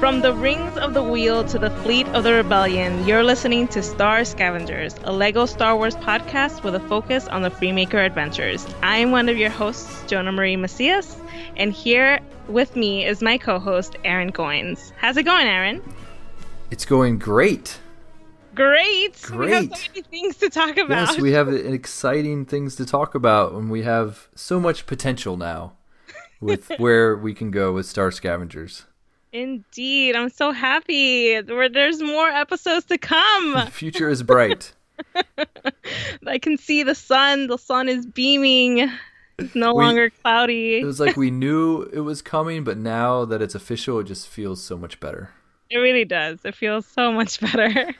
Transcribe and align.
From 0.00 0.20
the 0.20 0.34
rings 0.34 0.76
of 0.76 0.92
the 0.92 1.02
wheel 1.02 1.42
to 1.44 1.58
the 1.58 1.70
fleet 1.70 2.06
of 2.08 2.22
the 2.22 2.34
rebellion, 2.34 3.06
you're 3.06 3.24
listening 3.24 3.66
to 3.68 3.82
Star 3.82 4.26
Scavengers, 4.26 4.94
a 5.04 5.12
LEGO 5.12 5.46
Star 5.46 5.74
Wars 5.74 5.96
podcast 5.96 6.62
with 6.62 6.74
a 6.74 6.80
focus 6.80 7.26
on 7.28 7.40
the 7.40 7.50
Freemaker 7.50 8.04
adventures. 8.04 8.66
I 8.82 8.98
am 8.98 9.10
one 9.10 9.30
of 9.30 9.38
your 9.38 9.48
hosts, 9.48 10.04
Jonah 10.06 10.32
Marie 10.32 10.56
Macias, 10.56 11.16
and 11.56 11.72
here 11.72 12.20
with 12.46 12.76
me 12.76 13.06
is 13.06 13.22
my 13.22 13.38
co 13.38 13.58
host, 13.58 13.96
Aaron 14.04 14.32
Goins. 14.32 14.92
How's 14.98 15.16
it 15.16 15.22
going, 15.22 15.46
Aaron? 15.46 15.82
It's 16.70 16.84
going 16.84 17.18
great. 17.18 17.80
Great. 18.54 19.20
Great. 19.22 19.48
We 19.48 19.52
have 19.52 19.76
so 19.78 19.88
many 19.94 20.02
things 20.02 20.36
to 20.36 20.50
talk 20.50 20.76
about. 20.76 21.08
Yes, 21.08 21.18
we 21.18 21.32
have 21.32 21.48
exciting 21.48 22.44
things 22.44 22.76
to 22.76 22.84
talk 22.84 23.14
about, 23.14 23.54
and 23.54 23.70
we 23.70 23.82
have 23.82 24.28
so 24.34 24.60
much 24.60 24.84
potential 24.84 25.38
now 25.38 25.72
with 26.38 26.68
where 26.76 27.16
we 27.16 27.32
can 27.32 27.50
go 27.50 27.72
with 27.72 27.86
Star 27.86 28.10
Scavengers. 28.10 28.84
Indeed. 29.32 30.16
I'm 30.16 30.30
so 30.30 30.52
happy. 30.52 31.40
There- 31.40 31.68
There's 31.68 32.00
more 32.02 32.28
episodes 32.28 32.86
to 32.86 32.98
come. 32.98 33.52
The 33.52 33.70
future 33.70 34.08
is 34.08 34.22
bright. 34.22 34.72
I 36.26 36.38
can 36.38 36.56
see 36.56 36.82
the 36.82 36.94
sun. 36.94 37.46
The 37.48 37.58
sun 37.58 37.88
is 37.88 38.06
beaming. 38.06 38.90
It's 39.38 39.54
no 39.54 39.74
We- 39.74 39.84
longer 39.84 40.10
cloudy. 40.10 40.78
It 40.80 40.84
was 40.84 41.00
like 41.00 41.16
we 41.16 41.30
knew 41.30 41.82
it 41.92 42.00
was 42.00 42.22
coming, 42.22 42.64
but 42.64 42.78
now 42.78 43.24
that 43.26 43.42
it's 43.42 43.54
official, 43.54 43.98
it 44.00 44.04
just 44.04 44.28
feels 44.28 44.62
so 44.62 44.76
much 44.78 44.98
better. 45.00 45.30
It 45.70 45.78
really 45.78 46.04
does. 46.04 46.38
It 46.44 46.54
feels 46.54 46.86
so 46.86 47.12
much 47.12 47.40
better. 47.52 47.94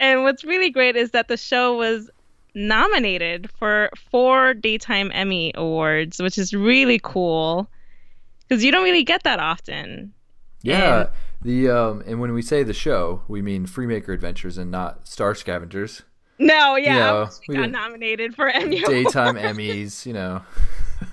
And 0.00 0.22
what's 0.22 0.44
really 0.44 0.70
great 0.70 0.96
is 0.96 1.10
that 1.10 1.28
the 1.28 1.36
show 1.36 1.76
was 1.76 2.08
nominated 2.54 3.50
for 3.58 3.90
four 4.10 4.54
Daytime 4.54 5.10
Emmy 5.14 5.52
Awards, 5.54 6.20
which 6.22 6.38
is 6.38 6.52
really 6.54 7.00
cool 7.02 7.68
because 8.48 8.62
you 8.64 8.70
don't 8.72 8.84
really 8.84 9.04
get 9.04 9.22
that 9.24 9.40
often. 9.40 10.12
Yeah. 10.62 11.00
And- 11.00 11.08
the 11.42 11.68
um, 11.70 12.04
and 12.06 12.20
when 12.20 12.32
we 12.34 12.40
say 12.42 12.62
the 12.62 12.72
show, 12.72 13.22
we 13.26 13.42
mean 13.42 13.66
Freemaker 13.66 14.10
Adventures 14.14 14.58
and 14.58 14.70
not 14.70 15.08
Star 15.08 15.34
Scavengers. 15.34 16.02
No, 16.38 16.76
yeah, 16.76 16.96
Yeah, 16.96 17.12
I 17.12 17.20
wish 17.24 17.32
we 17.48 17.56
we 17.56 17.60
got 17.62 17.70
nominated 17.70 18.34
for 18.36 18.48
Emmy 18.48 18.78
Awards. 18.84 18.88
daytime 19.12 19.34
Emmys, 19.34 20.06
you 20.06 20.12
know. 20.12 20.42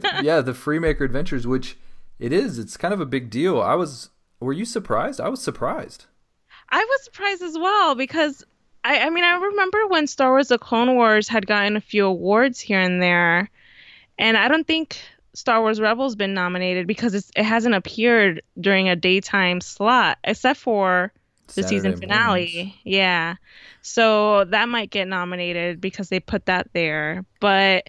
but 0.00 0.24
yeah, 0.24 0.40
the 0.40 0.52
Freemaker 0.52 1.02
Adventures, 1.02 1.46
which 1.46 1.76
it 2.18 2.32
is, 2.32 2.58
it's 2.58 2.76
kind 2.76 2.92
of 2.92 3.00
a 3.00 3.06
big 3.06 3.30
deal. 3.30 3.60
I 3.60 3.74
was, 3.74 4.10
were 4.40 4.52
you 4.52 4.64
surprised? 4.64 5.20
I 5.20 5.28
was 5.28 5.40
surprised. 5.40 6.06
I 6.70 6.78
was 6.84 7.04
surprised 7.04 7.42
as 7.42 7.56
well 7.56 7.94
because 7.94 8.44
I, 8.84 8.98
I 9.00 9.10
mean 9.10 9.24
I 9.24 9.36
remember 9.36 9.86
when 9.86 10.06
Star 10.08 10.30
Wars: 10.30 10.48
The 10.48 10.58
Clone 10.58 10.94
Wars 10.96 11.28
had 11.28 11.46
gotten 11.46 11.76
a 11.76 11.80
few 11.80 12.04
awards 12.06 12.58
here 12.60 12.80
and 12.80 13.00
there, 13.00 13.48
and 14.18 14.36
I 14.36 14.48
don't 14.48 14.66
think 14.66 14.98
Star 15.36 15.60
Wars 15.60 15.80
Rebels 15.80 16.16
been 16.16 16.34
nominated 16.34 16.86
because 16.86 17.14
it's, 17.14 17.30
it 17.36 17.44
hasn't 17.44 17.74
appeared 17.74 18.42
during 18.58 18.88
a 18.88 18.96
daytime 18.96 19.60
slot 19.60 20.18
except 20.24 20.58
for 20.58 21.12
the 21.54 21.62
season 21.62 21.96
finale. 21.96 22.52
mornings. 22.54 22.74
Yeah, 22.84 23.34
so 23.82 24.44
that 24.46 24.68
might 24.68 24.90
get 24.90 25.06
nominated 25.06 25.80
because 25.80 26.08
they 26.08 26.20
put 26.20 26.46
that 26.46 26.68
there, 26.72 27.24
but. 27.40 27.88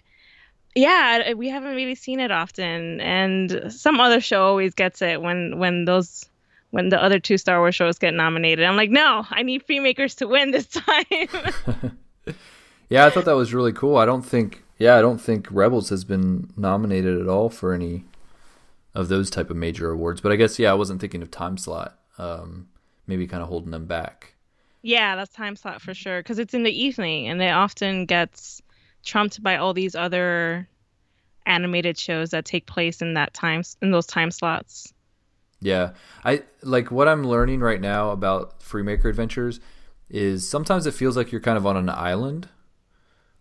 Yeah, 0.74 1.32
we 1.32 1.48
haven't 1.48 1.74
really 1.74 1.96
seen 1.96 2.20
it 2.20 2.30
often, 2.30 3.00
and 3.00 3.72
some 3.72 3.98
other 3.98 4.20
show 4.20 4.44
always 4.44 4.74
gets 4.74 5.02
it 5.02 5.20
when 5.20 5.58
when 5.58 5.86
those 5.86 6.28
when 6.70 6.90
the 6.90 7.02
other 7.02 7.18
two 7.18 7.36
Star 7.36 7.58
Wars 7.58 7.74
shows 7.74 7.98
get 7.98 8.14
nominated. 8.14 8.64
I'm 8.64 8.76
like, 8.76 8.90
no, 8.90 9.24
I 9.28 9.42
need 9.42 9.66
Freemakers 9.66 10.18
to 10.18 10.28
win 10.28 10.52
this 10.52 10.66
time. 12.26 12.36
Yeah, 12.88 13.04
I 13.04 13.10
thought 13.10 13.26
that 13.26 13.36
was 13.36 13.52
really 13.52 13.72
cool. 13.72 13.96
I 13.96 14.06
don't 14.06 14.22
think, 14.22 14.62
yeah, 14.78 14.96
I 14.96 15.00
don't 15.02 15.20
think 15.20 15.48
Rebels 15.50 15.90
has 15.90 16.04
been 16.04 16.50
nominated 16.56 17.20
at 17.20 17.28
all 17.28 17.50
for 17.50 17.72
any 17.72 18.04
of 18.94 19.08
those 19.08 19.30
type 19.30 19.50
of 19.50 19.56
major 19.56 19.90
awards. 19.90 20.20
But 20.20 20.32
I 20.32 20.36
guess, 20.36 20.58
yeah, 20.58 20.70
I 20.70 20.74
wasn't 20.74 21.00
thinking 21.00 21.22
of 21.22 21.30
time 21.30 21.56
slot. 21.58 21.98
Um, 22.16 22.68
maybe 23.06 23.26
kind 23.26 23.42
of 23.42 23.48
holding 23.48 23.70
them 23.70 23.86
back. 23.86 24.34
yeah, 24.82 25.16
that's 25.16 25.34
time 25.34 25.56
slot 25.56 25.80
for 25.80 25.94
sure 25.94 26.20
because 26.20 26.38
it's 26.38 26.54
in 26.54 26.62
the 26.62 26.84
evening 26.84 27.28
and 27.28 27.40
it 27.42 27.50
often 27.50 28.06
gets 28.06 28.60
trumped 29.04 29.42
by 29.42 29.56
all 29.56 29.72
these 29.72 29.94
other 29.94 30.68
animated 31.46 31.96
shows 31.98 32.30
that 32.30 32.44
take 32.44 32.66
place 32.66 33.00
in 33.00 33.14
that 33.14 33.32
time 33.34 33.62
in 33.82 33.90
those 33.90 34.06
time 34.06 34.30
slots. 34.30 34.92
Yeah, 35.60 35.92
I 36.24 36.42
like 36.62 36.90
what 36.90 37.08
I'm 37.08 37.24
learning 37.24 37.60
right 37.60 37.80
now 37.80 38.10
about 38.10 38.60
Freemaker 38.60 39.06
Adventures 39.06 39.58
is 40.08 40.48
sometimes 40.48 40.86
it 40.86 40.94
feels 40.94 41.16
like 41.16 41.32
you're 41.32 41.40
kind 41.40 41.56
of 41.58 41.66
on 41.66 41.76
an 41.76 41.88
island 41.88 42.48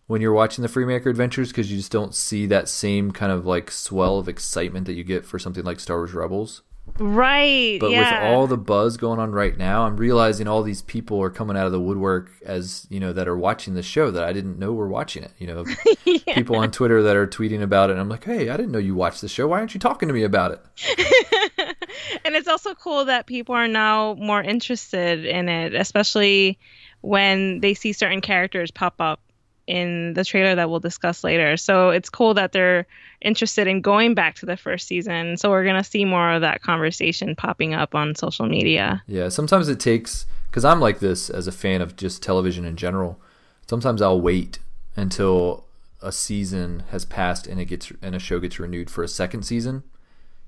when 0.07 0.21
you're 0.21 0.33
watching 0.33 0.61
the 0.61 0.69
Freemaker 0.69 1.07
Adventures 1.07 1.49
because 1.49 1.69
you 1.69 1.77
just 1.77 1.91
don't 1.91 2.15
see 2.15 2.45
that 2.47 2.67
same 2.67 3.11
kind 3.11 3.31
of 3.31 3.45
like 3.45 3.69
swell 3.69 4.17
of 4.19 4.27
excitement 4.27 4.85
that 4.87 4.93
you 4.93 5.03
get 5.03 5.25
for 5.25 5.37
something 5.37 5.63
like 5.63 5.79
Star 5.79 5.97
Wars 5.97 6.13
Rebels. 6.13 6.63
Right. 6.99 7.79
But 7.79 7.91
yeah. 7.91 8.23
with 8.23 8.33
all 8.33 8.47
the 8.47 8.57
buzz 8.57 8.95
going 8.97 9.19
on 9.19 9.33
right 9.33 9.57
now, 9.57 9.85
I'm 9.85 9.97
realizing 9.97 10.47
all 10.47 10.63
these 10.63 10.81
people 10.81 11.21
are 11.21 11.29
coming 11.29 11.57
out 11.57 11.65
of 11.65 11.71
the 11.73 11.79
woodwork 11.81 12.31
as 12.45 12.87
you 12.89 12.99
know 12.99 13.11
that 13.13 13.27
are 13.27 13.37
watching 13.37 13.73
the 13.73 13.83
show 13.83 14.09
that 14.09 14.23
I 14.23 14.31
didn't 14.33 14.57
know 14.57 14.71
were 14.73 14.87
watching 14.87 15.23
it. 15.23 15.31
You 15.37 15.47
know, 15.47 15.65
Yeah. 16.05 16.35
people 16.35 16.55
on 16.55 16.71
Twitter 16.71 17.03
that 17.03 17.15
are 17.15 17.27
tweeting 17.27 17.61
about 17.61 17.89
it. 17.89 17.93
And 17.93 18.01
I'm 18.01 18.09
like, 18.09 18.23
hey, 18.23 18.49
I 18.49 18.57
didn't 18.57 18.71
know 18.71 18.79
you 18.79 18.95
watched 18.95 19.21
the 19.21 19.27
show. 19.27 19.47
Why 19.47 19.59
aren't 19.59 19.73
you 19.73 19.79
talking 19.79 20.07
to 20.07 20.13
me 20.13 20.23
about 20.23 20.51
it? 20.51 21.75
and 22.25 22.35
it's 22.35 22.47
also 22.47 22.73
cool 22.73 23.05
that 23.05 23.27
people 23.27 23.53
are 23.53 23.67
now 23.67 24.15
more 24.15 24.41
interested 24.41 25.25
in 25.25 25.49
it, 25.49 25.75
especially 25.75 26.57
when 27.01 27.59
they 27.59 27.73
see 27.73 27.91
certain 27.93 28.21
characters 28.21 28.71
pop 28.71 28.95
up 28.99 29.19
in 29.67 30.13
the 30.13 30.23
trailer 30.23 30.55
that 30.55 30.69
we'll 30.69 30.79
discuss 30.79 31.23
later. 31.23 31.57
So 31.57 31.89
it's 31.89 32.09
cool 32.09 32.33
that 32.33 32.53
they're 32.53 32.87
interested 33.21 33.67
in 33.67 33.81
going 33.81 34.13
back 34.13 34.35
to 34.35 34.45
the 34.45 34.57
first 34.57 34.87
season. 34.87 35.37
So 35.37 35.49
we're 35.49 35.65
going 35.65 35.75
to 35.75 35.83
see 35.83 36.05
more 36.05 36.31
of 36.31 36.41
that 36.41 36.61
conversation 36.61 37.35
popping 37.35 37.73
up 37.73 37.93
on 37.93 38.15
social 38.15 38.47
media. 38.47 39.03
Yeah, 39.07 39.29
sometimes 39.29 39.67
it 39.67 39.79
takes 39.79 40.25
because 40.49 40.63
I'm 40.65 40.79
like 40.79 40.99
this 40.99 41.29
as 41.29 41.47
a 41.47 41.51
fan 41.51 41.81
of 41.81 41.95
just 41.95 42.23
television 42.23 42.65
in 42.65 42.77
general. 42.77 43.19
Sometimes 43.67 44.01
I'll 44.01 44.21
wait 44.21 44.59
until 44.95 45.65
a 46.01 46.11
season 46.11 46.83
has 46.91 47.05
passed 47.05 47.47
and 47.47 47.59
it 47.59 47.65
gets 47.65 47.91
and 48.01 48.15
a 48.15 48.19
show 48.19 48.39
gets 48.39 48.59
renewed 48.59 48.89
for 48.89 49.03
a 49.03 49.07
second 49.07 49.43
season 49.43 49.83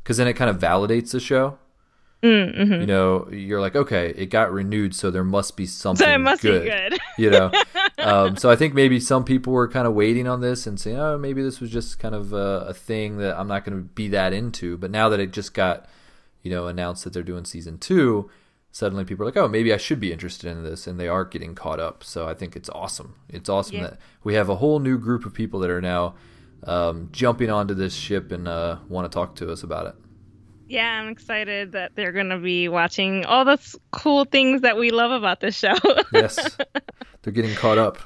because 0.03 0.17
then 0.17 0.27
it 0.27 0.33
kind 0.33 0.49
of 0.49 0.57
validates 0.57 1.11
the 1.11 1.19
show. 1.19 1.57
Mm-hmm. 2.23 2.81
You 2.81 2.85
know, 2.87 3.29
you're 3.31 3.61
like, 3.61 3.75
okay, 3.75 4.09
it 4.09 4.25
got 4.27 4.51
renewed, 4.51 4.93
so 4.93 5.09
there 5.09 5.23
must 5.23 5.55
be 5.55 5.65
something. 5.65 6.05
So 6.05 6.11
it 6.13 6.17
must 6.17 6.41
good, 6.41 6.63
be 6.63 6.69
good. 6.69 6.99
You 7.17 7.29
know, 7.29 7.51
um, 7.97 8.35
so 8.35 8.49
I 8.49 8.55
think 8.55 8.73
maybe 8.73 8.99
some 8.99 9.23
people 9.23 9.53
were 9.53 9.67
kind 9.69 9.87
of 9.87 9.93
waiting 9.93 10.27
on 10.27 10.41
this 10.41 10.67
and 10.67 10.79
saying, 10.79 10.97
oh, 10.97 11.17
maybe 11.17 11.41
this 11.41 11.61
was 11.61 11.71
just 11.71 11.97
kind 11.99 12.13
of 12.15 12.33
a, 12.33 12.65
a 12.67 12.73
thing 12.73 13.17
that 13.19 13.39
I'm 13.39 13.47
not 13.47 13.63
going 13.63 13.77
to 13.77 13.83
be 13.83 14.09
that 14.09 14.33
into. 14.33 14.77
But 14.77 14.91
now 14.91 15.07
that 15.09 15.19
it 15.21 15.31
just 15.31 15.53
got, 15.53 15.87
you 16.43 16.51
know, 16.51 16.67
announced 16.67 17.05
that 17.05 17.13
they're 17.13 17.23
doing 17.23 17.45
season 17.45 17.77
two, 17.77 18.29
suddenly 18.71 19.05
people 19.05 19.23
are 19.23 19.27
like, 19.27 19.37
oh, 19.37 19.47
maybe 19.47 19.73
I 19.73 19.77
should 19.77 20.01
be 20.01 20.11
interested 20.11 20.51
in 20.51 20.63
this, 20.63 20.87
and 20.87 20.99
they 20.99 21.07
are 21.07 21.23
getting 21.23 21.55
caught 21.55 21.79
up. 21.79 22.03
So 22.03 22.27
I 22.27 22.33
think 22.33 22.55
it's 22.55 22.69
awesome. 22.69 23.15
It's 23.29 23.47
awesome 23.49 23.77
Yeah. 23.77 23.83
that 23.83 23.99
we 24.25 24.33
have 24.33 24.49
a 24.49 24.55
whole 24.57 24.79
new 24.79 24.97
group 24.97 25.25
of 25.25 25.33
people 25.33 25.61
that 25.61 25.69
are 25.69 25.81
now 25.81 26.15
um, 26.65 27.07
jumping 27.13 27.49
onto 27.49 27.73
this 27.73 27.93
ship 27.93 28.31
and 28.33 28.45
uh, 28.45 28.79
want 28.89 29.09
to 29.09 29.15
talk 29.15 29.35
to 29.35 29.49
us 29.51 29.63
about 29.63 29.87
it. 29.87 29.95
Yeah, 30.69 31.01
I'm 31.01 31.09
excited 31.09 31.71
that 31.71 31.95
they're 31.95 32.11
going 32.11 32.29
to 32.29 32.37
be 32.37 32.69
watching 32.69 33.25
all 33.25 33.43
the 33.43 33.53
s- 33.53 33.75
cool 33.91 34.23
things 34.25 34.61
that 34.61 34.77
we 34.77 34.91
love 34.91 35.11
about 35.11 35.41
this 35.41 35.57
show. 35.57 35.73
Yes, 36.13 36.57
they're 37.23 37.33
getting 37.33 37.55
caught 37.55 37.77
up. 37.77 37.97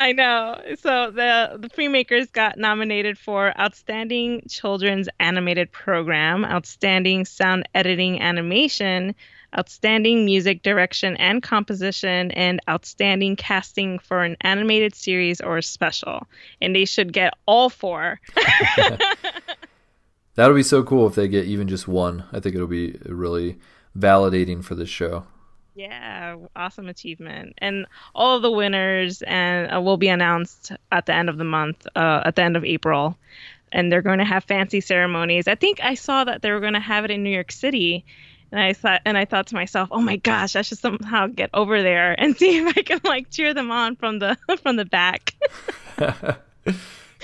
I 0.00 0.12
know. 0.12 0.60
So 0.78 1.10
the 1.10 1.56
the 1.58 1.68
Freemakers 1.68 2.30
got 2.32 2.56
nominated 2.58 3.18
for 3.18 3.58
Outstanding 3.58 4.42
Children's 4.48 5.08
Animated 5.20 5.70
Program, 5.72 6.44
Outstanding 6.44 7.24
Sound 7.24 7.68
Editing 7.74 8.20
Animation, 8.20 9.14
Outstanding 9.58 10.24
Music 10.24 10.62
Direction 10.62 11.16
and 11.16 11.42
Composition, 11.42 12.30
and 12.32 12.60
Outstanding 12.68 13.34
Casting 13.34 13.98
for 13.98 14.22
an 14.22 14.36
Animated 14.42 14.94
Series 14.94 15.40
or 15.40 15.60
Special. 15.62 16.26
And 16.62 16.76
they 16.76 16.84
should 16.84 17.12
get 17.12 17.34
all 17.46 17.68
four. 17.70 18.20
That'll 20.38 20.54
be 20.54 20.62
so 20.62 20.84
cool 20.84 21.08
if 21.08 21.16
they 21.16 21.26
get 21.26 21.46
even 21.46 21.66
just 21.66 21.88
one. 21.88 22.22
I 22.32 22.38
think 22.38 22.54
it'll 22.54 22.68
be 22.68 22.96
really 23.06 23.58
validating 23.98 24.62
for 24.62 24.76
this 24.76 24.88
show. 24.88 25.24
Yeah, 25.74 26.36
awesome 26.54 26.86
achievement. 26.86 27.54
And 27.58 27.86
all 28.14 28.36
of 28.36 28.42
the 28.42 28.50
winners 28.52 29.20
and 29.22 29.74
uh, 29.74 29.80
will 29.80 29.96
be 29.96 30.06
announced 30.06 30.70
at 30.92 31.06
the 31.06 31.12
end 31.12 31.28
of 31.28 31.38
the 31.38 31.44
month, 31.44 31.88
uh, 31.96 32.22
at 32.24 32.36
the 32.36 32.42
end 32.42 32.56
of 32.56 32.64
April. 32.64 33.18
And 33.72 33.90
they're 33.90 34.00
going 34.00 34.20
to 34.20 34.24
have 34.24 34.44
fancy 34.44 34.80
ceremonies. 34.80 35.48
I 35.48 35.56
think 35.56 35.80
I 35.82 35.94
saw 35.94 36.22
that 36.22 36.40
they 36.40 36.52
were 36.52 36.60
going 36.60 36.74
to 36.74 36.78
have 36.78 37.04
it 37.04 37.10
in 37.10 37.24
New 37.24 37.30
York 37.30 37.50
City. 37.50 38.04
And 38.52 38.60
I 38.60 38.74
thought 38.74 39.02
and 39.04 39.18
I 39.18 39.24
thought 39.24 39.48
to 39.48 39.56
myself, 39.56 39.88
"Oh 39.90 40.00
my 40.00 40.16
gosh, 40.16 40.54
I 40.54 40.62
should 40.62 40.78
somehow 40.78 41.26
get 41.26 41.50
over 41.52 41.82
there 41.82 42.14
and 42.16 42.36
see 42.38 42.58
if 42.58 42.78
I 42.78 42.82
can 42.82 43.00
like 43.02 43.28
cheer 43.30 43.54
them 43.54 43.72
on 43.72 43.96
from 43.96 44.20
the 44.20 44.38
from 44.62 44.76
the 44.76 44.84
back." 44.84 45.34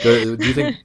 do, 0.02 0.36
do 0.36 0.46
you 0.46 0.52
think? 0.52 0.78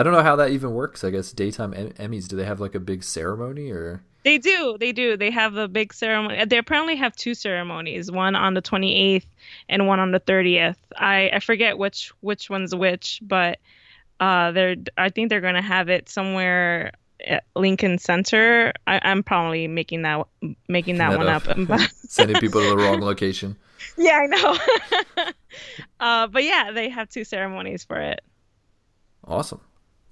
I 0.00 0.02
don't 0.02 0.14
know 0.14 0.22
how 0.22 0.36
that 0.36 0.48
even 0.50 0.72
works. 0.72 1.04
I 1.04 1.10
guess 1.10 1.30
daytime 1.30 1.74
em- 1.74 1.92
Emmys. 1.92 2.26
Do 2.26 2.34
they 2.36 2.46
have 2.46 2.58
like 2.58 2.74
a 2.74 2.80
big 2.80 3.04
ceremony 3.04 3.70
or? 3.70 4.02
They 4.24 4.38
do. 4.38 4.78
They 4.80 4.92
do. 4.92 5.18
They 5.18 5.30
have 5.30 5.56
a 5.56 5.68
big 5.68 5.92
ceremony. 5.92 6.42
They 6.46 6.56
apparently 6.56 6.96
have 6.96 7.14
two 7.14 7.34
ceremonies, 7.34 8.10
one 8.10 8.34
on 8.34 8.54
the 8.54 8.62
28th 8.62 9.26
and 9.68 9.86
one 9.86 10.00
on 10.00 10.10
the 10.10 10.20
30th. 10.20 10.76
I, 10.96 11.28
I 11.34 11.40
forget 11.40 11.76
which 11.76 12.12
which 12.20 12.48
one's 12.48 12.74
which, 12.74 13.20
but 13.22 13.58
uh 14.20 14.52
they're 14.52 14.76
I 14.96 15.10
think 15.10 15.28
they're 15.28 15.42
going 15.42 15.54
to 15.54 15.60
have 15.62 15.90
it 15.90 16.08
somewhere 16.08 16.92
uh, 17.30 17.40
Lincoln 17.54 17.98
Center. 17.98 18.72
I, 18.86 19.00
I'm 19.02 19.22
probably 19.22 19.68
making 19.68 20.00
that 20.02 20.26
making 20.66 20.96
that, 20.96 21.10
That 21.10 21.18
one 21.18 21.28
up. 21.28 21.46
up. 21.46 21.80
Sending 22.08 22.36
people 22.40 22.62
to 22.62 22.70
the 22.70 22.76
wrong 22.78 23.00
location. 23.02 23.54
yeah, 23.98 24.18
I 24.22 24.26
know. 24.26 24.56
uh, 26.00 26.26
but 26.28 26.42
yeah, 26.44 26.70
they 26.72 26.88
have 26.88 27.10
two 27.10 27.24
ceremonies 27.24 27.84
for 27.84 28.00
it. 28.00 28.22
Awesome. 29.26 29.60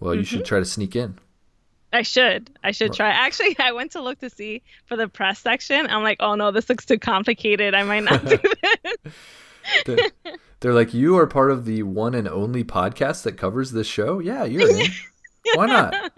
Well, 0.01 0.15
you 0.15 0.21
Mm-hmm. 0.23 0.37
should 0.37 0.45
try 0.45 0.59
to 0.61 0.65
sneak 0.65 0.95
in. 0.97 1.19
I 1.93 2.03
should. 2.03 2.51
I 2.63 2.71
should 2.73 2.93
try. 2.93 3.09
Actually, 3.09 3.57
I 3.61 3.73
went 3.73 3.93
to 3.93 4.03
look 4.03 4.19
to 4.21 4.29
see 4.31 4.63
for 4.87 4.97
the 4.97 5.09
press 5.09 5.39
section. 5.41 5.87
I'm 5.87 6.03
like, 6.03 6.19
oh 6.21 6.35
no, 6.35 6.51
this 6.51 6.69
looks 6.69 6.85
too 6.85 6.99
complicated. 6.99 7.75
I 7.75 7.83
might 7.83 8.05
not 8.05 8.25
do 8.25 8.39
this. 9.05 9.13
They're, 9.87 9.99
they're 10.61 10.75
like, 10.75 10.93
you 10.95 11.17
are 11.19 11.27
part 11.27 11.51
of 11.51 11.65
the 11.65 11.83
one 11.83 12.15
and 12.15 12.29
only 12.29 12.63
podcast 12.65 13.23
that 13.25 13.37
covers 13.39 13.73
this 13.73 13.87
show. 13.87 14.19
Yeah, 14.19 14.45
you're 14.45 14.69
in. 14.71 14.87
Why 15.55 15.67
not? 15.67 16.13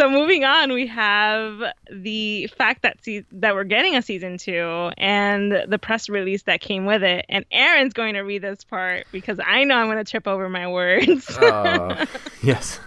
So 0.00 0.08
moving 0.08 0.44
on, 0.44 0.72
we 0.72 0.86
have 0.86 1.62
the 1.90 2.46
fact 2.56 2.80
that 2.82 3.04
se- 3.04 3.26
that 3.32 3.54
we're 3.54 3.64
getting 3.64 3.96
a 3.96 4.02
season 4.02 4.38
two 4.38 4.90
and 4.96 5.52
the 5.68 5.78
press 5.78 6.08
release 6.08 6.44
that 6.44 6.62
came 6.62 6.86
with 6.86 7.02
it. 7.02 7.26
And 7.28 7.44
Aaron's 7.52 7.92
going 7.92 8.14
to 8.14 8.20
read 8.20 8.40
this 8.40 8.64
part 8.64 9.06
because 9.12 9.38
I 9.44 9.64
know 9.64 9.76
I'm 9.76 9.88
going 9.88 10.02
to 10.02 10.10
trip 10.10 10.26
over 10.26 10.48
my 10.48 10.66
words. 10.68 11.28
Uh, 11.36 12.06
yes, 12.42 12.80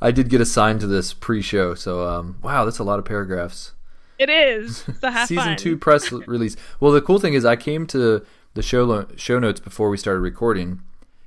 I 0.00 0.10
did 0.10 0.30
get 0.30 0.40
assigned 0.40 0.80
to 0.80 0.86
this 0.86 1.12
pre-show, 1.12 1.74
so 1.74 2.08
um, 2.08 2.38
wow, 2.42 2.64
that's 2.64 2.78
a 2.78 2.84
lot 2.84 2.98
of 2.98 3.04
paragraphs. 3.04 3.72
it 4.18 4.30
is. 4.30 4.78
So 5.00 5.10
Season 5.26 5.36
fun. 5.36 5.56
two 5.58 5.76
press 5.76 6.10
release. 6.10 6.56
Well, 6.80 6.92
the 6.92 7.02
cool 7.02 7.18
thing 7.18 7.34
is, 7.34 7.44
I 7.44 7.56
came 7.56 7.86
to 7.88 8.24
the 8.54 8.62
show 8.62 8.84
lo- 8.84 9.08
show 9.16 9.38
notes 9.38 9.60
before 9.60 9.90
we 9.90 9.98
started 9.98 10.20
recording, 10.20 10.80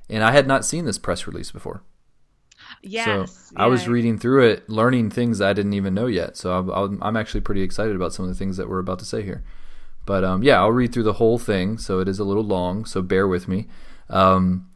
and 0.08 0.24
I 0.24 0.32
had 0.32 0.48
not 0.48 0.64
seen 0.64 0.86
this 0.86 0.98
press 0.98 1.28
release 1.28 1.52
before. 1.52 1.82
Yes. 2.82 3.32
So 3.32 3.54
I 3.56 3.66
was 3.66 3.88
reading 3.88 4.18
through 4.18 4.48
it, 4.48 4.68
learning 4.68 5.10
things 5.10 5.40
I 5.40 5.52
didn't 5.52 5.74
even 5.74 5.94
know 5.94 6.06
yet. 6.06 6.36
So 6.36 6.52
I'm, 6.52 6.70
I'm, 6.70 7.02
I'm 7.02 7.16
actually 7.16 7.42
pretty 7.42 7.62
excited 7.62 7.94
about 7.94 8.12
some 8.12 8.24
of 8.24 8.30
the 8.30 8.36
things 8.36 8.56
that 8.56 8.68
we're 8.68 8.78
about 8.78 8.98
to 9.00 9.04
say 9.04 9.22
here. 9.22 9.44
But 10.06 10.24
um, 10.24 10.42
yeah, 10.42 10.58
I'll 10.58 10.72
read 10.72 10.92
through 10.92 11.04
the 11.04 11.14
whole 11.14 11.38
thing. 11.38 11.78
So 11.78 12.00
it 12.00 12.08
is 12.08 12.18
a 12.18 12.24
little 12.24 12.44
long. 12.44 12.84
So 12.84 13.02
bear 13.02 13.28
with 13.28 13.48
me. 13.48 13.66
Um, 14.08 14.68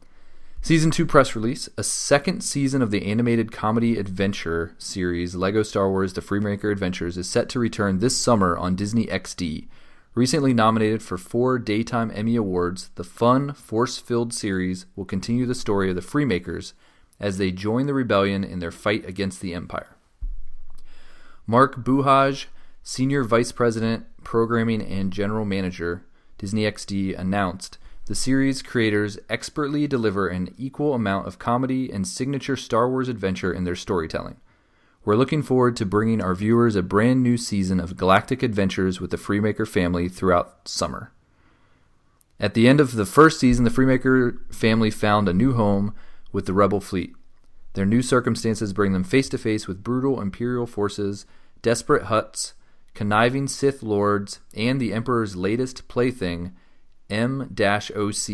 season 0.61 0.91
two 0.91 1.05
press 1.05 1.35
release: 1.35 1.67
a 1.77 1.83
second 1.83 2.41
season 2.41 2.81
of 2.81 2.91
the 2.91 3.05
animated 3.05 3.51
comedy 3.51 3.97
adventure 3.97 4.75
series 4.77 5.35
Lego 5.35 5.63
Star 5.63 5.89
Wars: 5.89 6.13
The 6.13 6.21
Freemaker 6.21 6.71
Adventures 6.71 7.17
is 7.17 7.27
set 7.27 7.49
to 7.49 7.59
return 7.59 7.99
this 7.99 8.17
summer 8.17 8.57
on 8.57 8.75
Disney 8.75 9.07
XD. 9.07 9.67
Recently 10.13 10.53
nominated 10.53 11.03
for 11.03 11.17
four 11.17 11.59
Daytime 11.59 12.09
Emmy 12.15 12.37
Awards, 12.37 12.89
the 12.95 13.03
fun, 13.03 13.51
force 13.51 13.97
filled 13.97 14.33
series 14.33 14.85
will 14.95 15.03
continue 15.03 15.45
the 15.45 15.53
story 15.53 15.89
of 15.89 15.97
the 15.97 16.01
Freemakers 16.01 16.71
as 17.19 17.37
they 17.37 17.51
join 17.51 17.85
the 17.85 17.93
rebellion 17.93 18.43
in 18.43 18.59
their 18.59 18.71
fight 18.71 19.05
against 19.05 19.41
the 19.41 19.53
Empire. 19.53 19.95
Mark 21.47 21.83
Buhaj, 21.83 22.45
Senior 22.83 23.23
Vice 23.23 23.51
President, 23.51 24.05
Programming 24.23 24.81
and 24.81 25.13
General 25.13 25.45
Manager, 25.45 26.03
Disney 26.37 26.63
XD, 26.63 27.17
announced 27.17 27.77
the 28.07 28.15
series 28.15 28.61
creators 28.61 29.17
expertly 29.29 29.87
deliver 29.87 30.27
an 30.27 30.53
equal 30.57 30.93
amount 30.93 31.27
of 31.27 31.39
comedy 31.39 31.91
and 31.91 32.07
signature 32.07 32.55
Star 32.55 32.89
Wars 32.89 33.09
adventure 33.09 33.51
in 33.51 33.63
their 33.63 33.75
storytelling. 33.75 34.37
We're 35.03 35.15
looking 35.15 35.43
forward 35.43 35.75
to 35.77 35.85
bringing 35.85 36.21
our 36.21 36.35
viewers 36.35 36.75
a 36.75 36.83
brand 36.83 37.23
new 37.23 37.37
season 37.37 37.79
of 37.79 37.97
galactic 37.97 38.43
adventures 38.43 38.99
with 38.99 39.11
the 39.11 39.17
Freemaker 39.17 39.67
family 39.67 40.09
throughout 40.09 40.67
summer. 40.67 41.11
At 42.39 42.53
the 42.53 42.67
end 42.67 42.79
of 42.79 42.95
the 42.95 43.05
first 43.05 43.39
season, 43.39 43.63
the 43.63 43.71
Freemaker 43.71 44.39
family 44.53 44.91
found 44.91 45.29
a 45.29 45.33
new 45.33 45.53
home 45.53 45.93
with 46.35 46.45
the 46.45 46.53
Rebel 46.53 46.81
fleet. 46.81 47.15
Their 47.75 47.85
new 47.85 48.01
circumstances 48.01 48.73
bring 48.73 48.91
them 48.91 49.05
face 49.05 49.29
to 49.29 49.37
face 49.37 49.69
with 49.69 49.85
brutal 49.85 50.19
Imperial 50.19 50.67
forces, 50.67 51.25
desperate 51.61 52.03
Hutts, 52.03 52.51
conniving 52.93 53.47
Sith 53.47 53.81
lords, 53.81 54.41
and 54.53 54.79
the 54.79 54.91
Emperor's 54.91 55.37
latest 55.37 55.87
plaything, 55.87 56.53
M 57.09 57.55
OC, 57.57 58.29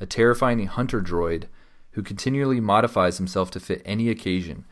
a 0.00 0.06
terrifying 0.08 0.66
hunter 0.66 1.02
droid 1.02 1.44
who 1.90 2.02
continually 2.02 2.58
modifies 2.58 3.18
himself 3.18 3.50
to 3.50 3.60
fit 3.60 3.82
any 3.84 4.08
occasion. 4.08 4.64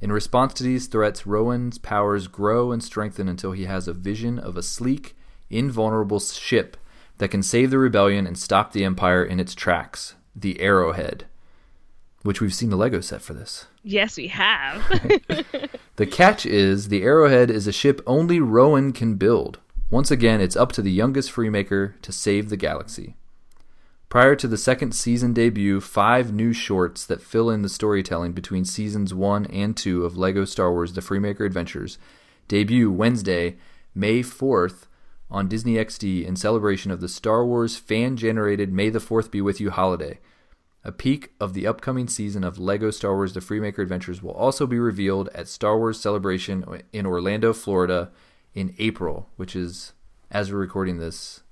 In 0.00 0.10
response 0.10 0.52
to 0.54 0.64
these 0.64 0.88
threats, 0.88 1.28
Rowan's 1.28 1.78
powers 1.78 2.26
grow 2.26 2.72
and 2.72 2.82
strengthen 2.82 3.28
until 3.28 3.52
he 3.52 3.66
has 3.66 3.86
a 3.86 3.92
vision 3.92 4.36
of 4.36 4.56
a 4.56 4.64
sleek, 4.64 5.16
invulnerable 5.48 6.18
ship 6.18 6.76
that 7.18 7.30
can 7.30 7.44
save 7.44 7.70
the 7.70 7.78
rebellion 7.78 8.26
and 8.26 8.36
stop 8.36 8.72
the 8.72 8.84
Empire 8.84 9.24
in 9.24 9.38
its 9.38 9.54
tracks 9.54 10.16
the 10.34 10.60
Arrowhead, 10.60 11.26
which 12.22 12.40
we've 12.40 12.54
seen 12.54 12.70
the 12.70 12.76
Lego 12.76 13.00
set 13.00 13.22
for 13.22 13.34
this. 13.34 13.66
Yes, 13.82 14.16
we 14.16 14.28
have. 14.28 14.84
The 16.00 16.06
catch 16.06 16.46
is 16.46 16.88
the 16.88 17.02
Arrowhead 17.02 17.50
is 17.50 17.66
a 17.66 17.72
ship 17.72 18.00
only 18.06 18.40
Rowan 18.40 18.94
can 18.94 19.16
build. 19.16 19.58
Once 19.90 20.10
again, 20.10 20.40
it's 20.40 20.56
up 20.56 20.72
to 20.72 20.80
the 20.80 20.90
youngest 20.90 21.30
Freemaker 21.30 22.00
to 22.00 22.10
save 22.10 22.48
the 22.48 22.56
galaxy. 22.56 23.16
Prior 24.08 24.34
to 24.34 24.48
the 24.48 24.56
second 24.56 24.92
season 24.92 25.34
debut, 25.34 25.78
five 25.78 26.32
new 26.32 26.54
shorts 26.54 27.04
that 27.04 27.20
fill 27.20 27.50
in 27.50 27.60
the 27.60 27.68
storytelling 27.68 28.32
between 28.32 28.64
seasons 28.64 29.12
1 29.12 29.44
and 29.44 29.76
2 29.76 30.06
of 30.06 30.16
LEGO 30.16 30.46
Star 30.46 30.72
Wars 30.72 30.94
The 30.94 31.02
Freemaker 31.02 31.44
Adventures 31.44 31.98
debut 32.48 32.90
Wednesday, 32.90 33.56
May 33.94 34.20
4th 34.20 34.86
on 35.30 35.48
Disney 35.48 35.74
XD 35.74 36.24
in 36.24 36.34
celebration 36.34 36.90
of 36.90 37.02
the 37.02 37.08
Star 37.08 37.44
Wars 37.44 37.76
fan 37.76 38.16
generated 38.16 38.72
May 38.72 38.88
the 38.88 39.00
4th 39.00 39.30
Be 39.30 39.42
With 39.42 39.60
You 39.60 39.68
holiday. 39.70 40.18
A 40.82 40.92
peek 40.92 41.32
of 41.38 41.52
the 41.52 41.66
upcoming 41.66 42.08
season 42.08 42.42
of 42.42 42.58
LEGO 42.58 42.90
Star 42.90 43.14
Wars 43.14 43.34
The 43.34 43.40
Freemaker 43.40 43.78
Adventures 43.80 44.22
will 44.22 44.32
also 44.32 44.66
be 44.66 44.78
revealed 44.78 45.28
at 45.34 45.46
Star 45.46 45.76
Wars 45.76 46.00
Celebration 46.00 46.64
in 46.92 47.04
Orlando, 47.04 47.52
Florida 47.52 48.10
in 48.54 48.74
April, 48.78 49.28
which 49.36 49.54
is, 49.54 49.92
as 50.30 50.50
we're 50.50 50.58
recording 50.58 50.98
this, 50.98 51.42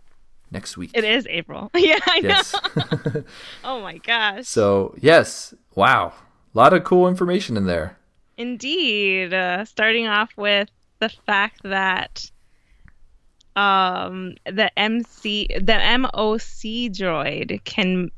next 0.50 0.78
week. 0.78 0.92
it 0.94 1.04
is 1.04 1.26
April. 1.28 1.70
Yeah, 1.76 1.98
I 2.06 2.20
Yes. 2.22 2.54
know. 2.74 3.24
Oh 3.64 3.82
my 3.82 3.98
gosh. 3.98 4.46
so, 4.46 4.94
yes. 4.98 5.52
Wow. 5.74 6.14
A 6.54 6.58
lot 6.58 6.72
of 6.72 6.84
cool 6.84 7.06
information 7.06 7.58
in 7.58 7.66
there. 7.66 7.98
Indeed. 8.38 9.34
Uh, 9.34 9.66
starting 9.66 10.06
off 10.06 10.30
with 10.38 10.70
the 11.00 11.10
fact 11.26 11.60
that 11.64 12.30
um, 13.56 14.36
the 14.46 14.70
MC, 14.78 15.48
the 15.48 15.72
MOC 15.98 16.90
droid 16.92 17.62
can 17.64 18.10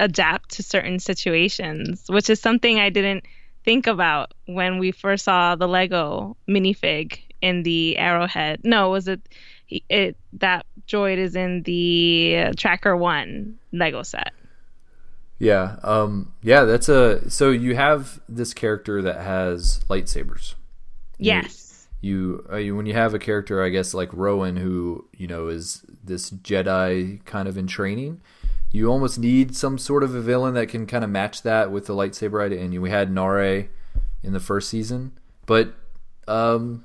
adapt 0.00 0.50
to 0.50 0.62
certain 0.62 0.98
situations, 0.98 2.04
which 2.08 2.30
is 2.30 2.40
something 2.40 2.78
I 2.78 2.90
didn't 2.90 3.24
think 3.64 3.86
about 3.86 4.32
when 4.46 4.78
we 4.78 4.92
first 4.92 5.24
saw 5.24 5.56
the 5.56 5.68
Lego 5.68 6.36
minifig 6.48 7.18
in 7.42 7.62
the 7.64 7.96
Arrowhead. 7.98 8.60
No, 8.64 8.90
was 8.90 9.08
it? 9.08 9.20
It 9.68 10.16
that 10.34 10.64
droid 10.86 11.18
is 11.18 11.36
in 11.36 11.62
the 11.64 12.52
Tracker 12.56 12.96
One 12.96 13.58
Lego 13.72 14.02
set. 14.02 14.32
Yeah. 15.38 15.76
Um 15.82 16.32
yeah, 16.42 16.64
that's 16.64 16.88
a 16.88 17.30
so 17.30 17.50
you 17.50 17.74
have 17.76 18.20
this 18.28 18.54
character 18.54 19.02
that 19.02 19.20
has 19.20 19.80
lightsabers. 19.88 20.54
You- 21.18 21.32
Yes. 21.32 21.86
you, 22.00 22.46
uh, 22.52 22.56
you 22.56 22.76
when 22.76 22.86
you 22.86 22.94
have 22.94 23.12
a 23.12 23.18
character 23.18 23.60
i 23.64 23.68
guess 23.70 23.92
like 23.92 24.08
rowan 24.12 24.54
who 24.56 25.04
you 25.16 25.26
know 25.26 25.48
is 25.48 25.82
this 26.04 26.30
jedi 26.30 27.22
kind 27.24 27.48
of 27.48 27.58
in 27.58 27.66
training 27.66 28.20
you 28.70 28.90
almost 28.90 29.18
need 29.18 29.56
some 29.56 29.78
sort 29.78 30.02
of 30.02 30.14
a 30.14 30.20
villain 30.20 30.54
that 30.54 30.68
can 30.68 30.86
kind 30.86 31.04
of 31.04 31.10
match 31.10 31.42
that 31.42 31.70
with 31.70 31.86
the 31.86 31.94
lightsaber 31.94 32.44
idea 32.44 32.60
and 32.60 32.80
we 32.80 32.90
had 32.90 33.10
Naare 33.10 33.68
in 34.22 34.32
the 34.32 34.40
first 34.40 34.68
season. 34.68 35.12
But 35.46 35.74
um 36.26 36.84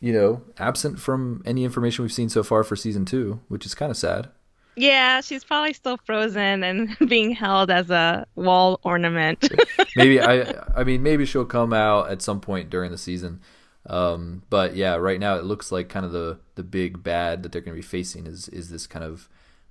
you 0.00 0.12
know 0.12 0.42
absent 0.58 0.98
from 0.98 1.42
any 1.44 1.64
information 1.64 2.04
we've 2.04 2.12
seen 2.12 2.28
so 2.28 2.42
far 2.42 2.64
for 2.64 2.76
season 2.76 3.04
two 3.04 3.40
which 3.48 3.64
is 3.64 3.74
kind 3.74 3.90
of 3.90 3.96
sad. 3.96 4.28
Yeah, 4.76 5.22
she's 5.22 5.42
probably 5.42 5.72
still 5.72 5.96
frozen 6.04 6.62
and 6.62 6.96
being 7.08 7.32
held 7.32 7.68
as 7.68 7.90
a 7.90 8.26
wall 8.36 8.78
ornament. 8.82 9.48
maybe 9.96 10.20
i 10.20 10.52
i 10.74 10.82
mean 10.82 11.02
maybe 11.02 11.24
she'll 11.24 11.44
come 11.44 11.72
out 11.72 12.10
at 12.10 12.22
some 12.22 12.40
point 12.40 12.70
during 12.70 12.90
the 12.90 12.98
season. 12.98 13.40
Um 13.86 14.42
but 14.50 14.74
yeah 14.74 14.96
right 14.96 15.20
now 15.20 15.36
it 15.36 15.44
looks 15.44 15.70
like 15.70 15.88
kind 15.88 16.04
of 16.04 16.10
the 16.10 16.40
the 16.56 16.64
big 16.64 17.04
bad 17.04 17.44
that 17.44 17.52
they're 17.52 17.62
going 17.62 17.76
to 17.76 17.80
be 17.80 17.86
facing 17.86 18.26
is 18.26 18.48
is 18.48 18.70
this 18.70 18.88
kind 18.88 19.04
of 19.04 19.28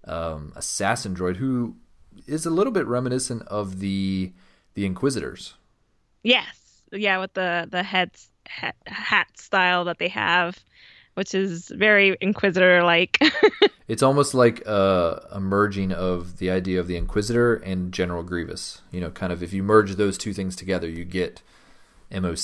um 0.07 0.53
assassin 0.55 1.15
droid 1.15 1.35
who 1.37 1.75
is 2.25 2.45
a 2.45 2.49
little 2.49 2.73
bit 2.73 2.85
reminiscent 2.87 3.43
of 3.43 3.79
the 3.79 4.31
the 4.73 4.85
inquisitors. 4.85 5.55
Yes, 6.23 6.81
yeah, 6.91 7.19
with 7.19 7.33
the 7.33 7.67
the 7.69 7.83
heads 7.83 8.29
hat, 8.47 8.75
hat 8.85 9.27
style 9.37 9.85
that 9.85 9.99
they 9.99 10.09
have, 10.09 10.59
which 11.15 11.33
is 11.33 11.69
very 11.69 12.17
Inquisitor 12.21 12.83
like. 12.83 13.19
it's 13.87 14.03
almost 14.03 14.33
like 14.33 14.65
a, 14.65 15.27
a 15.31 15.39
merging 15.39 15.91
of 15.91 16.37
the 16.37 16.49
idea 16.51 16.79
of 16.79 16.87
the 16.87 16.97
inquisitor 16.97 17.55
and 17.55 17.91
general 17.91 18.23
grievous. 18.23 18.81
You 18.91 19.01
know 19.01 19.11
kind 19.11 19.31
of 19.33 19.41
if 19.41 19.53
you 19.53 19.63
merge 19.63 19.95
those 19.95 20.17
two 20.17 20.33
things 20.33 20.55
together 20.55 20.87
you 20.87 21.03
get 21.03 21.41
moc 22.11 22.37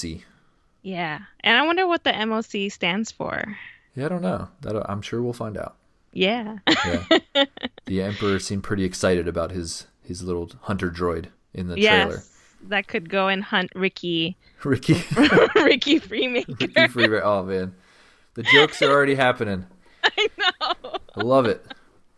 yeah, 0.86 1.20
and 1.40 1.58
I 1.58 1.66
wonder 1.66 1.88
what 1.88 2.04
the 2.04 2.12
MOC 2.12 2.70
stands 2.70 3.10
for. 3.12 3.56
yeah 3.96 4.06
i 4.06 4.10
don't 4.10 4.22
know. 4.22 4.50
That 4.62 4.90
i'm 4.92 5.02
sure 5.02 5.22
we'll 5.22 5.34
find 5.34 5.58
out 5.58 5.76
Yeah. 6.14 6.58
Yeah. 6.68 7.46
the 7.86 8.02
emperor 8.02 8.40
seemed 8.40 8.64
pretty 8.64 8.84
excited 8.84 9.28
about 9.28 9.52
his 9.52 9.88
his 10.02 10.24
little 10.24 10.52
hunter 10.62 10.90
droid 10.90 11.28
in 11.54 11.68
the 11.68 11.76
trailer. 11.76 12.16
yes. 12.16 12.30
that 12.64 12.88
could 12.88 13.10
go 13.10 13.28
and 13.28 13.44
hunt 13.44 13.72
Ricky. 13.76 14.38
Ricky. 14.64 14.94
Ricky 15.56 16.00
Freemaker. 16.00 16.60
Ricky 16.60 16.68
Freemaker. 16.68 17.22
Oh 17.24 17.44
man, 17.44 17.74
the 18.36 18.44
jokes 18.44 18.82
are 18.82 18.90
already 18.90 19.16
happening. 19.16 19.66
I 20.04 20.28
know. 20.38 20.98
I 21.16 21.22
love 21.22 21.46
it. 21.46 21.66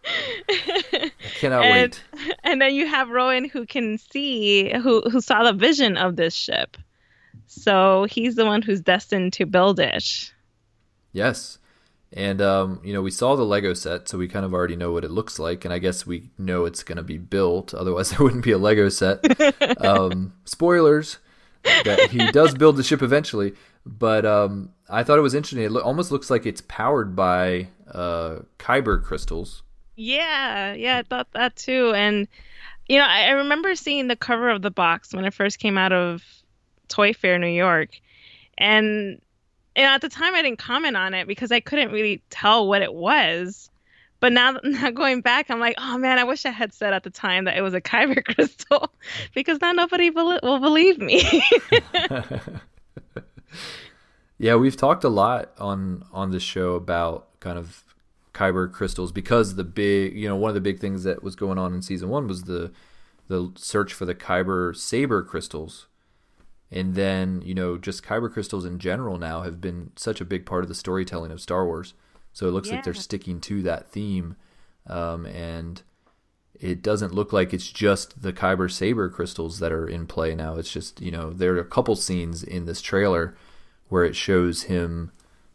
I 0.08 1.12
cannot 1.40 1.64
and, 1.64 1.74
wait. 1.74 2.04
And 2.44 2.62
then 2.62 2.76
you 2.76 2.86
have 2.86 3.10
Rowan 3.10 3.46
who 3.46 3.66
can 3.66 3.98
see 3.98 4.72
who 4.74 5.02
who 5.02 5.22
saw 5.22 5.44
the 5.44 5.54
vision 5.54 5.98
of 5.98 6.16
this 6.16 6.34
ship. 6.34 6.78
So 7.48 8.06
he's 8.10 8.36
the 8.36 8.46
one 8.46 8.62
who's 8.62 8.82
destined 8.82 9.34
to 9.34 9.46
build 9.46 9.80
it. 9.80 10.34
Yes. 11.12 11.60
And 12.16 12.42
um, 12.42 12.80
you 12.82 12.94
know, 12.94 13.02
we 13.02 13.12
saw 13.12 13.36
the 13.36 13.44
Lego 13.44 13.74
set, 13.74 14.08
so 14.08 14.18
we 14.18 14.30
kind 14.30 14.46
of 14.46 14.54
already 14.54 14.78
know 14.78 14.94
what 14.94 15.04
it 15.04 15.12
looks 15.12 15.38
like, 15.38 15.66
and 15.66 15.74
I 15.74 15.80
guess 15.80 16.08
we 16.08 16.30
know 16.38 16.64
it's 16.64 16.82
going 16.82 16.96
to 16.96 17.04
be 17.04 17.18
built. 17.18 17.74
Otherwise, 17.74 18.10
there 18.12 18.20
wouldn't 18.20 18.46
be 18.46 18.54
a 18.54 18.58
Lego 18.58 18.88
set. 18.88 19.20
um, 19.86 20.34
spoilers 20.46 21.18
that 21.64 22.10
he 22.12 22.32
does 22.32 22.54
build 22.56 22.78
the 22.78 22.84
ship 22.84 23.02
eventually, 23.02 23.54
but 23.86 24.26
um, 24.26 24.72
I 24.90 25.04
thought 25.04 25.18
it 25.18 25.24
was 25.24 25.34
interesting. 25.34 25.66
It 25.66 25.72
lo- 25.72 25.82
almost 25.82 26.10
looks 26.10 26.30
like 26.30 26.46
it's 26.46 26.62
powered 26.62 27.18
by 27.18 27.68
uh, 27.92 28.40
Kyber 28.60 29.04
crystals. 29.04 29.64
Yeah, 29.98 30.74
yeah, 30.74 31.00
I 31.00 31.04
thought 31.04 31.28
that 31.34 31.58
too. 31.58 31.92
And 31.94 32.30
you 32.88 32.98
know, 32.98 33.06
I, 33.06 33.24
I 33.24 33.32
remember 33.32 33.76
seeing 33.76 34.08
the 34.08 34.16
cover 34.16 34.50
of 34.50 34.62
the 34.62 34.72
box 34.72 35.14
when 35.14 35.26
it 35.26 35.34
first 35.34 35.60
came 35.60 35.78
out 35.78 35.92
of 35.92 36.24
Toy 36.88 37.12
Fair 37.12 37.38
New 37.40 37.48
York, 37.48 37.90
and 38.58 39.20
and 39.76 39.86
at 39.86 40.02
the 40.02 40.10
time 40.10 40.36
I 40.36 40.42
didn't 40.42 40.60
comment 40.60 40.96
on 40.96 41.14
it 41.14 41.28
because 41.28 41.52
I 41.52 41.60
couldn't 41.60 41.92
really 41.92 42.22
tell 42.30 42.68
what 42.68 42.82
it 42.82 42.94
was. 42.94 43.70
But 44.20 44.34
now, 44.34 44.58
now 44.64 44.92
going 44.92 45.22
back, 45.22 45.50
I'm 45.50 45.60
like, 45.60 45.76
oh 45.78 45.98
man, 45.98 46.18
I 46.18 46.24
wish 46.24 46.46
I 46.46 46.52
had 46.52 46.74
said 46.74 46.94
at 46.94 47.04
the 47.04 47.10
time 47.10 47.46
that 47.46 47.58
it 47.58 47.62
was 47.62 47.74
a 47.74 47.82
Kyber 47.82 48.24
crystal, 48.36 48.92
because 49.34 49.62
now 49.62 49.72
nobody 49.72 50.10
will, 50.10 50.40
will 50.42 50.60
believe 50.60 51.00
me. 51.00 51.44
yeah, 54.38 54.56
we've 54.56 54.78
talked 54.78 55.04
a 55.04 55.10
lot 55.10 55.52
on 55.58 56.04
on 56.12 56.32
this 56.32 56.44
show 56.44 56.76
about 56.76 57.40
kind 57.40 57.58
of 57.58 57.84
Kyber 58.34 58.72
crystals 58.72 59.12
because 59.12 59.56
the 59.56 59.64
big, 59.64 60.16
you 60.18 60.28
know, 60.28 60.36
one 60.36 60.50
of 60.50 60.56
the 60.56 60.62
big 60.62 60.80
things 60.80 61.04
that 61.04 61.24
was 61.24 61.36
going 61.36 61.58
on 61.58 61.74
in 61.74 61.82
season 61.82 62.10
one 62.10 62.28
was 62.28 62.44
the 62.44 62.72
the 63.28 63.52
search 63.56 63.94
for 63.94 64.06
the 64.06 64.16
Kyber 64.16 64.76
saber 64.76 65.24
crystals, 65.24 65.88
and 66.72 66.96
then 66.96 67.42
you 67.46 67.54
know 67.54 67.78
just 67.78 68.04
Kyber 68.04 68.32
crystals 68.32 68.66
in 68.66 68.80
general 68.80 69.18
now 69.18 69.42
have 69.42 69.62
been 69.62 69.92
such 69.96 70.22
a 70.22 70.26
big 70.26 70.46
part 70.46 70.64
of 70.64 70.68
the 70.68 70.76
storytelling 70.76 71.32
of 71.32 71.42
Star 71.42 71.66
Wars. 71.66 71.94
So 72.34 72.48
it 72.48 72.52
looks 72.52 72.68
yeah. 72.68 72.76
like 72.76 72.84
they're 72.84 72.94
sticking 72.94 73.40
to 73.42 73.62
that 73.64 73.90
theme, 73.90 74.36
um, 74.88 75.26
and 75.26 75.82
it 76.60 76.82
doesn't 76.82 77.14
look 77.14 77.32
like 77.32 77.54
it's 77.54 77.72
just 77.72 78.22
the 78.22 78.34
Kyber 78.34 78.70
saber 78.70 79.10
crystals 79.10 79.60
that 79.60 79.72
are 79.72 79.88
in 79.88 80.06
play 80.06 80.36
now. 80.36 80.56
It's 80.56 80.72
just 80.72 81.02
you 81.02 81.12
know 81.12 81.32
there 81.32 81.54
are 81.56 81.60
a 81.60 81.66
couple 81.66 81.96
scenes 81.96 82.44
in 82.44 82.66
this 82.66 82.82
trailer 82.82 83.38
where 83.88 84.04
it 84.04 84.16
shows 84.16 84.64
him, 84.64 85.12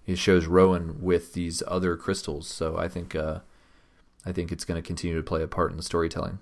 it 0.06 0.18
shows 0.18 0.46
Rowan 0.46 1.02
with 1.02 1.34
these 1.34 1.62
other 1.66 1.96
crystals. 1.96 2.46
So 2.46 2.78
I 2.78 2.88
think 2.88 3.14
uh, 3.14 3.40
I 4.24 4.32
think 4.32 4.52
it's 4.52 4.64
going 4.64 4.80
to 4.80 4.86
continue 4.86 5.16
to 5.16 5.22
play 5.22 5.42
a 5.42 5.48
part 5.48 5.70
in 5.70 5.76
the 5.76 5.82
storytelling. 5.82 6.38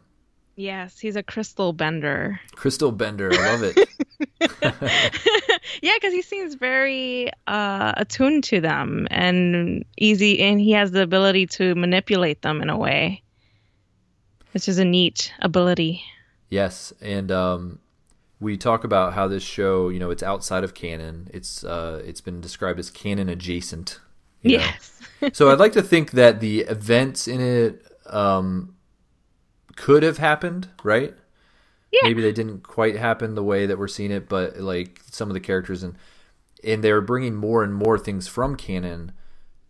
Yes, 0.56 0.98
he's 0.98 1.14
a 1.14 1.22
crystal 1.22 1.72
bender. 1.72 2.40
Crystal 2.52 2.90
bender, 2.90 3.32
I 3.32 3.52
love 3.52 3.62
it. 3.62 3.88
yeah, 4.40 5.92
because 5.94 6.12
he 6.12 6.22
seems 6.22 6.54
very 6.54 7.30
uh, 7.46 7.92
attuned 7.96 8.44
to 8.44 8.60
them 8.60 9.06
and 9.10 9.84
easy, 9.96 10.40
and 10.40 10.60
he 10.60 10.72
has 10.72 10.90
the 10.90 11.02
ability 11.02 11.46
to 11.46 11.74
manipulate 11.74 12.42
them 12.42 12.60
in 12.60 12.68
a 12.68 12.76
way, 12.76 13.22
which 14.52 14.68
is 14.68 14.78
a 14.78 14.84
neat 14.84 15.32
ability. 15.40 16.02
Yes, 16.50 16.92
and 17.00 17.30
um, 17.30 17.78
we 18.40 18.56
talk 18.56 18.84
about 18.84 19.14
how 19.14 19.28
this 19.28 19.42
show, 19.42 19.88
you 19.88 19.98
know, 19.98 20.10
it's 20.10 20.22
outside 20.22 20.64
of 20.64 20.74
canon. 20.74 21.28
It's 21.32 21.64
uh, 21.64 22.02
it's 22.04 22.20
been 22.20 22.40
described 22.40 22.78
as 22.78 22.90
canon 22.90 23.28
adjacent. 23.28 24.00
Yes. 24.42 25.00
so 25.32 25.50
I'd 25.50 25.58
like 25.58 25.72
to 25.72 25.82
think 25.82 26.12
that 26.12 26.40
the 26.40 26.60
events 26.60 27.26
in 27.28 27.40
it 27.40 27.86
um, 28.06 28.74
could 29.76 30.02
have 30.02 30.18
happened, 30.18 30.68
right? 30.82 31.14
Yeah. 31.92 32.00
Maybe 32.04 32.22
they 32.22 32.32
didn't 32.32 32.62
quite 32.62 32.96
happen 32.96 33.34
the 33.34 33.42
way 33.42 33.66
that 33.66 33.78
we're 33.78 33.88
seeing 33.88 34.10
it, 34.10 34.28
but 34.28 34.58
like 34.58 35.00
some 35.10 35.30
of 35.30 35.34
the 35.34 35.40
characters 35.40 35.82
and 35.82 35.96
and 36.64 36.82
they're 36.82 37.00
bringing 37.00 37.34
more 37.34 37.62
and 37.62 37.74
more 37.74 37.98
things 37.98 38.26
from 38.26 38.56
canon 38.56 39.12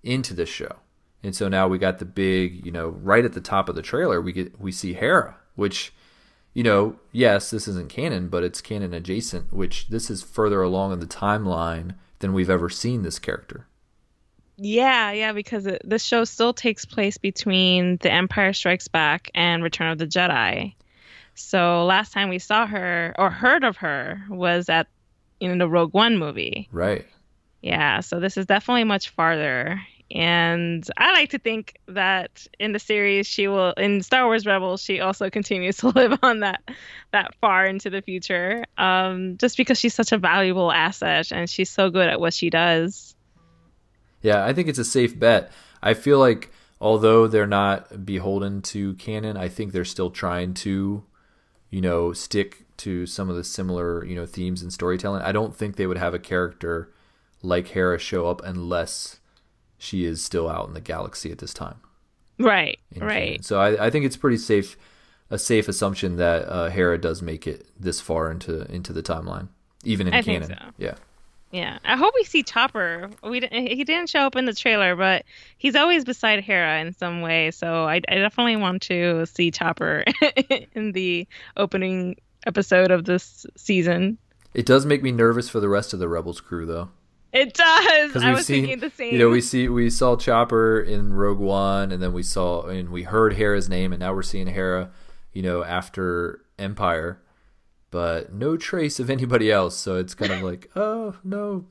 into 0.03 0.35
this 0.35 0.49
show. 0.49 0.77
And 1.23 1.35
so 1.35 1.49
now 1.49 1.69
we 1.69 1.79
got 1.79 1.99
the 1.99 2.05
big, 2.05 2.65
you 2.65 2.73
know, 2.73 2.89
right 2.89 3.25
at 3.25 3.35
the 3.35 3.41
top 3.41 3.69
of 3.69 3.75
the 3.75 3.83
trailer, 3.83 4.21
we 4.21 4.33
get 4.33 4.61
we 4.61 4.73
see 4.73 4.95
Hera, 4.95 5.37
which 5.55 5.93
you 6.55 6.65
know, 6.65 6.97
yes, 7.13 7.51
this 7.51 7.69
isn't 7.69 7.89
canon, 7.89 8.29
but 8.29 8.43
it's 8.43 8.61
canon 8.61 8.93
adjacent, 8.93 9.53
which 9.53 9.89
this 9.89 10.11
is 10.11 10.23
further 10.23 10.63
along 10.63 10.93
in 10.93 10.99
the 10.99 11.07
timeline 11.07 11.95
than 12.19 12.33
we've 12.33 12.51
ever 12.51 12.69
seen 12.69 13.03
this 13.03 13.19
character. 13.19 13.67
Yeah, 14.57 15.13
yeah, 15.13 15.33
because 15.33 15.67
it, 15.67 15.83
this 15.85 16.03
show 16.03 16.25
still 16.25 16.53
takes 16.53 16.85
place 16.85 17.17
between 17.17 17.99
The 17.99 18.11
Empire 18.11 18.53
Strikes 18.53 18.89
Back 18.89 19.31
and 19.35 19.63
Return 19.63 19.93
of 19.93 19.99
the 19.99 20.07
Jedi. 20.07 20.75
So 21.39 21.85
last 21.85 22.13
time 22.13 22.29
we 22.29 22.39
saw 22.39 22.67
her 22.67 23.15
or 23.19 23.31
heard 23.31 23.65
of 23.65 23.77
her 23.79 24.23
was 24.29 24.69
at 24.69 24.89
in 25.41 25.59
the 25.59 25.69
Rogue 25.69 25.95
One 25.95 26.19
movie. 26.19 26.69
Right. 26.73 27.07
Yeah, 27.63 28.01
so 28.01 28.21
this 28.21 28.37
is 28.37 28.47
definitely 28.47 28.85
much 28.85 29.11
farther. 29.11 29.81
And 30.11 30.87
I 30.97 31.13
like 31.13 31.31
to 31.31 31.39
think 31.39 31.79
that 31.87 32.47
in 32.59 32.73
the 32.73 32.79
series 32.79 33.27
she 33.27 33.47
will 33.47 33.73
in 33.73 34.03
Star 34.03 34.25
Wars 34.25 34.47
Rebels 34.47 34.83
she 34.83 35.01
also 35.01 35.29
continues 35.39 35.79
to 35.79 35.89
live 35.89 36.19
on 36.23 36.41
that 36.41 36.63
that 37.13 37.35
far 37.41 37.67
into 37.67 37.91
the 37.91 38.03
future. 38.03 38.65
Um, 38.77 39.37
just 39.37 39.57
because 39.57 39.79
she's 39.79 39.95
such 39.95 40.13
a 40.13 40.19
valuable 40.19 40.73
asset 40.73 41.31
and 41.31 41.49
she's 41.49 41.71
so 41.71 41.91
good 41.91 42.09
at 42.09 42.21
what 42.21 42.35
she 42.35 42.51
does. 42.51 43.15
Yeah, 44.23 44.45
I 44.45 44.53
think 44.53 44.69
it's 44.69 44.79
a 44.79 44.85
safe 44.85 45.19
bet. 45.19 45.53
I 45.83 45.95
feel 45.95 46.19
like 46.19 46.51
although 46.81 47.27
they're 47.27 47.47
not 47.47 48.05
beholden 48.05 48.63
to 48.63 48.95
canon, 48.95 49.37
I 49.37 49.49
think 49.49 49.73
they're 49.73 49.85
still 49.85 50.11
trying 50.11 50.55
to, 50.55 51.05
you 51.71 51.81
know, 51.81 52.13
stick 52.13 52.65
to 52.79 53.07
some 53.07 53.29
of 53.29 53.37
the 53.37 53.45
similar, 53.45 54.05
you 54.05 54.15
know, 54.15 54.27
themes 54.27 54.63
and 54.63 54.73
storytelling. 54.73 55.23
I 55.23 55.33
don't 55.33 55.55
think 55.55 55.77
they 55.77 55.87
would 55.87 55.99
have 55.99 56.15
a 56.15 56.19
character 56.19 56.93
like 57.43 57.69
Hera 57.69 57.99
show 57.99 58.29
up 58.29 58.43
unless 58.45 59.21
she 59.79 60.05
is 60.05 60.25
still 60.25 60.49
out 60.49 60.69
in 60.69 60.75
the 60.75 60.81
galaxy 60.81 61.31
at 61.31 61.39
this 61.39 61.55
time. 61.55 61.81
Right. 62.39 62.79
Right. 62.97 63.27
Canon. 63.27 63.43
So 63.43 63.61
I, 63.61 63.87
I 63.87 63.91
think 63.91 64.05
it's 64.05 64.17
pretty 64.17 64.39
safe 64.39 64.77
a 65.31 65.39
safe 65.39 65.69
assumption 65.69 66.17
that 66.17 66.49
uh, 66.49 66.71
Hera 66.71 66.99
does 66.99 67.21
make 67.21 67.47
it 67.47 67.67
this 67.79 68.01
far 68.01 68.31
into 68.31 68.63
into 68.73 68.93
the 68.93 69.03
timeline, 69.03 69.49
even 69.85 70.09
in 70.09 70.15
I 70.15 70.23
canon. 70.23 70.49
So. 70.49 70.57
Yeah. 70.79 70.95
Yeah, 71.51 71.79
I 71.85 71.97
hope 71.97 72.13
we 72.15 72.25
see 72.25 72.43
Chopper. 72.43 73.11
We 73.23 73.41
he 73.51 73.85
didn't 73.85 74.11
show 74.11 74.21
up 74.21 74.37
in 74.37 74.45
the 74.45 74.53
trailer, 74.53 74.95
but 74.95 75.25
he's 75.57 75.77
always 75.77 76.05
beside 76.05 76.45
Hera 76.45 76.81
in 76.81 76.93
some 76.93 77.23
way. 77.23 77.51
So 77.53 77.85
I, 77.85 78.03
I 78.09 78.17
definitely 78.17 78.57
want 78.57 78.83
to 78.83 79.25
see 79.27 79.51
Chopper 79.51 80.05
in 80.75 80.93
the 80.93 81.27
opening 81.57 82.17
episode 82.47 82.91
of 82.91 83.07
this 83.07 83.47
season. 83.57 84.19
It 84.53 84.67
does 84.67 84.85
make 84.85 85.03
me 85.03 85.11
nervous 85.11 85.49
for 85.49 85.61
the 85.61 85.69
rest 85.69 85.95
of 85.95 86.01
the 86.01 86.09
Rebels 86.09 86.41
crew, 86.41 86.67
though. 86.67 86.91
It 87.33 87.55
does. 87.55 88.17
I 88.17 88.33
was 88.33 88.47
seen, 88.47 88.65
thinking 88.65 88.81
the 88.81 88.91
same. 88.91 89.13
You 89.13 89.19
know, 89.19 89.29
we 89.31 89.41
see 89.41 89.69
we 89.69 89.89
saw 89.89 90.17
Chopper 90.17 90.81
in 90.81 91.15
Rogue 91.15 91.39
One, 91.39 91.93
and 91.93 92.03
then 92.03 92.13
we 92.13 92.23
saw 92.23 92.67
and 92.67 92.91
we 92.91 93.05
heard 93.05 93.35
Hera's 93.35 93.69
name, 93.69 93.93
and 93.93 94.01
now 94.01 94.13
we're 94.13 94.23
seeing 94.23 94.47
Hera. 94.49 94.91
You 95.33 95.43
know, 95.43 95.63
after 95.63 96.41
Empire 96.59 97.21
but 97.91 98.33
no 98.33 98.57
trace 98.57 99.01
of 99.01 99.11
anybody 99.11 99.51
else. 99.51 99.77
So 99.77 99.97
it's 99.97 100.15
kind 100.15 100.33
of 100.33 100.43
like, 100.43 100.71
oh 100.77 101.17
no. 101.25 101.65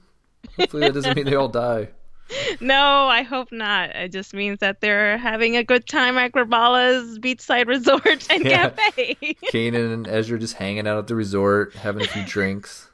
Hopefully 0.57 0.83
that 0.83 0.93
doesn't 0.93 1.15
mean 1.15 1.25
they 1.25 1.35
all 1.35 1.49
die. 1.49 1.89
No, 2.59 3.07
I 3.07 3.21
hope 3.23 3.51
not. 3.51 3.95
It 3.95 4.11
just 4.11 4.33
means 4.33 4.59
that 4.59 4.81
they're 4.81 5.17
having 5.17 5.55
a 5.55 5.63
good 5.63 5.87
time 5.87 6.17
at 6.17 6.33
Graballa's 6.33 7.19
beachside 7.19 7.67
resort 7.67 8.27
and 8.29 8.43
yeah. 8.43 8.69
cafe. 8.69 9.15
Kanan 9.53 9.93
and 9.93 10.07
Ezra 10.07 10.37
just 10.37 10.55
hanging 10.55 10.87
out 10.87 10.97
at 10.97 11.07
the 11.07 11.15
resort, 11.15 11.73
having 11.73 12.03
a 12.03 12.07
few 12.07 12.23
drinks. 12.25 12.89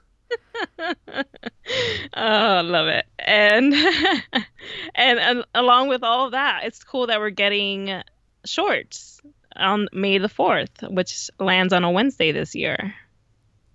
oh, 0.79 2.61
love 2.63 2.87
it. 2.87 3.05
And, 3.19 3.73
and 4.95 5.19
and 5.19 5.45
along 5.55 5.87
with 5.87 6.03
all 6.03 6.25
of 6.25 6.31
that, 6.33 6.61
it's 6.65 6.83
cool 6.83 7.07
that 7.07 7.19
we're 7.19 7.29
getting 7.29 8.01
shorts 8.45 9.21
on 9.55 9.87
May 9.93 10.17
the 10.17 10.29
4th, 10.29 10.91
which 10.93 11.29
lands 11.39 11.73
on 11.73 11.83
a 11.83 11.91
Wednesday 11.91 12.31
this 12.31 12.55
year. 12.55 12.93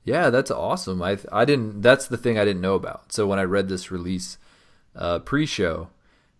Yeah, 0.08 0.30
that's 0.30 0.50
awesome. 0.50 1.02
I 1.02 1.18
I 1.30 1.44
didn't. 1.44 1.82
That's 1.82 2.08
the 2.08 2.16
thing 2.16 2.38
I 2.38 2.44
didn't 2.46 2.62
know 2.62 2.76
about. 2.76 3.12
So 3.12 3.26
when 3.26 3.38
I 3.38 3.42
read 3.42 3.68
this 3.68 3.90
release 3.90 4.38
uh, 4.96 5.18
pre-show, 5.18 5.88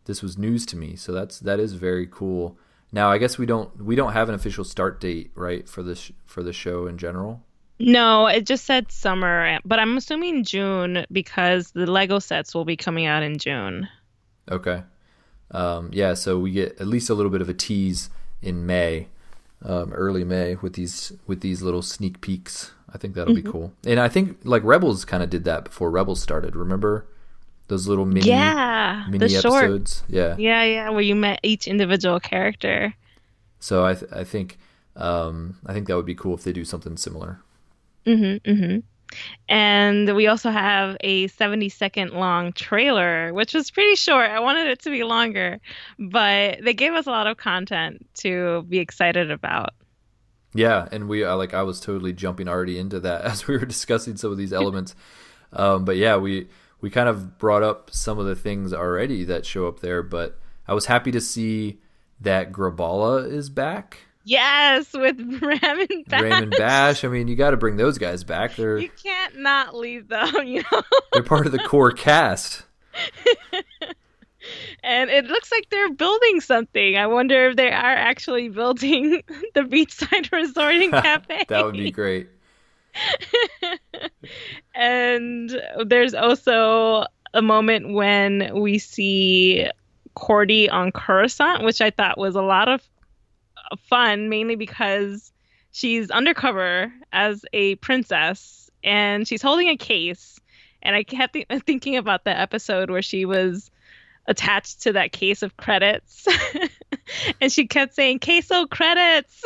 this 0.07 0.23
was 0.23 0.39
news 0.39 0.65
to 0.67 0.77
me. 0.77 0.97
So 0.97 1.13
that's 1.13 1.39
that 1.41 1.61
is 1.61 1.75
very 1.75 2.07
cool. 2.07 2.57
Now 2.93 3.11
I 3.11 3.19
guess 3.19 3.37
we 3.37 3.45
don't 3.45 3.85
we 3.85 3.95
don't 3.95 4.15
have 4.15 4.31
an 4.31 4.35
official 4.35 4.65
start 4.65 5.03
date, 5.03 5.33
right, 5.35 5.69
for 5.69 5.83
this 5.83 6.11
for 6.25 6.43
the 6.43 6.55
show 6.55 6.87
in 6.87 6.97
general. 6.97 7.43
No, 7.79 8.27
it 8.27 8.47
just 8.47 8.65
said 8.65 8.91
summer, 8.91 9.59
but 9.67 9.79
I'm 9.79 9.99
assuming 9.99 10.45
June 10.45 11.05
because 11.13 11.71
the 11.73 11.87
Lego 11.87 12.21
sets 12.21 12.55
will 12.55 12.65
be 12.65 12.77
coming 12.77 13.05
out 13.05 13.23
in 13.23 13.37
June. 13.37 13.87
Okay. 14.51 14.83
Um, 15.51 15.91
yeah, 15.93 16.15
so 16.15 16.39
we 16.39 16.53
get 16.53 16.81
at 16.81 16.87
least 16.87 17.11
a 17.11 17.15
little 17.15 17.31
bit 17.31 17.43
of 17.43 17.51
a 17.51 17.55
tease 17.55 18.09
in 18.41 18.65
May, 18.65 19.09
um, 19.63 19.93
early 19.93 20.25
May, 20.25 20.55
with 20.55 20.73
these 20.73 21.13
with 21.27 21.43
these 21.43 21.61
little 21.61 21.83
sneak 21.83 22.23
peeks 22.23 22.73
I 22.93 22.99
think 22.99 23.15
that'll 23.15 23.35
mm-hmm. 23.35 23.47
be 23.47 23.51
cool. 23.51 23.73
And 23.87 24.01
I 24.01 24.09
think 24.09 24.39
like 24.45 24.63
Rebels 24.65 25.05
kind 25.05 25.23
of 25.23 25.31
did 25.31 25.45
that 25.45 25.65
before 25.65 25.91
Rebels 25.91 26.21
started. 26.21 26.57
Remember 26.57 27.07
those 27.69 27.87
little 27.87 28.07
mini 28.07 28.29
yeah 28.29 29.07
mini 29.09 29.25
episodes? 29.27 29.99
Short, 29.99 30.03
yeah, 30.09 30.37
yeah, 30.39 30.63
yeah, 30.65 30.91
where 30.91 31.03
you 31.03 31.15
met 31.15 31.41
each 31.43 31.67
individual 31.67 32.21
character. 32.21 32.95
So 33.61 33.85
I 33.85 33.95
th- 33.95 34.13
I 34.13 34.25
think 34.25 34.59
um, 34.97 35.59
I 35.67 35.73
think 35.73 35.87
that 35.89 35.97
would 35.97 36.07
be 36.07 36.15
cool 36.15 36.35
if 36.35 36.45
they 36.45 36.53
do 36.53 36.65
something 36.65 36.97
similar. 36.97 37.41
Mm-hmm. 38.07 38.51
Mm-hmm. 38.51 38.79
And 39.49 40.15
we 40.15 40.27
also 40.27 40.51
have 40.51 40.97
a 41.01 41.29
70 41.29 41.69
second 41.71 42.13
long 42.13 42.53
trailer, 42.53 43.33
which 43.33 43.55
was 43.55 43.71
pretty 43.71 43.95
short. 43.95 44.31
I 44.31 44.41
wanted 44.41 44.69
it 44.69 44.81
to 44.83 44.91
be 44.91 45.03
longer, 45.03 45.61
but 45.99 46.59
they 46.63 46.75
gave 46.75 46.93
us 46.93 47.07
a 47.07 47.11
lot 47.11 47.27
of 47.27 47.37
content 47.37 48.07
to 48.19 48.63
be 48.69 48.79
excited 48.79 49.31
about. 49.31 49.71
Yeah, 50.55 50.89
and 50.91 51.09
we 51.09 51.25
uh, 51.25 51.37
like 51.37 51.55
I 51.55 51.63
was 51.63 51.81
totally 51.81 52.13
jumping 52.13 52.49
already 52.49 52.79
into 52.79 53.01
that 53.01 53.23
as 53.25 53.47
we 53.47 53.57
were 53.57 53.67
discussing 53.67 54.17
some 54.17 54.33
of 54.33 54.39
these 54.39 54.53
elements. 54.53 54.95
um, 55.53 55.85
but 55.85 55.97
yeah, 55.97 56.17
we 56.17 56.49
we 56.81 56.91
kind 56.91 57.09
of 57.09 57.39
brought 57.39 57.63
up 57.63 57.91
some 57.93 58.19
of 58.19 58.27
the 58.27 58.37
things 58.37 58.73
already 58.73 59.25
that 59.25 59.45
show 59.45 59.67
up 59.67 59.81
there, 59.81 60.03
but 60.03 60.39
I 60.67 60.75
was 60.75 60.87
happy 60.87 61.11
to 61.13 61.21
see 61.21 61.81
that 62.21 62.53
Graballa 62.53 63.31
is 63.31 63.51
back. 63.51 63.99
Yes, 64.25 64.93
with 64.93 65.19
Raymond 65.43 66.05
Bash. 66.07 66.23
Raymond 66.23 66.55
Bash. 66.59 67.05
I 67.05 67.09
mean, 67.09 67.29
you 67.29 67.37
got 67.37 67.51
to 67.51 67.57
bring 67.57 67.77
those 67.77 67.97
guys 67.97 68.25
back. 68.25 68.57
They're 68.57 68.79
you 68.79 68.91
can't 69.03 69.39
not 69.39 69.75
leave 69.75 70.09
them. 70.09 70.29
You 70.47 70.63
know, 70.71 70.83
they're 71.13 71.23
part 71.23 71.47
of 71.47 71.53
the 71.53 71.59
core 71.59 71.93
cast. 71.93 72.65
And 74.83 75.11
it 75.11 75.27
looks 75.27 75.51
like 75.51 75.69
they're 75.71 75.93
building 75.93 76.41
something. 76.41 76.97
I 76.97 77.07
wonder 77.07 77.49
if 77.51 77.57
they 77.57 77.71
are 77.71 77.95
actually 77.95 78.49
building 78.49 79.23
the 79.55 79.63
beachside 79.63 80.31
resort 80.33 80.75
and 80.75 80.93
cafe. 81.05 81.45
that 81.49 81.65
would 81.65 81.75
be 81.75 81.91
great. 81.91 82.29
and 84.75 85.61
there's 85.87 86.15
also 86.15 87.05
a 87.35 87.43
moment 87.43 87.93
when 87.93 88.51
we 88.61 88.79
see 88.79 89.69
Kordi 90.17 90.71
on 90.73 90.91
Coruscant, 90.93 91.65
which 91.65 91.81
I 91.81 91.91
thought 91.91 92.19
was 92.19 92.35
a 92.35 92.43
lot 92.43 92.69
of 92.69 92.83
fun, 93.89 94.29
mainly 94.29 94.57
because 94.57 95.33
she's 95.73 96.11
undercover 96.11 96.93
as 97.13 97.45
a 97.53 97.77
princess 97.77 98.71
and 98.83 99.29
she's 99.29 99.43
holding 99.43 99.69
a 99.69 99.77
case. 99.77 100.41
And 100.83 100.95
I 100.97 101.03
kept 101.03 101.35
th- 101.35 101.47
thinking 101.67 101.97
about 101.97 102.25
the 102.25 102.37
episode 102.37 102.91
where 102.91 103.03
she 103.03 103.25
was 103.25 103.71
attached 104.29 104.83
to 104.83 104.93
that 104.93 105.11
case 105.11 105.43
of 105.43 105.57
credits. 105.57 106.27
and 107.41 107.51
she 107.51 107.67
kept 107.67 107.95
saying 107.95 108.21
queso 108.21 108.67
credits. 108.67 109.43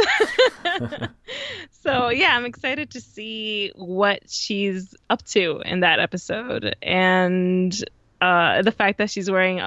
so 1.70 2.10
yeah, 2.10 2.36
I'm 2.36 2.44
excited 2.44 2.90
to 2.90 3.00
see 3.00 3.72
what 3.76 4.28
she's 4.28 4.94
up 5.08 5.24
to 5.26 5.62
in 5.64 5.80
that 5.80 6.00
episode. 6.00 6.76
And 6.82 7.72
uh, 8.20 8.62
the 8.62 8.72
fact 8.72 8.98
that 8.98 9.08
she's 9.08 9.30
wearing 9.30 9.62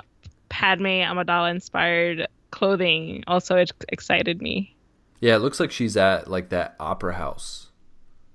Padme 0.49 0.85
Amidala 0.85 1.49
inspired 1.49 2.27
clothing 2.51 3.23
also 3.27 3.63
excited 3.89 4.41
me. 4.41 4.75
Yeah, 5.21 5.35
it 5.35 5.39
looks 5.39 5.59
like 5.59 5.71
she's 5.71 5.97
at 5.97 6.29
like 6.29 6.49
that 6.49 6.75
opera 6.79 7.15
house. 7.15 7.64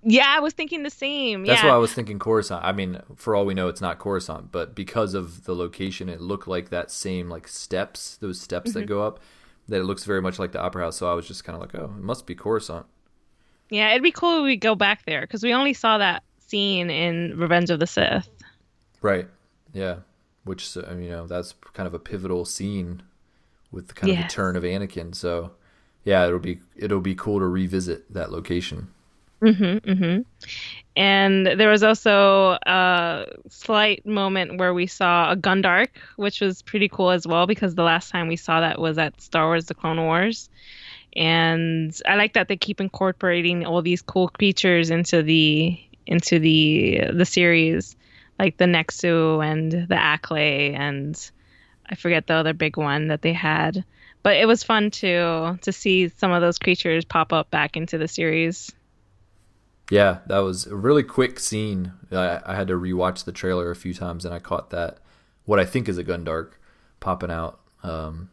Yeah, 0.03 0.27
I 0.29 0.41
was 0.41 0.55
thinking 0.55 0.83
the 0.83 0.91
same. 0.91 1.45
That's 1.45 1.63
yeah. 1.63 1.69
why 1.69 1.75
I 1.75 1.79
was 1.79 1.93
thinking 1.93 2.19
Coruscant. 2.19 2.65
I 2.65 2.73
mean, 2.73 3.03
for 3.17 3.35
all 3.35 3.45
we 3.45 3.53
know, 3.53 3.69
it's 3.69 3.83
not 3.83 3.99
Coruscant, 3.99 4.51
but 4.51 4.75
because 4.75 5.13
of 5.15 5.45
the 5.45 5.55
location, 5.55 6.09
it 6.09 6.21
looked 6.21 6.49
like 6.49 6.71
that 6.71 6.91
same 6.91 7.29
like 7.29 7.47
steps, 7.47 8.17
those 8.17 8.41
steps 8.41 8.71
mm-hmm. 8.71 8.81
that 8.81 8.87
go 8.87 9.03
up. 9.03 9.21
That 9.69 9.81
it 9.81 9.85
looks 9.85 10.05
very 10.05 10.21
much 10.21 10.39
like 10.39 10.53
the 10.53 10.61
opera 10.61 10.85
house. 10.85 10.97
So 10.97 11.11
I 11.11 11.15
was 11.15 11.29
just 11.29 11.45
kind 11.45 11.55
of 11.55 11.61
like, 11.61 11.75
oh, 11.75 11.85
it 11.85 12.03
must 12.03 12.27
be 12.27 12.35
Coruscant. 12.35 12.87
Yeah, 13.69 13.91
it'd 13.91 14.03
be 14.03 14.11
cool 14.11 14.39
if 14.39 14.45
we 14.45 14.57
go 14.57 14.75
back 14.75 15.05
there 15.07 15.21
because 15.21 15.45
we 15.45 15.55
only 15.55 15.75
saw 15.75 15.99
that 15.99 16.25
scene 16.39 16.91
in 16.91 17.39
Revenge 17.39 17.71
of 17.71 17.79
the 17.79 17.87
Sith. 17.87 18.29
Right. 19.01 19.29
Yeah. 19.73 19.97
Which 20.45 20.75
you 20.77 21.11
know 21.11 21.27
that's 21.27 21.55
kind 21.75 21.87
of 21.87 21.95
a 21.95 21.99
pivotal 21.99 22.45
scene 22.45 23.03
with 23.71 23.89
the 23.89 23.95
kind 23.95 24.13
yes. 24.13 24.23
of 24.23 24.29
the 24.29 24.35
turn 24.35 24.57
of 24.57 24.63
Anakin. 24.65 25.15
So 25.15 25.53
yeah, 26.05 26.27
it'll 26.27 26.39
be 26.39 26.61
it'll 26.77 27.01
be 27.01 27.15
cool 27.15 27.39
to 27.39 27.47
revisit 27.47 28.13
that 28.13 28.33
location. 28.33 28.89
Mm-hmm, 29.43 29.91
mm-hmm. 29.91 30.21
And 30.97 31.47
there 31.47 31.71
was 31.71 31.83
also 31.83 32.59
a 32.67 33.27
slight 33.49 34.05
moment 34.05 34.59
where 34.59 34.75
we 34.75 34.87
saw 34.87 35.33
a 35.33 35.37
Gundark, 35.37 35.89
which 36.17 36.41
was 36.41 36.63
pretty 36.63 36.89
cool 36.89 37.11
as 37.11 37.27
well 37.27 37.47
because 37.47 37.75
the 37.75 37.83
last 37.83 38.11
time 38.11 38.29
we 38.29 38.37
saw 38.37 38.61
that 38.61 38.79
was 38.79 38.99
at 38.99 39.21
Star 39.21 39.47
Wars: 39.47 39.67
The 39.67 39.75
Clone 39.75 40.03
Wars. 40.03 40.51
And 41.17 41.99
I 42.07 42.17
like 42.17 42.35
that 42.35 42.49
they 42.49 42.57
keep 42.57 42.81
incorporating 42.81 43.67
all 43.67 43.83
these 43.83 44.03
cool 44.03 44.29
creatures 44.29 44.91
into 44.91 45.23
the 45.23 45.81
into 46.07 46.39
the 46.39 47.11
the 47.13 47.25
series, 47.25 47.97
like 48.39 48.57
the 48.59 48.67
Nexu 48.67 49.45
and 49.45 49.73
the 49.73 49.95
Acklay 49.95 50.75
and 50.75 51.31
I 51.89 51.97
forget 51.97 52.27
the 52.27 52.35
other 52.35 52.53
big 52.53 52.77
one 52.77 53.09
that 53.09 53.23
they 53.23 53.33
had. 53.33 53.85
But 54.23 54.37
it 54.37 54.47
was 54.47 54.63
fun 54.63 54.91
to 54.93 55.59
to 55.63 55.73
see 55.73 56.09
some 56.09 56.31
of 56.31 56.43
those 56.43 56.59
creatures 56.59 57.05
pop 57.05 57.33
up 57.33 57.51
back 57.51 57.77
into 57.77 57.97
the 57.99 58.09
series. 58.09 58.73
Yeah, 59.91 60.19
that 60.27 60.39
was 60.39 60.67
a 60.67 60.77
really 60.77 61.03
quick 61.03 61.39
scene. 61.41 61.93
I, 62.13 62.41
I 62.47 62.55
had 62.55 62.69
to 62.69 62.75
rewatch 62.75 63.25
the 63.25 63.33
trailer 63.33 63.71
a 63.71 63.77
few 63.77 63.93
times, 63.93 64.25
and 64.25 64.33
I 64.33 64.39
caught 64.39 64.71
that 64.71 64.99
what 65.45 65.59
I 65.59 65.65
think 65.65 65.89
is 65.89 65.99
a 65.99 66.05
Gundark 66.05 66.53
popping 67.01 67.31
out. 67.31 67.61
Um, 67.83 68.31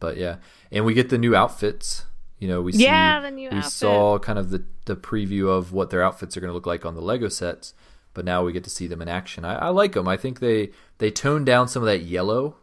but 0.00 0.16
yeah, 0.16 0.36
and 0.70 0.84
we 0.84 0.94
get 0.94 1.08
the 1.08 1.18
new 1.18 1.34
outfits. 1.34 2.04
You 2.38 2.46
know, 2.46 2.60
we 2.60 2.72
see, 2.72 2.84
yeah, 2.84 3.20
the 3.20 3.30
new 3.30 3.50
we 3.50 3.56
outfit. 3.56 3.72
saw 3.72 4.18
kind 4.18 4.38
of 4.38 4.50
the 4.50 4.64
the 4.84 4.96
preview 4.96 5.48
of 5.48 5.72
what 5.72 5.90
their 5.90 6.02
outfits 6.02 6.36
are 6.36 6.40
going 6.40 6.50
to 6.50 6.54
look 6.54 6.66
like 6.66 6.84
on 6.84 6.94
the 6.94 7.00
Lego 7.00 7.28
sets, 7.28 7.74
but 8.14 8.24
now 8.24 8.44
we 8.44 8.52
get 8.52 8.64
to 8.64 8.70
see 8.70 8.86
them 8.86 9.02
in 9.02 9.08
action. 9.08 9.44
I, 9.44 9.54
I 9.56 9.68
like 9.68 9.92
them. 9.92 10.06
I 10.06 10.16
think 10.16 10.40
they 10.40 10.70
they 10.98 11.10
toned 11.10 11.46
down 11.46 11.68
some 11.68 11.82
of 11.82 11.86
that 11.86 12.02
yellow 12.02 12.56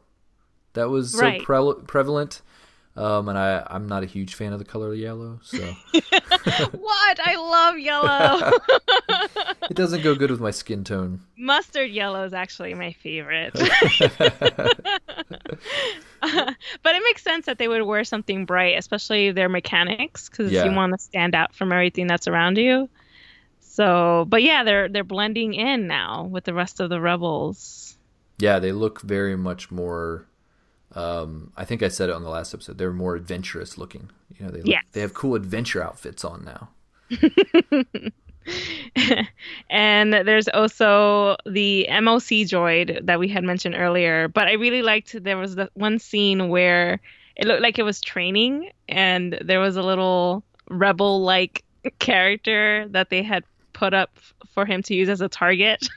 that 0.74 0.90
was 0.90 1.16
right. 1.16 1.42
so 1.42 1.74
pre- 1.74 1.84
prevalent. 1.86 2.42
Um, 2.98 3.28
and 3.28 3.38
I, 3.38 3.66
I'm 3.70 3.88
not 3.88 4.04
a 4.04 4.06
huge 4.06 4.36
fan 4.36 4.54
of 4.54 4.60
the 4.60 4.66
color 4.66 4.94
yellow. 4.94 5.40
So 5.44 5.74
what? 6.72 7.20
I 7.24 7.36
love 7.36 7.80
yellow. 7.80 8.52
it 9.70 9.76
doesn't 9.76 10.04
go 10.04 10.16
good 10.16 10.30
with 10.32 10.40
my 10.40 10.52
skin 10.52 10.84
tone. 10.84 11.22
Mustard 11.38 11.90
yellow 11.90 12.24
is 12.24 12.34
actually 12.34 12.74
my 12.74 12.94
favorite. 12.94 13.52
uh, 13.56 13.70
but 16.84 16.96
it 16.96 17.04
makes 17.04 17.24
sense 17.24 17.48
that 17.48 17.58
they 17.58 17.68
would 17.68 17.82
wear 17.84 18.04
something 18.04 18.46
bright, 18.46 18.78
especially 18.78 19.32
their 19.32 19.50
mechanics, 19.50 20.30
because 20.30 20.52
yeah. 20.52 20.66
you 20.66 20.76
want 20.76 20.94
to 20.94 21.00
stand 21.00 21.34
out 21.34 21.56
from 21.56 21.72
everything 21.72 22.08
that's 22.08 22.28
around 22.28 22.58
you. 22.58 22.90
So, 23.62 24.26
but 24.30 24.44
yeah, 24.44 24.64
they're 24.64 24.88
they're 24.88 25.04
blending 25.04 25.54
in 25.54 25.88
now 25.88 26.26
with 26.26 26.44
the 26.44 26.54
rest 26.54 26.80
of 26.80 26.90
the 26.90 27.02
rebels. 27.02 27.98
Yeah, 28.38 28.60
they 28.60 28.72
look 28.72 29.02
very 29.02 29.36
much 29.36 29.72
more 29.72 30.26
um, 30.96 31.52
I 31.58 31.66
think 31.66 31.84
I 31.84 31.90
said 31.90 32.10
it 32.10 32.16
on 32.16 32.24
the 32.24 32.30
last 32.30 32.54
episode. 32.54 32.78
They're 32.78 32.94
more 32.94 33.16
adventurous 33.16 33.78
looking. 33.78 34.10
You 34.38 34.46
know, 34.46 34.52
they 34.52 34.60
look, 34.60 34.68
yes. 34.68 34.84
they 34.94 35.02
have 35.02 35.14
cool 35.14 35.36
adventure 35.36 35.84
outfits 35.84 36.24
on 36.24 36.46
now. 36.46 36.70
and 39.70 40.14
there's 40.14 40.48
also 40.48 41.36
the 41.46 41.88
MOC 41.90 42.48
droid 42.48 43.06
that 43.06 43.20
we 43.20 43.28
had 43.28 43.44
mentioned 43.44 43.76
earlier. 43.76 44.28
But 44.30 44.48
I 44.48 44.54
really 44.54 44.82
liked 44.82 45.22
there 45.24 45.38
was 45.38 45.56
the 45.56 45.70
one 45.74 46.00
scene 46.00 46.50
where 46.50 47.02
it 47.36 47.46
looked 47.46 47.62
like 47.62 47.78
it 47.78 47.84
was 47.84 48.00
training, 48.00 48.72
and 48.88 49.38
there 49.42 49.60
was 49.60 49.76
a 49.76 49.84
little 49.84 50.44
rebel 50.70 51.22
like 51.22 51.64
character 52.00 52.88
that 52.90 53.10
they 53.10 53.22
had 53.22 53.44
put 53.76 53.94
up 53.94 54.18
for 54.54 54.66
him 54.66 54.82
to 54.82 54.96
use 54.96 55.10
as 55.10 55.22
a 55.22 55.30
target. 55.30 55.88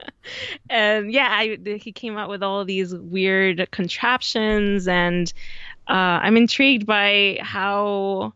and 0.70 1.12
yeah, 1.12 1.28
I, 1.30 1.58
he 1.78 1.92
came 1.92 2.16
out 2.16 2.30
with 2.30 2.42
all 2.42 2.64
these 2.64 2.94
weird 2.94 3.70
contraptions, 3.70 4.88
and 4.88 5.30
uh, 5.86 6.22
I'm 6.22 6.38
intrigued 6.38 6.86
by 6.86 7.38
how 7.42 8.32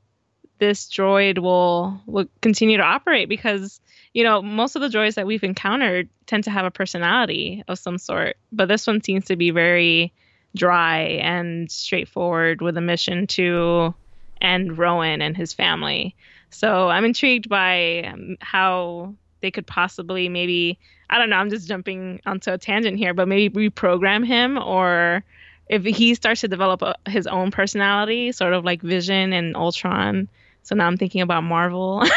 this 0.59 0.89
droid 0.89 1.39
will 1.39 2.01
will 2.07 2.27
continue 2.41 2.77
to 2.77 2.83
operate 2.83 3.29
because 3.29 3.81
you 4.13 4.23
know 4.23 4.43
most 4.43 4.77
of 4.77 4.83
the 4.83 4.89
droids 4.89 5.15
that 5.15 5.27
we've 5.27 5.43
encountered 5.43 6.09
tend 6.27 6.45
to 6.45 6.51
have 6.51 6.67
a 6.67 6.71
personality 6.71 7.65
of 7.69 7.79
some 7.79 7.99
sort, 7.99 8.37
but 8.51 8.69
this 8.69 8.87
one 8.87 9.03
seems 9.03 9.27
to 9.27 9.37
be 9.37 9.51
very 9.51 10.13
dry 10.55 10.99
and 11.23 11.71
straightforward 11.71 12.61
with 12.61 12.77
a 12.77 12.81
mission 12.81 13.27
to 13.27 13.95
end 14.41 14.77
Rowan 14.77 15.23
and 15.23 15.37
his 15.37 15.53
family. 15.53 16.15
So 16.53 16.89
I'm 16.89 17.05
intrigued 17.05 17.49
by 17.49 18.03
um, 18.03 18.37
how 18.41 19.15
they 19.41 19.51
could 19.51 19.67
possibly 19.67 20.29
maybe 20.29 20.79
I 21.11 21.19
don't 21.19 21.29
know, 21.29 21.37
I'm 21.37 21.51
just 21.51 21.69
jumping 21.69 22.21
onto 22.25 22.51
a 22.53 22.59
tangent 22.59 22.97
here, 22.97 23.13
but 23.13 23.29
maybe 23.29 23.69
reprogram 23.71 24.27
him 24.27 24.57
or 24.57 25.23
if 25.69 25.85
he 25.85 26.15
starts 26.15 26.41
to 26.41 26.49
develop 26.49 26.81
a, 26.83 26.95
his 27.07 27.27
own 27.27 27.51
personality, 27.51 28.33
sort 28.33 28.55
of 28.55 28.65
like 28.65 28.81
Vision 28.83 29.33
and 29.33 29.55
Ultron. 29.57 30.29
So 30.63 30.75
now 30.75 30.87
I'm 30.87 30.97
thinking 30.97 31.21
about 31.21 31.45
Marvel. 31.45 32.03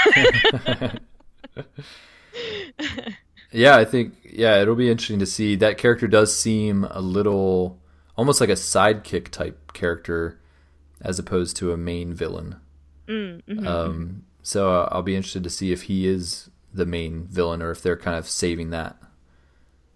yeah, 3.52 3.76
I 3.76 3.86
think 3.86 4.14
yeah, 4.24 4.62
it'll 4.62 4.76
be 4.76 4.90
interesting 4.90 5.20
to 5.20 5.26
see. 5.26 5.56
That 5.56 5.78
character 5.78 6.08
does 6.08 6.34
seem 6.36 6.86
a 6.90 7.02
little 7.02 7.80
almost 8.16 8.40
like 8.40 8.50
a 8.50 8.54
sidekick 8.54 9.30
type 9.30 9.74
character 9.74 10.40
as 11.02 11.20
opposed 11.20 11.58
to 11.58 11.72
a 11.72 11.78
main 11.78 12.14
villain. 12.14 12.56
Mm, 13.08 13.44
mm-hmm. 13.44 13.68
Um, 13.68 14.24
so 14.42 14.72
uh, 14.72 14.90
I'll 14.92 15.04
be 15.04 15.16
interested 15.16 15.44
to 15.44 15.50
see 15.50 15.72
if 15.72 15.84
he 15.84 16.08
is 16.08 16.50
the 16.74 16.86
main 16.86 17.26
villain 17.26 17.62
or 17.62 17.72
if 17.72 17.82
they're 17.82 17.98
kind 17.98 18.18
of 18.18 18.28
saving 18.28 18.70
that. 18.72 18.98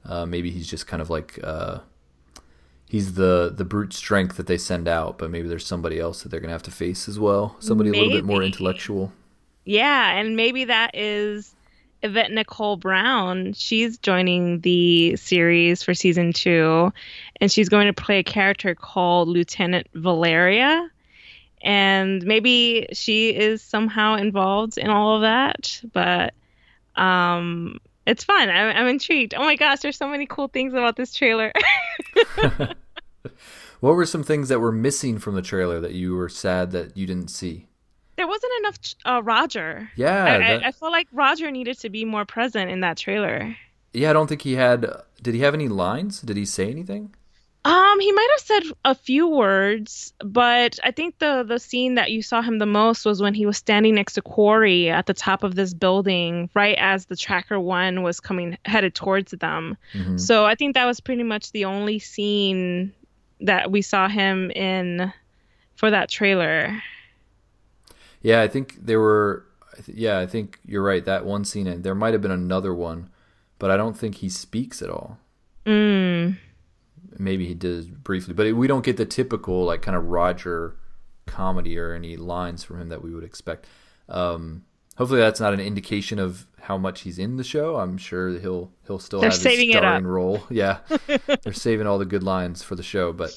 Uh, 0.06 0.26
maybe 0.26 0.50
he's 0.50 0.68
just 0.68 0.88
kind 0.88 1.02
of 1.02 1.10
like 1.10 1.40
uh, 1.44 1.80
he's 2.88 3.14
the 3.14 3.54
the 3.56 3.66
brute 3.66 3.94
strength 3.94 4.38
that 4.38 4.48
they 4.48 4.58
send 4.58 4.88
out, 4.88 5.18
but 5.18 5.30
maybe 5.30 5.48
there's 5.48 5.66
somebody 5.66 6.00
else 6.00 6.24
that 6.24 6.30
they're 6.30 6.40
gonna 6.40 6.54
have 6.54 6.64
to 6.64 6.72
face 6.72 7.08
as 7.08 7.20
well. 7.20 7.56
Somebody 7.60 7.92
maybe. 7.92 8.00
a 8.00 8.08
little 8.08 8.18
bit 8.20 8.26
more 8.26 8.44
intellectual. 8.44 9.12
Yeah, 9.66 10.18
and 10.18 10.36
maybe 10.36 10.66
that 10.66 10.92
is 10.96 11.54
Yvette 12.02 12.32
Nicole 12.32 12.78
Brown. 12.78 13.54
She's 13.54 13.98
joining 13.98 14.62
the 14.62 15.16
series 15.16 15.84
for 15.84 15.94
season 15.94 16.34
two, 16.34 16.92
and 17.40 17.52
she's 17.52 17.70
going 17.70 17.88
to 17.88 17.94
play 17.94 18.20
a 18.20 18.24
character 18.24 18.74
called 18.74 19.28
Lieutenant 19.28 19.88
Valeria. 19.94 20.90
And 21.62 22.24
maybe 22.24 22.88
she 22.94 23.30
is 23.30 23.62
somehow 23.62 24.16
involved 24.16 24.78
in 24.78 24.90
all 24.90 25.16
of 25.16 25.22
that, 25.22 25.82
but 25.92 26.34
um, 26.96 27.80
it's 28.06 28.24
fun. 28.24 28.50
I'm, 28.50 28.76
I'm 28.76 28.88
intrigued. 28.88 29.34
Oh 29.34 29.44
my 29.44 29.56
gosh, 29.56 29.80
there's 29.80 29.98
so 29.98 30.08
many 30.08 30.26
cool 30.26 30.48
things 30.48 30.74
about 30.74 30.96
this 30.96 31.14
trailer. 31.14 31.52
what 33.80 33.96
were 33.96 34.06
some 34.06 34.24
things 34.24 34.50
that 34.50 34.60
were 34.60 34.72
missing 34.72 35.20
from 35.20 35.36
the 35.36 35.42
trailer 35.42 35.80
that 35.80 35.94
you 35.94 36.16
were 36.16 36.30
sad 36.30 36.72
that 36.72 36.96
you 36.96 37.06
didn't 37.06 37.30
see? 37.30 37.68
There 38.16 38.28
wasn't 38.28 38.52
enough 38.60 38.78
uh, 39.06 39.24
Roger. 39.24 39.90
Yeah, 39.96 40.26
I, 40.26 40.38
that... 40.38 40.64
I, 40.64 40.68
I 40.68 40.72
feel 40.72 40.92
like 40.92 41.08
Roger 41.12 41.52
needed 41.52 41.80
to 41.80 41.90
be 41.90 42.04
more 42.04 42.26
present 42.26 42.70
in 42.70 42.82
that 42.82 42.98
trailer. 42.98 43.56
Yeah, 43.94 44.10
I 44.10 44.14
don't 44.14 44.28
think 44.28 44.42
he 44.42 44.54
had. 44.54 44.86
Did 45.22 45.36
he 45.36 45.42
have 45.42 45.54
any 45.54 45.68
lines? 45.68 46.22
Did 46.22 46.38
he 46.38 46.46
say 46.46 46.70
anything? 46.70 47.16
Um, 47.70 48.00
he 48.00 48.12
might 48.12 48.28
have 48.32 48.40
said 48.40 48.64
a 48.84 48.96
few 48.96 49.28
words, 49.28 50.12
but 50.26 50.80
I 50.84 50.90
think 50.90 51.20
the 51.20 51.44
the 51.48 51.60
scene 51.60 51.96
that 51.96 52.10
you 52.10 52.24
saw 52.24 52.42
him 52.42 52.58
the 52.58 52.66
most 52.66 53.06
was 53.06 53.22
when 53.22 53.36
he 53.36 53.46
was 53.46 53.58
standing 53.58 53.94
next 53.94 54.14
to 54.14 54.24
Quarry 54.24 54.90
at 54.90 55.06
the 55.06 55.14
top 55.14 55.44
of 55.44 55.54
this 55.54 55.76
building, 55.76 56.50
right 56.56 56.76
as 56.80 57.06
the 57.06 57.16
Tracker 57.16 57.60
One 57.60 58.02
was 58.02 58.20
coming 58.20 58.58
headed 58.66 58.96
towards 58.96 59.34
them. 59.34 59.78
Mm-hmm. 59.94 60.18
So 60.18 60.46
I 60.46 60.56
think 60.56 60.74
that 60.74 60.86
was 60.86 61.00
pretty 61.00 61.22
much 61.22 61.52
the 61.52 61.66
only 61.66 62.00
scene 62.00 62.92
that 63.42 63.70
we 63.70 63.84
saw 63.84 64.08
him 64.08 64.50
in 64.52 65.14
for 65.76 65.92
that 65.92 66.10
trailer. 66.10 66.82
Yeah, 68.24 68.42
I 68.42 68.48
think 68.48 68.84
there 68.84 69.00
were. 69.00 69.46
Yeah, 69.86 70.18
I 70.18 70.26
think 70.26 70.58
you're 70.66 70.84
right. 70.84 71.06
That 71.06 71.24
one 71.24 71.46
scene, 71.46 71.68
and 71.68 71.84
there 71.84 71.94
might 71.94 72.14
have 72.14 72.22
been 72.24 72.32
another 72.32 72.74
one, 72.74 73.12
but 73.60 73.70
I 73.70 73.78
don't 73.78 73.96
think 73.96 74.16
he 74.16 74.30
speaks 74.30 74.82
at 74.82 74.90
all. 74.90 75.20
Mm 75.68 76.38
maybe 77.18 77.48
he 77.48 77.54
did 77.54 78.04
briefly, 78.04 78.34
but 78.34 78.54
we 78.54 78.68
don't 78.68 78.86
get 78.86 78.98
the 78.98 79.06
typical 79.06 79.66
like 79.66 79.82
kind 79.82 79.98
of 79.98 80.06
Roger 80.06 80.76
comedy 81.26 81.78
or 81.78 81.94
any 81.94 82.18
lines 82.18 82.64
from 82.64 82.82
him 82.82 82.90
that 82.90 83.04
we 83.04 83.14
would 83.14 83.24
expect. 83.24 83.66
Um, 84.08 84.66
hopefully, 84.98 85.20
that's 85.20 85.40
not 85.40 85.54
an 85.54 85.60
indication 85.60 86.20
of 86.20 86.48
how 86.62 86.78
much 86.78 87.02
he's 87.02 87.18
in 87.18 87.38
the 87.38 87.44
show. 87.44 87.78
I'm 87.78 87.98
sure 87.98 88.38
he'll 88.40 88.72
he'll 88.86 89.00
still 89.00 89.22
They're 89.22 89.30
have 89.32 89.42
his 89.42 89.72
starring 89.72 90.08
role. 90.08 90.44
Yeah, 90.50 90.80
they're 91.44 91.54
saving 91.54 91.88
all 91.88 91.98
the 91.98 92.06
good 92.06 92.24
lines 92.24 92.64
for 92.64 92.76
the 92.76 92.84
show, 92.84 93.14
but 93.14 93.32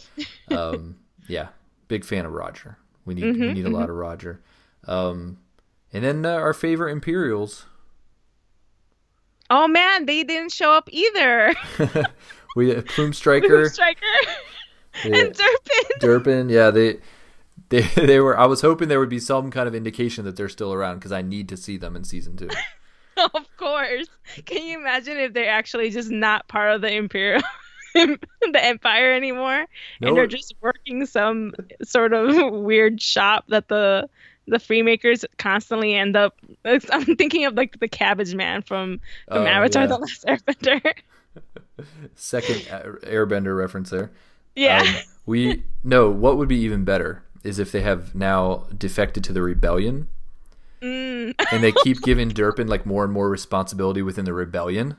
um, 0.51 0.97
yeah, 1.29 1.49
big 1.89 2.05
fan 2.05 2.27
of 2.27 2.33
Roger. 2.33 2.79
We 3.05 3.15
need 3.15 3.25
mm-hmm, 3.25 3.41
we 3.41 3.53
need 3.53 3.61
a 3.61 3.69
mm-hmm. 3.69 3.75
lot 3.75 3.91
of 3.91 3.97
Roger. 3.97 4.41
Um, 4.87 5.39
and 5.93 6.05
then 6.05 6.25
uh, 6.25 6.33
our 6.33 6.55
favorite 6.55 6.93
Imperials. 6.93 7.67
Oh 9.51 9.69
man, 9.69 10.07
they 10.07 10.25
didn't 10.25 10.53
show 10.53 10.73
up 10.73 10.89
either. 10.91 11.55
we 12.55 12.75
uh, 12.75 12.83
Plume 12.87 13.12
Striker, 13.12 13.49
Plume 13.49 13.69
Striker, 13.69 14.01
yeah. 15.05 15.17
and 15.17 15.35
Durpin. 15.35 16.01
Durpin, 16.01 16.51
yeah, 16.51 16.71
they 16.71 16.99
they 17.69 17.81
they 18.07 18.21
were. 18.21 18.38
I 18.38 18.47
was 18.47 18.61
hoping 18.61 18.88
there 18.88 19.01
would 19.01 19.09
be 19.09 19.21
some 19.21 19.51
kind 19.51 19.69
of 19.69 19.75
indication 19.75 20.25
that 20.25 20.37
they're 20.37 20.49
still 20.49 20.73
around 20.73 20.97
because 20.97 21.12
I 21.12 21.23
need 21.23 21.49
to 21.51 21.57
see 21.57 21.77
them 21.77 21.97
in 21.97 22.05
season 22.05 22.37
two. 22.37 22.49
of 23.35 23.57
course. 23.57 24.09
Can 24.47 24.67
you 24.67 24.79
imagine 24.79 25.17
if 25.19 25.33
they're 25.33 25.51
actually 25.51 25.91
just 25.91 26.11
not 26.11 26.49
part 26.49 26.75
of 26.75 26.81
the 26.81 26.93
Imperial? 26.93 27.43
the 27.95 28.19
empire 28.55 29.12
anymore 29.12 29.67
no, 30.01 30.09
and 30.09 30.17
they're 30.17 30.27
just 30.27 30.55
working 30.62 31.05
some 31.05 31.53
sort 31.83 32.15
of 32.15 32.53
weird 32.53 33.03
shop 33.03 33.45
that 33.49 33.69
the 33.69 34.09
the 34.47 34.57
freemakers 34.57 35.25
constantly 35.37 35.95
end 35.95 36.17
up 36.17 36.38
i'm 36.65 37.05
thinking 37.17 37.45
of 37.45 37.55
like 37.55 37.79
the 37.81 37.88
cabbage 37.88 38.35
man 38.35 38.62
from 38.62 38.99
from 39.29 39.43
oh, 39.43 39.47
avatar 39.47 39.83
yeah. 39.83 39.88
the 39.88 39.99
last 39.99 40.25
airbender 40.25 40.95
Second 42.15 42.57
Airbender 43.03 43.57
reference 43.57 43.91
there. 43.91 44.11
Yeah. 44.55 44.81
Um, 44.81 44.95
we 45.27 45.65
no. 45.83 46.11
What 46.11 46.37
would 46.37 46.49
be 46.49 46.59
even 46.59 46.85
better 46.85 47.25
is 47.43 47.59
if 47.59 47.73
they 47.73 47.81
have 47.81 48.15
now 48.15 48.67
defected 48.77 49.25
to 49.25 49.33
the 49.33 49.43
rebellion, 49.43 50.09
mm. 50.81 51.35
and 51.51 51.63
they 51.63 51.73
keep 51.83 52.03
giving 52.03 52.29
Durpin 52.29 52.69
like 52.69 52.87
more 52.87 53.05
and 53.05 53.13
more 53.13 53.29
responsibility 53.29 54.03
within 54.03 54.25
the 54.25 54.33
rebellion. 54.33 54.97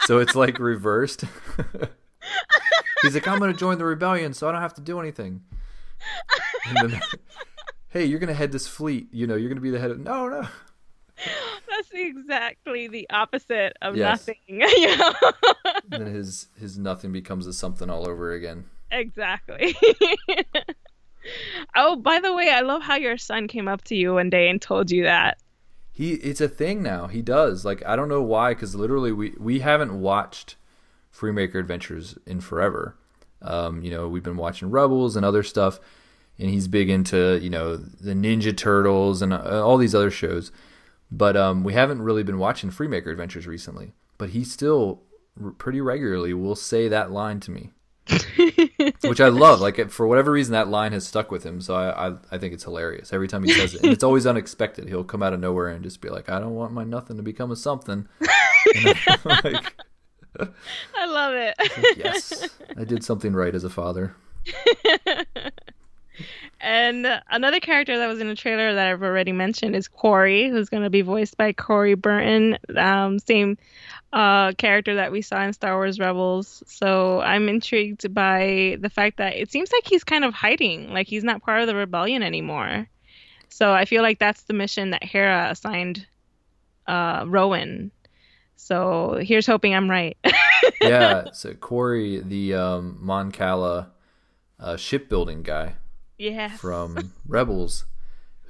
so 0.00 0.18
it's 0.18 0.34
like 0.34 0.58
reversed. 0.58 1.24
He's 3.02 3.14
like, 3.14 3.28
I'm 3.28 3.38
going 3.38 3.52
to 3.52 3.58
join 3.58 3.78
the 3.78 3.84
rebellion, 3.84 4.34
so 4.34 4.48
I 4.48 4.52
don't 4.52 4.60
have 4.60 4.74
to 4.74 4.80
do 4.80 4.98
anything. 4.98 5.42
Then, 6.74 7.00
hey, 7.90 8.04
you're 8.04 8.18
going 8.18 8.28
to 8.28 8.34
head 8.34 8.52
this 8.52 8.66
fleet. 8.66 9.08
You 9.12 9.26
know, 9.26 9.36
you're 9.36 9.48
going 9.48 9.56
to 9.56 9.62
be 9.62 9.70
the 9.70 9.78
head 9.78 9.90
of. 9.90 10.00
No, 10.00 10.28
no. 10.28 10.48
That's 11.68 11.90
exactly 11.92 12.88
the 12.88 13.08
opposite 13.10 13.76
of 13.82 13.96
yes. 13.96 14.26
nothing. 14.26 14.36
you 14.48 14.96
know? 14.96 15.12
then 15.88 16.06
his 16.06 16.48
his 16.58 16.78
nothing 16.78 17.12
becomes 17.12 17.46
a 17.46 17.52
something 17.52 17.90
all 17.90 18.08
over 18.08 18.32
again. 18.32 18.64
Exactly. 18.90 19.76
oh, 21.76 21.96
by 21.96 22.20
the 22.20 22.32
way, 22.32 22.50
I 22.50 22.60
love 22.60 22.82
how 22.82 22.96
your 22.96 23.18
son 23.18 23.48
came 23.48 23.68
up 23.68 23.82
to 23.84 23.94
you 23.94 24.14
one 24.14 24.30
day 24.30 24.48
and 24.48 24.60
told 24.60 24.90
you 24.90 25.04
that. 25.04 25.38
He 25.92 26.14
it's 26.14 26.40
a 26.40 26.48
thing 26.48 26.82
now. 26.82 27.08
He 27.08 27.22
does. 27.22 27.64
Like 27.64 27.84
I 27.84 27.96
don't 27.96 28.08
know 28.08 28.22
why 28.22 28.54
cuz 28.54 28.74
literally 28.74 29.12
we 29.12 29.34
we 29.38 29.60
haven't 29.60 30.00
watched 30.00 30.56
Freemaker 31.12 31.56
Adventures 31.56 32.16
in 32.26 32.40
forever. 32.40 32.96
Um, 33.42 33.82
you 33.82 33.90
know, 33.90 34.08
we've 34.08 34.22
been 34.22 34.36
watching 34.36 34.70
Rebels 34.70 35.16
and 35.16 35.24
other 35.24 35.42
stuff 35.42 35.80
and 36.38 36.50
he's 36.50 36.68
big 36.68 36.88
into, 36.88 37.38
you 37.42 37.50
know, 37.50 37.76
the 37.76 38.12
Ninja 38.12 38.56
Turtles 38.56 39.22
and 39.22 39.32
uh, 39.32 39.64
all 39.64 39.76
these 39.76 39.94
other 39.94 40.10
shows. 40.10 40.52
But 41.10 41.36
um, 41.36 41.64
we 41.64 41.72
haven't 41.72 42.02
really 42.02 42.22
been 42.22 42.38
watching 42.38 42.70
Freemaker 42.70 43.10
Adventures 43.10 43.46
recently. 43.46 43.92
But 44.18 44.30
he 44.30 44.44
still 44.44 45.02
r- 45.42 45.52
pretty 45.52 45.80
regularly 45.80 46.34
will 46.34 46.56
say 46.56 46.88
that 46.88 47.10
line 47.10 47.40
to 47.40 47.50
me, 47.50 47.70
which 49.02 49.20
I 49.20 49.28
love. 49.28 49.60
Like 49.60 49.90
for 49.90 50.06
whatever 50.06 50.32
reason, 50.32 50.52
that 50.52 50.68
line 50.68 50.92
has 50.92 51.06
stuck 51.06 51.30
with 51.30 51.44
him. 51.44 51.60
So 51.60 51.74
I, 51.74 52.08
I, 52.08 52.16
I 52.32 52.38
think 52.38 52.52
it's 52.52 52.64
hilarious 52.64 53.12
every 53.12 53.28
time 53.28 53.44
he 53.44 53.52
says 53.52 53.74
it, 53.74 53.82
and 53.82 53.92
it's 53.92 54.04
always 54.04 54.26
unexpected. 54.26 54.88
He'll 54.88 55.04
come 55.04 55.22
out 55.22 55.32
of 55.32 55.40
nowhere 55.40 55.68
and 55.68 55.82
just 55.82 56.00
be 56.00 56.10
like, 56.10 56.28
"I 56.28 56.40
don't 56.40 56.54
want 56.54 56.72
my 56.72 56.84
nothing 56.84 57.16
to 57.16 57.22
become 57.22 57.50
a 57.50 57.56
something." 57.56 58.08
like, 59.24 59.72
I 60.94 61.06
love 61.06 61.34
it. 61.34 61.54
Yes, 61.96 62.50
I 62.76 62.84
did 62.84 63.04
something 63.04 63.32
right 63.32 63.54
as 63.54 63.64
a 63.64 63.70
father. 63.70 64.14
And 66.60 67.06
another 67.30 67.60
character 67.60 67.98
that 67.98 68.08
was 68.08 68.20
in 68.20 68.28
the 68.28 68.34
trailer 68.34 68.74
that 68.74 68.86
I've 68.88 69.02
already 69.02 69.30
mentioned 69.30 69.76
is 69.76 69.86
Quarrie, 69.86 70.48
who's 70.48 70.68
going 70.68 70.82
to 70.82 70.90
be 70.90 71.02
voiced 71.02 71.36
by 71.36 71.52
Quarrie 71.52 71.94
Burton, 71.94 72.58
um, 72.76 73.20
same 73.20 73.58
uh, 74.12 74.52
character 74.52 74.96
that 74.96 75.12
we 75.12 75.22
saw 75.22 75.42
in 75.42 75.52
Star 75.52 75.76
Wars 75.76 76.00
Rebels. 76.00 76.64
So 76.66 77.20
I'm 77.20 77.48
intrigued 77.48 78.12
by 78.12 78.76
the 78.80 78.90
fact 78.90 79.18
that 79.18 79.36
it 79.36 79.52
seems 79.52 79.70
like 79.70 79.86
he's 79.86 80.02
kind 80.02 80.24
of 80.24 80.34
hiding, 80.34 80.92
like 80.92 81.06
he's 81.06 81.22
not 81.22 81.42
part 81.42 81.60
of 81.60 81.68
the 81.68 81.76
rebellion 81.76 82.24
anymore. 82.24 82.88
So 83.50 83.72
I 83.72 83.84
feel 83.84 84.02
like 84.02 84.18
that's 84.18 84.42
the 84.42 84.54
mission 84.54 84.90
that 84.90 85.04
Hera 85.04 85.48
assigned 85.50 86.06
uh, 86.88 87.24
Rowan. 87.26 87.92
So 88.56 89.20
here's 89.22 89.46
hoping 89.46 89.74
I'm 89.74 89.88
right. 89.88 90.16
yeah, 90.80 91.26
so 91.32 91.54
Corey, 91.54 92.20
the 92.20 92.54
um, 92.54 92.98
Mon 93.00 93.30
Cala 93.30 93.92
uh, 94.58 94.76
shipbuilding 94.76 95.44
guy 95.44 95.74
yes. 96.18 96.58
from 96.60 97.12
Rebels, 97.26 97.86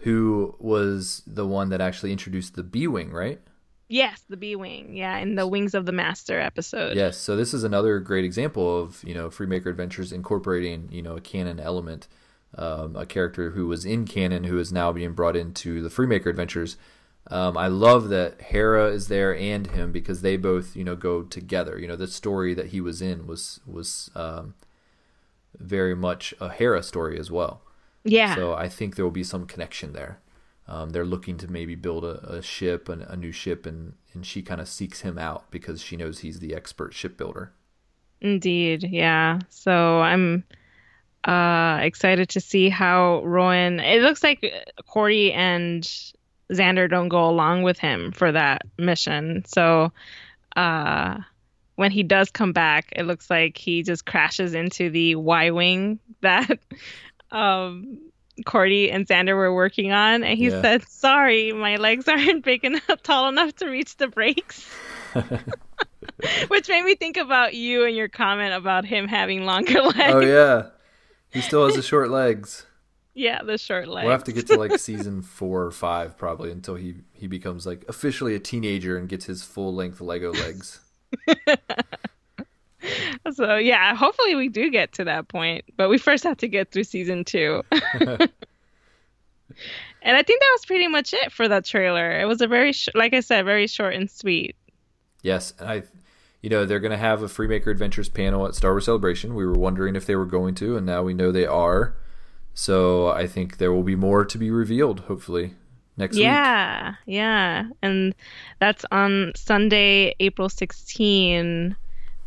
who 0.00 0.57
was 0.59 1.22
the 1.26 1.46
one 1.46 1.68
that 1.70 1.81
actually 1.81 2.12
introduced 2.12 2.57
the 2.57 2.62
B 2.62 2.87
Wing, 2.87 3.12
right? 3.12 3.40
Yes, 3.88 4.22
the 4.28 4.37
B 4.37 4.54
Wing. 4.54 4.94
Yeah, 4.94 5.16
in 5.16 5.35
the 5.35 5.46
Wings 5.46 5.74
of 5.74 5.87
the 5.87 5.92
Master 5.92 6.38
episode. 6.38 6.96
Yes, 6.96 7.16
so 7.16 7.37
this 7.37 7.54
is 7.54 7.64
another 7.64 7.98
great 8.00 8.24
example 8.24 8.83
of 8.83 9.02
you 9.02 9.14
know 9.14 9.28
Freemaker 9.28 9.66
Adventures 9.66 10.12
incorporating 10.12 10.88
you 10.92 11.02
know 11.02 11.16
a 11.16 11.20
canon 11.20 11.59
element, 11.59 12.07
um, 12.54 12.96
a 12.96 13.07
character 13.07 13.50
who 13.50 13.66
was 13.66 13.85
in 13.87 14.04
canon 14.04 14.44
who 14.44 14.59
is 14.59 14.72
now 14.72 14.92
being 14.92 15.12
brought 15.12 15.37
into 15.37 15.83
the 15.83 15.88
Freemaker 15.88 16.26
Adventures. 16.26 16.76
Um, 17.31 17.59
I 17.59 17.66
love 17.66 18.09
that 18.09 18.40
Hera 18.40 18.87
is 18.87 19.09
there 19.09 19.37
and 19.37 19.66
him 19.66 19.92
because 19.92 20.20
they 20.20 20.37
both 20.37 20.76
you 20.76 20.85
know 20.85 20.96
go 20.96 21.22
together. 21.22 21.78
You 21.78 21.88
know 21.88 21.96
the 21.96 22.07
story 22.07 22.52
that 22.54 22.66
he 22.66 22.83
was 22.83 23.00
in 23.00 23.26
was 23.26 23.61
was 23.66 24.11
um, 24.14 24.54
very 25.59 25.94
much 25.94 26.35
a 26.40 26.51
Hera 26.51 26.83
story 26.83 27.18
as 27.18 27.31
well. 27.31 27.62
Yeah. 28.05 28.35
So 28.35 28.55
I 28.55 28.68
think 28.68 28.97
there 28.97 29.05
will 29.05 29.12
be 29.12 29.25
some 29.25 29.47
connection 29.47 29.92
there. 29.92 30.21
Um, 30.66 30.90
they're 30.90 31.05
looking 31.05 31.38
to 31.38 31.51
maybe 31.51 31.75
build 31.75 32.05
a, 32.05 32.37
a 32.37 32.42
ship, 32.42 32.88
a, 32.88 32.92
a 33.09 33.16
new 33.16 33.33
ship, 33.33 33.64
and, 33.64 33.94
and 34.12 34.25
she 34.25 34.42
kind 34.42 34.61
of 34.61 34.68
seeks 34.68 35.01
him 35.01 35.18
out 35.18 35.51
because 35.51 35.83
she 35.83 35.97
knows 35.97 36.18
he's 36.18 36.40
the 36.40 36.55
expert 36.55 36.92
shipbuilder. 36.92 37.53
Indeed, 38.21 38.85
yeah. 38.90 39.38
So 39.49 40.01
I'm 40.01 40.44
uh, 41.25 41.79
excited 41.83 42.29
to 42.31 42.40
see 42.40 42.68
how 42.68 43.25
Rowan. 43.25 43.81
It 43.81 44.03
looks 44.03 44.23
like 44.23 44.40
Kordi 44.88 45.35
and 45.35 45.83
Zander 46.53 46.88
don't 46.88 47.09
go 47.09 47.29
along 47.29 47.62
with 47.62 47.79
him 47.79 48.12
for 48.12 48.31
that 48.33 48.62
mission. 48.79 49.44
So 49.47 49.92
uh, 50.57 51.18
when 51.79 51.93
he 51.93 52.03
does 52.03 52.29
come 52.31 52.53
back, 52.53 52.88
it 52.97 53.05
looks 53.05 53.31
like 53.31 53.57
he 53.57 53.85
just 53.85 54.05
crashes 54.05 54.53
into 54.53 54.91
the 54.91 55.14
Y 55.14 55.51
wing 55.51 56.01
that 56.23 56.59
um, 57.31 57.99
Kordi 58.45 58.93
and 58.93 59.07
Zander 59.07 59.37
were 59.37 59.55
working 59.55 59.93
on, 59.93 60.25
and 60.25 60.37
he 60.37 60.49
Yeah. 60.49 60.61
said, 60.61 60.88
"Sorry, 60.88 61.53
my 61.53 61.77
legs 61.77 62.09
aren't 62.09 62.45
big 62.45 62.64
enough, 62.64 63.03
tall 63.05 63.29
enough 63.29 63.55
to 63.57 63.69
reach 63.69 63.97
the 63.97 64.09
brakes." 64.09 64.69
Which 66.49 66.69
made 66.69 66.83
me 66.85 66.97
think 66.97 67.17
about 67.17 67.55
you 67.55 67.85
and 67.85 67.95
your 67.95 68.09
comment 68.09 68.55
about 68.55 68.85
him 68.85 69.07
having 69.07 69.45
longer 69.45 69.81
legs. 69.83 70.14
oh 70.14 70.21
yeah, 70.21 70.71
he 71.31 71.41
still 71.41 71.64
has 71.64 71.77
the 71.77 71.83
short 71.83 72.11
legs. 72.11 72.67
Yeah, 73.14 73.43
the 73.43 73.57
short 73.57 73.87
legs. 73.88 74.05
We'll 74.05 74.12
have 74.12 74.25
to 74.25 74.33
get 74.33 74.49
to 74.49 74.59
like 74.59 74.79
season 74.79 75.23
four 75.23 75.62
or 75.62 75.71
five 75.71 76.19
probably 76.19 76.51
until 76.51 76.75
he 76.75 76.97
he 77.12 77.29
becomes 77.29 77.67
like 77.67 77.85
officially 77.88 78.35
a 78.35 78.41
teenager 78.41 78.97
and 78.97 79.09
gets 79.09 79.27
his 79.27 79.45
full 79.45 79.73
length 79.75 80.01
Lego 80.01 80.33
legs. 80.33 80.81
So 83.33 83.57
yeah, 83.57 83.94
hopefully 83.94 84.35
we 84.35 84.49
do 84.49 84.71
get 84.71 84.92
to 84.94 85.05
that 85.05 85.29
point, 85.29 85.64
but 85.77 85.88
we 85.88 85.99
first 85.99 86.25
have 86.25 86.38
to 86.38 86.49
get 86.49 86.71
through 86.71 86.85
season 86.85 87.25
two. 87.25 87.62
and 87.73 88.31
I 90.03 90.23
think 90.23 90.40
that 90.40 90.51
was 90.53 90.64
pretty 90.66 90.88
much 90.88 91.12
it 91.12 91.33
for 91.33 91.49
that 91.49 91.64
trailer. 91.64 92.18
It 92.18 92.27
was 92.27 92.40
a 92.40 92.47
very, 92.47 92.73
sh- 92.73 92.88
like 92.94 93.14
I 93.14 93.21
said, 93.21 93.44
very 93.44 93.66
short 93.66 93.94
and 93.94 94.11
sweet. 94.11 94.57
Yes, 95.23 95.53
I, 95.61 95.83
you 96.40 96.51
know, 96.51 96.64
they're 96.64 96.81
going 96.81 96.92
to 96.92 96.97
have 96.97 97.23
a 97.23 97.27
Freemaker 97.27 97.68
Adventures 97.68 98.09
panel 98.09 98.47
at 98.47 98.55
Star 98.55 98.73
Wars 98.73 98.87
Celebration. 98.87 99.35
We 99.35 99.44
were 99.44 99.59
wondering 99.59 99.97
if 99.97 100.07
they 100.07 100.16
were 100.16 100.27
going 100.27 100.55
to, 100.57 100.77
and 100.77 100.87
now 100.87 101.03
we 101.03 101.14
know 101.14 101.33
they 101.33 101.47
are. 101.47 101.97
So 102.55 103.09
I 103.09 103.27
think 103.27 103.59
there 103.59 103.73
will 103.73 103.83
be 103.83 103.97
more 103.97 104.25
to 104.25 104.38
be 104.38 104.51
revealed. 104.51 105.01
Hopefully 105.01 105.55
next 105.99 106.17
week. 106.17 106.25
Yeah, 106.25 106.95
yeah, 107.07 107.69
and 107.83 108.15
that's 108.59 108.85
on 108.91 109.33
Sunday, 109.37 110.15
April 110.21 110.49
16 110.49 111.77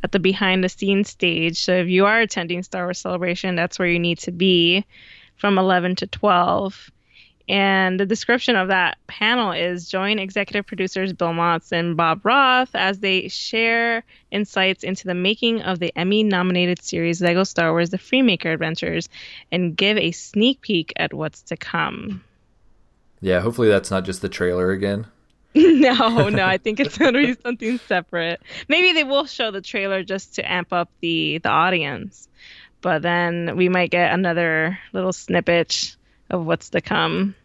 at 0.03 0.11
the 0.11 0.19
behind 0.19 0.63
the 0.63 0.69
scenes 0.69 1.09
stage. 1.09 1.63
So 1.63 1.73
if 1.73 1.87
you 1.87 2.05
are 2.05 2.19
attending 2.19 2.63
Star 2.63 2.85
Wars 2.85 2.99
Celebration, 2.99 3.55
that's 3.55 3.77
where 3.79 3.87
you 3.87 3.99
need 3.99 4.19
to 4.19 4.31
be 4.31 4.85
from 5.37 5.57
11 5.57 5.97
to 5.97 6.07
12. 6.07 6.91
And 7.49 7.99
the 7.99 8.05
description 8.05 8.55
of 8.55 8.69
that 8.69 8.97
panel 9.07 9.51
is 9.51 9.89
join 9.89 10.19
executive 10.19 10.65
producers 10.65 11.11
Bill 11.11 11.29
Motz 11.29 11.71
and 11.71 11.97
Bob 11.97 12.25
Roth 12.25 12.73
as 12.75 12.99
they 12.99 13.27
share 13.27 14.03
insights 14.31 14.83
into 14.83 15.07
the 15.07 15.13
making 15.13 15.61
of 15.61 15.79
the 15.79 15.91
Emmy 15.97 16.23
nominated 16.23 16.81
series 16.81 17.21
Lego 17.21 17.43
Star 17.43 17.71
Wars 17.71 17.89
The 17.89 17.97
Freemaker 17.97 18.53
Adventures 18.53 19.09
and 19.51 19.75
give 19.75 19.97
a 19.97 20.11
sneak 20.11 20.61
peek 20.61 20.93
at 20.95 21.13
what's 21.13 21.41
to 21.43 21.57
come. 21.57 22.23
Yeah, 23.21 23.39
hopefully 23.39 23.69
that's 23.69 23.91
not 23.91 24.03
just 24.03 24.21
the 24.21 24.29
trailer 24.29 24.71
again. 24.71 25.07
no, 25.55 26.29
no, 26.29 26.45
I 26.45 26.57
think 26.57 26.79
it's 26.79 26.97
going 26.97 27.13
to 27.13 27.19
be 27.19 27.35
something 27.43 27.77
separate. 27.79 28.41
Maybe 28.67 28.93
they 28.93 29.03
will 29.03 29.25
show 29.25 29.51
the 29.51 29.61
trailer 29.61 30.03
just 30.03 30.35
to 30.35 30.51
amp 30.51 30.73
up 30.73 30.89
the 31.01 31.39
the 31.39 31.49
audience, 31.49 32.27
but 32.81 33.01
then 33.01 33.55
we 33.57 33.69
might 33.69 33.91
get 33.91 34.13
another 34.13 34.79
little 34.93 35.13
snippet 35.13 35.95
of 36.29 36.45
what's 36.45 36.69
to 36.69 36.81
come. 36.81 37.35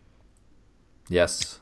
Yes, 1.09 1.61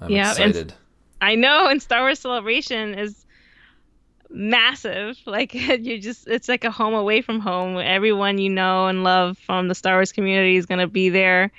I'm 0.00 0.10
Yeah, 0.10 0.30
excited. 0.30 0.74
I 1.20 1.34
know, 1.36 1.68
and 1.68 1.80
Star 1.80 2.02
Wars 2.02 2.18
Celebration 2.20 2.98
is 2.98 3.24
massive. 4.28 5.16
Like 5.26 5.54
you 5.54 6.00
just, 6.00 6.26
it's 6.26 6.48
like 6.48 6.64
a 6.64 6.70
home 6.70 6.94
away 6.94 7.22
from 7.22 7.40
home. 7.40 7.78
Everyone 7.78 8.38
you 8.38 8.50
know 8.50 8.88
and 8.88 9.04
love 9.04 9.38
from 9.38 9.68
the 9.68 9.74
Star 9.74 9.94
Wars 9.96 10.12
community 10.12 10.56
is 10.56 10.66
going 10.66 10.80
to 10.80 10.88
be 10.88 11.10
there, 11.10 11.52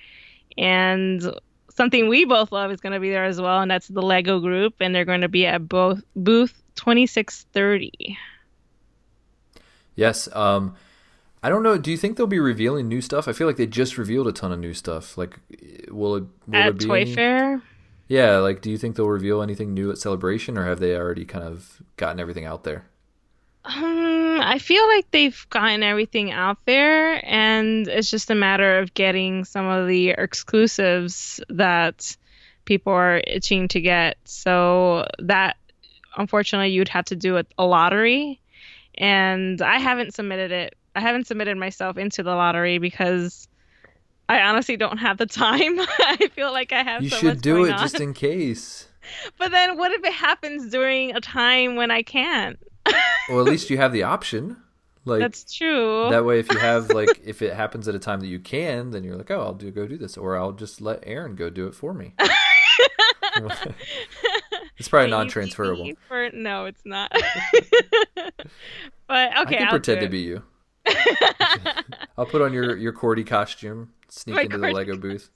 and 0.57 1.23
something 1.77 2.09
we 2.09 2.25
both 2.25 2.51
love 2.51 2.71
is 2.71 2.81
going 2.81 2.93
to 2.93 2.99
be 2.99 3.09
there 3.09 3.23
as 3.25 3.39
well, 3.39 3.61
and 3.61 3.71
that's 3.71 3.87
the 3.87 4.01
Lego 4.01 4.39
Group, 4.39 4.73
and 4.81 4.93
they're 4.93 5.05
going 5.05 5.21
to 5.21 5.29
be 5.29 5.45
at 5.45 5.69
both 5.69 6.01
booth 6.15 6.53
twenty 6.75 7.05
six 7.07 7.45
thirty. 7.53 8.17
Yes. 9.95 10.27
Um, 10.35 10.75
I 11.41 11.49
don't 11.49 11.63
know. 11.63 11.77
Do 11.77 11.91
you 11.91 11.97
think 11.97 12.17
they'll 12.17 12.27
be 12.27 12.39
revealing 12.39 12.87
new 12.87 13.01
stuff? 13.01 13.27
I 13.27 13.33
feel 13.33 13.47
like 13.47 13.57
they 13.57 13.67
just 13.67 13.97
revealed 13.97 14.27
a 14.27 14.31
ton 14.31 14.51
of 14.51 14.59
new 14.59 14.73
stuff. 14.73 15.17
Like, 15.17 15.39
will 15.89 16.15
it 16.17 16.23
will 16.47 16.55
At 16.55 16.77
be 16.77 16.85
Toy 16.85 17.01
any- 17.01 17.15
Fair, 17.15 17.61
Yeah. 18.07 18.37
Like, 18.37 18.61
do 18.61 18.69
you 18.71 18.77
think 18.77 18.95
they'll 18.95 19.07
reveal 19.07 19.41
anything 19.41 19.73
new 19.73 19.89
at 19.91 19.97
Celebration, 19.97 20.57
or 20.57 20.65
have 20.65 20.79
they 20.79 20.95
already 20.95 21.25
kind 21.25 21.45
of 21.45 21.81
gotten 21.95 22.19
everything 22.19 22.45
out 22.45 22.63
there? 22.63 22.85
Um, 23.67 24.39
I 24.41 24.59
feel 24.59 24.87
like 24.87 25.11
they've 25.11 25.45
gotten 25.49 25.83
everything 25.83 26.31
out 26.31 26.57
there, 26.65 27.21
and 27.25 27.87
it's 27.87 28.09
just 28.09 28.31
a 28.31 28.35
matter 28.35 28.79
of 28.79 28.93
getting 28.93 29.43
some 29.43 29.65
of 29.65 29.87
the 29.87 30.09
exclusives 30.11 31.41
that 31.49 32.15
people 32.63 32.93
are 32.93 33.21
itching 33.27 33.67
to 33.69 33.81
get. 33.81 34.17
So 34.23 35.05
that, 35.19 35.57
unfortunately, 36.15 36.69
you'd 36.69 36.87
have 36.87 37.05
to 37.05 37.15
do 37.15 37.37
a, 37.37 37.43
a 37.57 37.65
lottery, 37.65 38.39
and 38.95 39.61
I 39.61 39.79
haven't 39.79 40.13
submitted 40.13 40.51
it. 40.51 40.75
I 40.95 41.01
haven't 41.01 41.27
submitted 41.27 41.57
myself 41.57 41.97
into 41.97 42.23
the 42.23 42.35
lottery 42.35 42.77
because 42.77 43.49
I 44.29 44.41
honestly 44.41 44.77
don't 44.77 44.97
have 44.97 45.17
the 45.17 45.25
time. 45.25 45.79
I 45.79 46.29
feel 46.33 46.53
like 46.53 46.71
I 46.71 46.83
have 46.83 47.03
you 47.03 47.09
so 47.09 47.17
should 47.17 47.25
much 47.25 47.41
do 47.41 47.65
it 47.65 47.71
on. 47.71 47.79
just 47.79 47.99
in 47.99 48.13
case. 48.13 48.87
But 49.37 49.51
then, 49.51 49.77
what 49.77 49.93
if 49.93 50.03
it 50.03 50.11
happens 50.11 50.69
during 50.69 51.15
a 51.15 51.21
time 51.21 51.77
when 51.77 51.91
I 51.91 52.03
can't? 52.03 52.59
Well, 53.29 53.39
at 53.41 53.45
least 53.45 53.69
you 53.69 53.77
have 53.77 53.91
the 53.91 54.03
option. 54.03 54.57
Like 55.07 55.21
That's 55.21 55.55
true. 55.55 56.09
that 56.09 56.25
way, 56.25 56.39
if 56.39 56.51
you 56.51 56.59
have 56.59 56.89
like 56.93 57.21
if 57.23 57.41
it 57.41 57.53
happens 57.53 57.87
at 57.87 57.95
a 57.95 57.99
time 57.99 58.19
that 58.19 58.27
you 58.27 58.39
can, 58.39 58.91
then 58.91 59.03
you're 59.03 59.15
like, 59.15 59.31
oh, 59.31 59.39
I'll 59.39 59.53
do 59.53 59.71
go 59.71 59.87
do 59.87 59.97
this, 59.97 60.17
or 60.17 60.37
I'll 60.37 60.51
just 60.51 60.81
let 60.81 61.03
Aaron 61.05 61.35
go 61.35 61.49
do 61.49 61.67
it 61.67 61.75
for 61.75 61.93
me. 61.93 62.13
it's 64.77 64.87
probably 64.89 65.09
non-transferable. 65.09 65.91
For, 66.07 66.29
no, 66.31 66.65
it's 66.65 66.81
not. 66.85 67.11
but 68.15 68.33
I 69.07 69.41
okay, 69.43 69.57
can 69.57 69.67
I'll 69.67 69.71
pretend 69.71 70.01
to 70.01 70.09
be 70.09 70.19
you. 70.19 70.43
I'll 72.17 72.25
put 72.25 72.41
on 72.41 72.51
your 72.53 72.75
your 72.75 72.93
Kordi 72.93 73.25
costume, 73.25 73.93
sneak 74.09 74.35
My 74.35 74.41
into 74.43 74.57
the 74.57 74.67
Kordi 74.67 74.73
Lego 74.73 74.97
booth. 74.97 75.29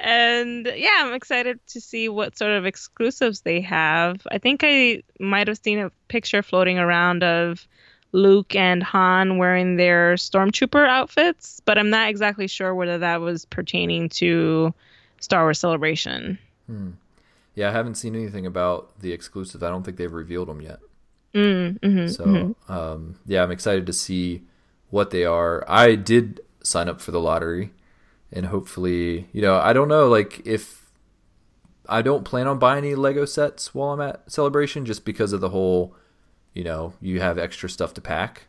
And 0.00 0.70
yeah, 0.76 0.96
I'm 1.00 1.14
excited 1.14 1.58
to 1.68 1.80
see 1.80 2.08
what 2.08 2.36
sort 2.36 2.52
of 2.52 2.66
exclusives 2.66 3.42
they 3.42 3.60
have. 3.60 4.26
I 4.30 4.38
think 4.38 4.62
I 4.64 5.02
might 5.20 5.48
have 5.48 5.58
seen 5.58 5.78
a 5.78 5.90
picture 6.08 6.42
floating 6.42 6.78
around 6.78 7.22
of 7.22 7.66
Luke 8.12 8.54
and 8.54 8.82
Han 8.82 9.38
wearing 9.38 9.76
their 9.76 10.14
stormtrooper 10.14 10.88
outfits, 10.88 11.60
but 11.64 11.78
I'm 11.78 11.90
not 11.90 12.08
exactly 12.08 12.46
sure 12.46 12.74
whether 12.74 12.98
that 12.98 13.20
was 13.20 13.44
pertaining 13.44 14.08
to 14.10 14.72
Star 15.20 15.42
Wars 15.42 15.58
Celebration. 15.58 16.38
Yeah, 17.54 17.68
I 17.68 17.72
haven't 17.72 17.96
seen 17.96 18.14
anything 18.14 18.46
about 18.46 19.00
the 19.00 19.12
exclusive. 19.12 19.62
I 19.62 19.68
don't 19.68 19.84
think 19.84 19.96
they've 19.96 20.12
revealed 20.12 20.48
them 20.48 20.60
yet. 20.60 20.80
Mm, 21.34 21.82
hmm 21.82 22.06
So, 22.08 22.56
um, 22.68 23.16
yeah, 23.26 23.42
I'm 23.42 23.50
excited 23.50 23.86
to 23.86 23.92
see 23.92 24.42
what 24.90 25.10
they 25.10 25.24
are. 25.24 25.64
I 25.68 25.96
did 25.96 26.40
sign 26.62 26.88
up 26.88 27.00
for 27.00 27.10
the 27.10 27.20
lottery, 27.20 27.72
and 28.34 28.46
hopefully, 28.46 29.28
you 29.32 29.40
know, 29.40 29.56
I 29.56 29.72
don't 29.72 29.88
know, 29.88 30.08
like 30.08 30.44
if 30.44 30.90
I 31.88 32.02
don't 32.02 32.24
plan 32.24 32.48
on 32.48 32.58
buying 32.58 32.84
any 32.84 32.96
Lego 32.96 33.24
sets 33.24 33.74
while 33.74 33.90
I'm 33.90 34.00
at 34.00 34.30
Celebration, 34.30 34.84
just 34.84 35.04
because 35.04 35.32
of 35.32 35.40
the 35.40 35.50
whole, 35.50 35.94
you 36.52 36.64
know, 36.64 36.94
you 37.00 37.20
have 37.20 37.38
extra 37.38 37.70
stuff 37.70 37.94
to 37.94 38.00
pack. 38.00 38.46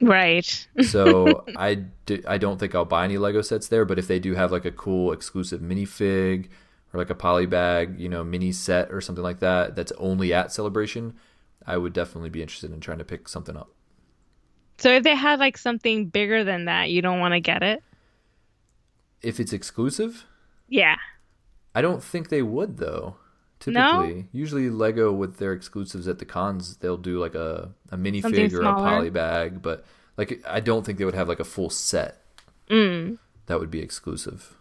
Right. 0.00 0.68
So 0.84 1.44
I, 1.56 1.74
do, 2.06 2.22
I 2.28 2.38
don't 2.38 2.58
think 2.58 2.76
I'll 2.76 2.84
buy 2.84 3.04
any 3.04 3.18
Lego 3.18 3.42
sets 3.42 3.66
there, 3.66 3.84
but 3.84 3.98
if 3.98 4.06
they 4.06 4.20
do 4.20 4.34
have 4.34 4.52
like 4.52 4.64
a 4.64 4.70
cool 4.70 5.12
exclusive 5.12 5.60
minifig 5.60 6.46
or 6.94 6.98
like 6.98 7.10
a 7.10 7.14
polybag, 7.16 7.98
you 7.98 8.08
know, 8.08 8.22
mini 8.22 8.52
set 8.52 8.92
or 8.92 9.00
something 9.00 9.24
like 9.24 9.40
that 9.40 9.74
that's 9.74 9.92
only 9.98 10.32
at 10.32 10.52
Celebration, 10.52 11.14
I 11.66 11.76
would 11.76 11.92
definitely 11.92 12.30
be 12.30 12.40
interested 12.40 12.72
in 12.72 12.78
trying 12.78 12.98
to 12.98 13.04
pick 13.04 13.28
something 13.28 13.56
up. 13.56 13.70
So 14.78 14.90
if 14.90 15.02
they 15.02 15.16
had 15.16 15.40
like 15.40 15.58
something 15.58 16.06
bigger 16.06 16.44
than 16.44 16.66
that, 16.66 16.90
you 16.90 17.02
don't 17.02 17.18
want 17.18 17.34
to 17.34 17.40
get 17.40 17.64
it? 17.64 17.82
If 19.22 19.40
it's 19.40 19.52
exclusive, 19.52 20.24
Yeah. 20.68 20.96
I 21.74 21.82
don't 21.82 22.02
think 22.02 22.28
they 22.28 22.42
would 22.42 22.78
though. 22.78 23.16
No? 23.66 24.02
Typically, 24.02 24.28
usually 24.32 24.70
Lego 24.70 25.12
with 25.12 25.38
their 25.38 25.52
exclusives 25.52 26.06
at 26.06 26.18
the 26.20 26.24
cons, 26.24 26.76
they'll 26.76 26.96
do 26.96 27.18
like 27.18 27.34
a 27.34 27.70
a 27.90 27.96
minifig 27.96 28.52
or 28.52 28.60
a 28.60 28.62
smaller. 28.62 29.10
polybag, 29.10 29.60
but 29.62 29.84
like 30.16 30.40
I 30.46 30.60
don't 30.60 30.86
think 30.86 30.98
they 30.98 31.04
would 31.04 31.14
have 31.14 31.28
like 31.28 31.40
a 31.40 31.44
full 31.44 31.70
set 31.70 32.22
Mm. 32.70 33.18
that 33.46 33.58
would 33.58 33.70
be 33.70 33.80
exclusive. 33.80 34.54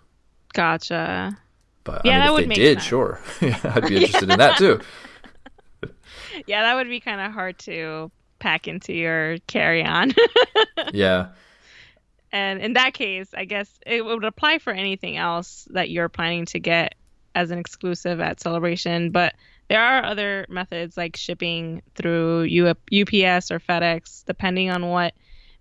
Gotcha. 0.54 1.38
But 1.84 2.06
Yeah, 2.06 2.12
I 2.12 2.16
mean, 2.16 2.20
that 2.20 2.26
if 2.28 2.34
would 2.34 2.50
they 2.50 2.56
did, 2.56 2.78
sense. 2.78 2.86
sure, 2.88 3.20
I'd 3.42 3.88
be 3.88 3.96
interested 3.98 4.30
in 4.32 4.40
that 4.40 4.58
too. 4.58 4.80
Yeah, 6.46 6.62
that 6.64 6.76
would 6.76 6.88
be 6.88 7.00
kind 7.00 7.20
of 7.22 7.32
hard 7.32 7.58
to 7.60 8.12
pack 8.40 8.68
into 8.68 8.94
your 8.94 9.38
carry-on. 9.48 10.14
Yeah, 10.94 11.30
and 12.32 12.62
in 12.62 12.74
that 12.74 12.94
case, 12.94 13.30
I 13.34 13.46
guess 13.46 13.70
it 13.86 14.04
would 14.04 14.24
apply 14.24 14.60
for 14.60 14.74
anything 14.74 15.18
else 15.18 15.68
that 15.72 15.90
you're 15.90 16.10
planning 16.10 16.46
to 16.48 16.60
get 16.60 16.96
as 17.36 17.52
an 17.52 17.60
exclusive 17.60 18.20
at 18.20 18.40
Celebration, 18.40 19.12
but 19.12 19.36
there 19.70 19.82
are 19.82 20.04
other 20.04 20.46
methods 20.50 20.98
like 20.98 21.16
shipping 21.16 21.82
through 21.96 22.44
U- 22.44 22.68
UPS 22.70 23.52
or 23.52 23.60
FedEx, 23.60 24.26
depending 24.26 24.72
on 24.72 24.88
what 24.88 25.14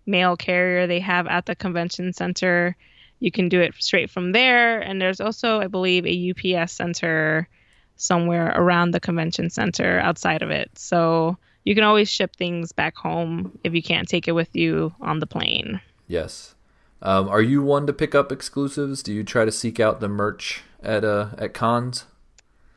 mail 0.06 0.36
carrier 0.36 0.86
they 0.86 1.00
have 1.00 1.26
at 1.26 1.46
the 1.46 1.54
convention 1.54 2.12
center. 2.12 2.76
you 3.18 3.30
can 3.30 3.48
do 3.48 3.60
it 3.60 3.74
straight 3.78 4.10
from 4.10 4.32
there. 4.32 4.78
And 4.78 5.00
there's 5.00 5.20
also, 5.20 5.58
I 5.60 5.68
believe, 5.68 6.04
a 6.06 6.56
UPS 6.58 6.72
center 6.72 7.48
somewhere 7.96 8.52
around 8.54 8.90
the 8.90 9.00
convention 9.00 9.48
center 9.48 9.98
outside 10.00 10.42
of 10.42 10.50
it. 10.50 10.70
So 10.78 11.38
you 11.64 11.74
can 11.74 11.84
always 11.84 12.10
ship 12.10 12.36
things 12.36 12.72
back 12.72 12.94
home 12.94 13.58
if 13.64 13.74
you 13.74 13.82
can't 13.82 14.06
take 14.06 14.28
it 14.28 14.32
with 14.32 14.54
you 14.54 14.94
on 15.00 15.18
the 15.18 15.26
plane. 15.26 15.80
Yes. 16.06 16.55
Um, 17.06 17.28
are 17.28 17.40
you 17.40 17.62
one 17.62 17.86
to 17.86 17.92
pick 17.92 18.16
up 18.16 18.32
exclusives? 18.32 19.00
Do 19.00 19.14
you 19.14 19.22
try 19.22 19.44
to 19.44 19.52
seek 19.52 19.78
out 19.78 20.00
the 20.00 20.08
merch 20.08 20.64
at 20.82 21.04
uh, 21.04 21.28
at 21.38 21.54
cons? 21.54 22.04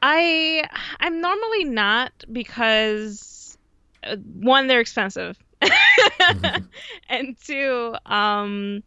I 0.04 0.70
I'm 1.00 1.20
normally 1.20 1.64
not 1.64 2.12
because 2.32 3.58
uh, 4.04 4.18
one 4.18 4.68
they're 4.68 4.82
expensive, 4.82 5.36
mm-hmm. 5.60 6.64
and 7.10 7.36
two 7.44 7.96
um 8.06 8.84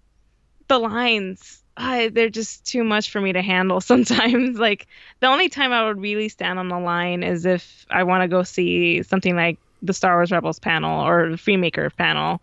the 0.69 0.79
lines 0.79 1.65
I, 1.77 2.11
they're 2.11 2.31
just 2.31 2.65
too 2.65 2.85
much 2.85 3.11
for 3.11 3.21
me 3.21 3.33
to 3.33 3.43
handle 3.43 3.81
sometimes. 3.81 4.59
Like 4.59 4.87
the 5.19 5.27
only 5.27 5.49
time 5.49 5.73
I 5.73 5.87
would 5.87 6.01
really 6.01 6.29
stand 6.29 6.61
on 6.61 6.69
the 6.69 6.79
line 6.79 7.25
is 7.25 7.47
if 7.47 7.85
I 7.91 8.05
want 8.05 8.23
to 8.23 8.29
go 8.29 8.45
see 8.45 9.03
something 9.03 9.35
like 9.35 9.59
the 9.83 9.93
Star 9.93 10.15
Wars 10.15 10.31
Rebels 10.31 10.61
panel 10.61 11.05
or 11.05 11.31
the 11.31 11.37
Freemaker 11.37 11.91
panel. 11.97 12.41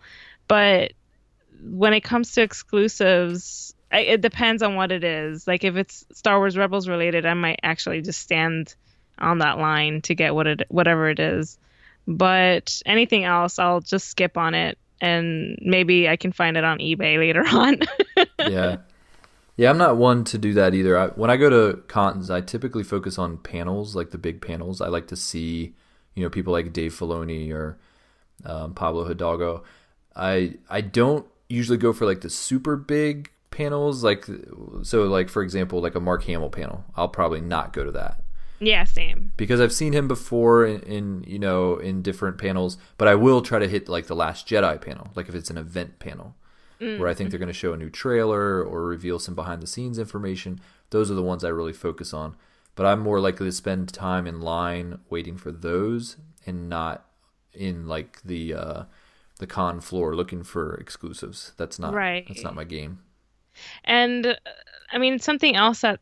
But 0.50 0.92
when 1.62 1.93
it 1.93 2.02
comes 2.02 2.34
to 2.34 2.41
exclusives, 2.41 3.74
I, 3.91 4.00
it 4.02 4.22
depends 4.22 4.62
on 4.63 4.76
what 4.76 4.91
it 4.91 5.04
is. 5.04 5.48
Like 5.48 5.63
if 5.63 5.76
it's 5.76 6.06
Star 6.13 6.38
Wars 6.38 6.58
Rebels 6.58 6.88
related, 6.88 7.26
I 7.26 7.34
might 7.34 7.60
actually 7.63 8.02
just 8.02 8.22
stand 8.22 8.76
on 9.17 9.39
that 9.39 9.58
line 9.58 10.02
to 10.02 10.15
get 10.15 10.36
what 10.36 10.48
it 10.48 10.62
whatever 10.69 11.10
it 11.10 11.19
is. 11.19 11.58
But 12.08 12.82
anything 12.86 13.24
else, 13.24 13.60
I'll 13.60 13.82
just 13.82 14.08
skip 14.08 14.38
on 14.38 14.54
it 14.54 14.78
and 15.02 15.58
maybe 15.62 16.10
I 16.10 16.15
can 16.15 16.32
find 16.32 16.58
it 16.58 16.63
on 16.63 16.80
eBay 16.80 17.17
later 17.17 17.43
on. 17.52 17.80
yeah. 18.39 18.78
Yeah, 19.58 19.72
I'm 19.72 19.78
not 19.78 19.98
one 19.98 20.24
to 20.26 20.38
do 20.38 20.54
that 20.54 20.74
either. 20.74 20.98
I, 20.98 21.08
when 21.08 21.30
I 21.30 21.36
go 21.36 21.50
to 21.50 21.82
cons, 21.88 22.30
I 22.30 22.39
typically 22.39 22.84
focus 22.84 23.19
on 23.19 23.39
panels, 23.39 23.93
like 23.93 24.12
the 24.12 24.17
big 24.17 24.41
panels. 24.41 24.80
I 24.80 24.88
like 24.88 25.08
to 25.08 25.17
see, 25.17 25.76
you 26.15 26.24
know, 26.24 26.30
people 26.30 26.54
like 26.54 26.72
Dave 26.72 26.93
Filoni 26.93 27.52
or 27.52 27.78
um, 28.45 28.74
Pablo 28.74 29.04
Hidalgo. 29.04 29.65
I 30.15 30.56
I 30.69 30.80
don't 30.80 31.26
usually 31.50 31.78
go 31.78 31.92
for 31.92 32.06
like 32.06 32.22
the 32.22 32.30
super 32.30 32.76
big 32.76 33.32
panels, 33.52 34.04
like 34.04 34.26
so, 34.84 35.04
like 35.04 35.30
for 35.30 35.42
example, 35.42 35.82
like 35.82 35.96
a 35.96 36.00
Mark 36.00 36.24
Hamill 36.24 36.50
panel. 36.50 36.86
I'll 36.96 37.10
probably 37.10 37.42
not 37.42 37.74
go 37.74 37.84
to 37.84 37.92
that. 37.92 38.24
Yeah, 38.60 38.84
same. 38.84 39.32
Because 39.38 39.62
I've 39.62 39.74
seen 39.74 39.94
him 39.94 40.08
before 40.08 40.66
in, 40.66 40.82
in, 40.82 41.24
you 41.26 41.40
know 41.40 41.78
in 41.78 42.02
different 42.02 42.38
panels, 42.38 42.78
but 42.98 43.08
I 43.08 43.16
will 43.16 43.42
try 43.42 43.60
to 43.60 43.68
hit 43.68 43.90
like 43.90 44.08
the 44.08 44.16
Last 44.16 44.48
Jedi 44.48 44.80
panel, 44.80 45.10
like 45.16 45.30
if 45.30 45.36
it's 45.36 45.50
an 45.50 45.58
event 45.58 46.00
panel, 46.00 46.36
mm-hmm. 46.80 47.00
where 47.00 47.10
I 47.10 47.14
think 47.14 47.30
they're 47.30 47.40
going 47.40 47.48
to 47.48 47.54
show 47.54 47.74
a 47.74 47.78
new 47.78 47.90
trailer 47.90 48.62
or 48.64 48.86
reveal 48.86 49.18
some 49.18 49.36
behind 49.36 49.62
the 49.62 49.68
scenes 49.68 49.98
information. 49.98 50.60
Those 50.90 51.10
are 51.10 51.16
the 51.16 51.24
ones 51.24 51.44
I 51.44 51.50
really 51.50 51.74
focus 51.74 52.14
on. 52.14 52.36
But 52.76 52.86
I'm 52.86 53.00
more 53.00 53.20
likely 53.20 53.48
to 53.48 53.52
spend 53.52 53.92
time 53.94 54.26
in 54.26 54.40
line 54.40 55.00
waiting 55.10 55.38
for 55.38 55.52
those, 55.52 56.18
and 56.46 56.70
not 56.70 57.06
in 57.54 57.88
like 57.88 58.22
the 58.24 58.54
uh, 58.54 58.84
the 59.39 59.47
con 59.47 59.82
floor 59.82 60.15
looking 60.15 60.43
for 60.43 60.75
exclusives. 60.75 61.54
That's 61.58 61.80
not 61.80 61.93
right. 61.93 62.25
That's 62.28 62.43
not 62.43 62.56
my 62.56 62.65
game. 62.65 62.99
And 63.84 64.38
I 64.91 64.97
mean, 64.97 65.19
something 65.19 65.56
else 65.56 65.82
that 65.82 65.99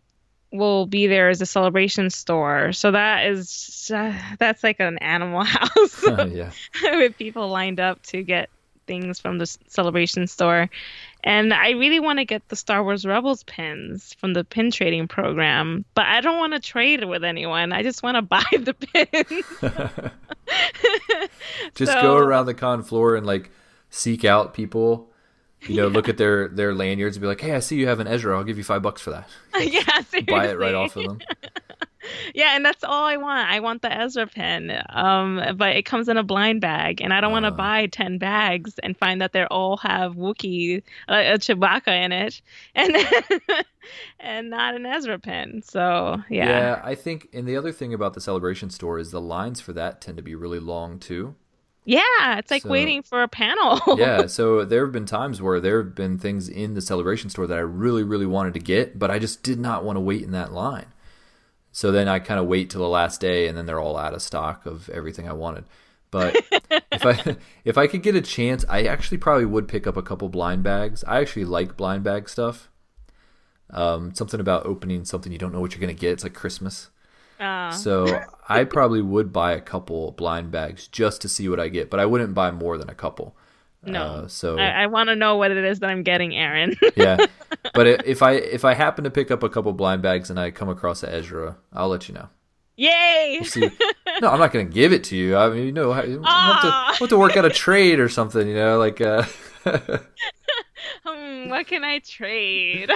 will 0.52 0.86
be 0.86 1.08
there 1.08 1.30
is 1.30 1.42
a 1.42 1.46
celebration 1.46 2.10
store. 2.10 2.74
So 2.74 2.92
that 2.92 3.28
is 3.28 3.92
uh, 3.94 4.14
that's 4.40 4.64
like 4.64 4.80
an 4.80 4.98
animal 5.00 5.44
house 5.46 6.04
yeah. 6.32 6.52
with 6.84 7.18
people 7.18 7.50
lined 7.50 7.80
up 7.80 8.04
to 8.08 8.24
get 8.24 8.50
things 8.88 9.20
from 9.20 9.38
the 9.38 9.46
celebration 9.68 10.28
store. 10.28 10.70
And 11.24 11.54
I 11.54 11.72
really 11.72 12.00
want 12.00 12.20
to 12.20 12.26
get 12.26 12.48
the 12.48 12.56
Star 12.56 12.84
Wars 12.84 13.06
Rebels 13.06 13.44
pins 13.44 14.14
from 14.14 14.34
the 14.34 14.46
pin 14.46 14.72
trading 14.72 15.10
program, 15.10 15.84
but 15.94 16.06
I 16.06 16.22
don't 16.22 16.38
want 16.38 16.54
to 16.54 16.60
trade 16.60 17.04
with 17.04 17.24
anyone. 17.26 17.74
I 17.74 17.84
just 17.84 18.02
want 18.02 18.16
to 18.16 18.22
buy 18.22 18.46
the 18.52 18.74
pins. 18.74 19.46
just 21.76 21.92
so, 21.92 22.02
go 22.02 22.18
around 22.18 22.46
the 22.46 22.54
con 22.54 22.84
floor 22.84 23.16
and 23.16 23.26
like 23.26 23.52
seek 23.90 24.26
out 24.26 24.54
people 24.54 25.10
you 25.62 25.76
know, 25.76 25.88
yeah. 25.88 25.94
look 25.94 26.08
at 26.08 26.18
their 26.18 26.48
their 26.50 26.74
lanyards 26.74 27.18
and 27.18 27.22
be 27.22 27.28
like, 27.28 27.42
"Hey, 27.42 27.54
I 27.54 27.60
see 27.60 27.78
you 27.78 27.88
have 27.88 28.00
an 28.00 28.08
Ezra. 28.08 28.38
I'll 28.38 28.44
give 28.44 28.58
you 28.58 28.64
five 28.64 28.82
bucks 28.82 29.02
for 29.02 29.12
that." 29.12 29.28
yeah, 29.60 29.82
seriously. 30.04 30.22
buy 30.22 30.48
it 30.48 30.58
right 30.58 30.76
off 30.76 30.96
of 30.96 31.04
them. 31.04 31.20
yeah, 32.34 32.56
and 32.56 32.66
that's 32.66 32.84
all 32.84 33.06
I 33.06 33.18
want. 33.18 33.50
I 33.50 33.60
want 33.60 33.82
the 33.82 33.92
Ezra 33.92 34.28
pen, 34.28 34.84
um, 34.90 35.42
but 35.56 35.76
it 35.76 35.84
comes 35.84 36.10
in 36.10 36.18
a 36.18 36.24
blind 36.24 36.62
bag, 36.62 37.02
and 37.02 37.14
I 37.14 37.22
don't 37.22 37.32
uh, 37.32 37.34
want 37.34 37.46
to 37.46 37.52
buy 37.52 37.88
ten 37.88 38.18
bags 38.18 38.80
and 38.84 38.98
find 38.98 39.22
that 39.22 39.34
they 39.34 39.46
all 39.46 39.78
have 39.78 40.16
Wookiee, 40.16 40.84
uh, 41.10 41.14
a 41.14 41.38
Chewbacca 41.38 42.06
in 42.06 42.12
it, 42.12 42.42
and 42.76 42.96
and 44.20 44.50
not 44.50 44.76
an 44.76 44.86
Ezra 44.86 45.20
pen. 45.20 45.62
So 45.64 46.22
yeah. 46.30 46.48
Yeah, 46.48 46.82
I 46.84 46.96
think, 46.96 47.30
and 47.34 47.48
the 47.48 47.56
other 47.56 47.72
thing 47.72 47.94
about 47.94 48.14
the 48.14 48.22
Celebration 48.22 48.70
store 48.70 49.00
is 49.00 49.12
the 49.12 49.22
lines 49.22 49.62
for 49.62 49.74
that 49.74 50.02
tend 50.02 50.18
to 50.18 50.24
be 50.24 50.36
really 50.36 50.60
long 50.60 51.00
too. 51.00 51.36
Yeah, 51.88 52.38
it's 52.38 52.52
like 52.52 52.64
so, 52.64 52.70
waiting 52.70 53.02
for 53.02 53.24
a 53.24 53.30
panel. 53.30 53.80
yeah, 53.98 54.28
so 54.28 54.66
there 54.66 54.84
have 54.84 54.92
been 54.92 55.06
times 55.06 55.42
where 55.42 55.62
there 55.62 55.82
have 55.82 55.96
been 55.96 56.20
things 56.20 56.50
in 56.50 56.74
the 56.74 56.82
celebration 56.82 57.30
store 57.30 57.48
that 57.48 57.58
I 57.58 57.62
really, 57.62 58.04
really 58.04 58.26
wanted 58.26 58.54
to 58.56 58.60
get, 58.60 59.00
but 59.00 59.10
I 59.10 59.20
just 59.20 59.42
did 59.42 59.58
not 59.58 59.86
want 59.86 59.96
to 59.96 60.02
wait 60.02 60.22
in 60.22 60.32
that 60.32 60.52
line. 60.52 60.88
So 61.78 61.92
then 61.92 62.08
I 62.08 62.18
kind 62.18 62.40
of 62.40 62.48
wait 62.48 62.72
till 62.72 62.82
the 62.82 62.88
last 62.88 63.22
day, 63.22 63.48
and 63.48 63.56
then 63.56 63.68
they're 63.68 63.80
all 63.80 63.98
out 63.98 64.16
of 64.16 64.24
stock 64.24 64.66
of 64.66 64.90
everything 64.90 65.30
I 65.30 65.34
wanted. 65.34 65.66
But 66.10 66.36
if 66.92 67.06
I 67.06 67.38
if 67.66 67.78
I 67.78 67.86
could 67.86 68.02
get 68.02 68.16
a 68.16 68.22
chance, 68.22 68.66
I 68.68 68.86
actually 68.86 69.20
probably 69.20 69.46
would 69.46 69.68
pick 69.68 69.86
up 69.86 69.96
a 69.96 70.02
couple 70.02 70.28
blind 70.28 70.64
bags. 70.64 71.04
I 71.04 71.20
actually 71.20 71.46
like 71.46 71.78
blind 71.78 72.04
bag 72.04 72.30
stuff. 72.30 72.72
Um, 73.70 74.16
something 74.16 74.40
about 74.40 74.66
opening 74.66 75.06
something 75.06 75.32
you 75.32 75.38
don't 75.38 75.54
know 75.54 75.62
what 75.62 75.74
you're 75.74 75.80
gonna 75.80 75.94
get. 75.94 76.14
It's 76.14 76.24
like 76.24 76.34
Christmas. 76.34 76.90
Uh. 77.40 77.70
So 77.70 78.24
I 78.50 78.64
probably 78.64 79.04
would 79.04 79.32
buy 79.32 79.52
a 79.52 79.62
couple 79.62 80.14
blind 80.14 80.50
bags 80.50 80.88
just 80.88 81.22
to 81.22 81.30
see 81.30 81.48
what 81.48 81.60
I 81.60 81.68
get, 81.68 81.92
but 81.92 82.00
I 82.00 82.08
wouldn't 82.08 82.34
buy 82.34 82.50
more 82.50 82.80
than 82.80 82.90
a 82.90 82.96
couple. 82.96 83.38
No, 83.84 84.04
uh, 84.04 84.28
so 84.28 84.58
I, 84.58 84.84
I 84.84 84.88
want 84.88 85.10
to 85.10 85.16
know 85.16 85.38
what 85.38 85.52
it 85.52 85.64
is 85.64 85.80
that 85.80 85.90
I'm 85.90 86.04
getting, 86.04 86.36
Aaron. 86.36 86.76
yeah, 86.96 87.26
but 87.74 87.88
if 87.88 88.22
I 88.22 88.34
if 88.34 88.66
I 88.66 88.74
happen 88.74 89.04
to 89.04 89.10
pick 89.10 89.32
up 89.32 89.44
a 89.44 89.50
couple 89.50 89.72
blind 89.74 90.02
bags 90.02 90.30
and 90.30 90.40
I 90.40 90.52
come 90.52 90.70
across 90.70 91.04
a 91.04 91.14
Ezra, 91.14 91.58
I'll 91.72 91.88
let 91.88 92.10
you 92.10 92.16
know. 92.16 92.30
Yay! 92.76 93.42
We'll 93.56 93.72
no, 94.22 94.30
I'm 94.30 94.40
not 94.40 94.52
going 94.52 94.68
to 94.68 94.74
give 94.74 94.94
it 94.94 95.04
to 95.06 95.16
you. 95.16 95.36
I 95.36 95.50
mean, 95.50 95.66
you 95.66 95.72
know, 95.72 95.90
you 96.04 96.22
have, 96.22 96.62
to, 96.62 96.96
have 97.00 97.10
to 97.10 97.18
work 97.18 97.36
out 97.36 97.46
a 97.46 97.50
trade 97.50 98.00
or 98.00 98.10
something. 98.10 98.48
You 98.48 98.56
know, 98.56 98.78
like. 98.78 99.02
Uh... 99.02 99.24
Hmm, 101.06 101.50
what 101.50 101.68
can 101.68 101.84
I 101.84 102.00
trade? 102.00 102.90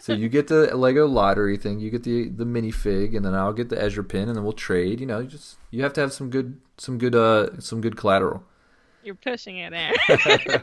so 0.00 0.12
you 0.12 0.28
get 0.28 0.48
the 0.48 0.76
Lego 0.76 1.06
lottery 1.06 1.56
thing, 1.56 1.80
you 1.80 1.90
get 1.90 2.02
the 2.02 2.28
the 2.28 2.44
minifig, 2.44 3.16
and 3.16 3.24
then 3.24 3.34
I'll 3.34 3.52
get 3.52 3.68
the 3.68 3.80
Ezra 3.80 4.04
pin, 4.04 4.28
and 4.28 4.36
then 4.36 4.44
we'll 4.44 4.52
trade. 4.52 5.00
You 5.00 5.06
know, 5.06 5.20
you 5.20 5.28
just 5.28 5.56
you 5.70 5.82
have 5.82 5.92
to 5.94 6.00
have 6.00 6.12
some 6.12 6.30
good 6.30 6.60
some 6.78 6.98
good 6.98 7.14
uh 7.14 7.60
some 7.60 7.80
good 7.80 7.96
collateral. 7.96 8.44
You're 9.04 9.14
pushing 9.14 9.58
it 9.58 9.70
there. 9.70 9.92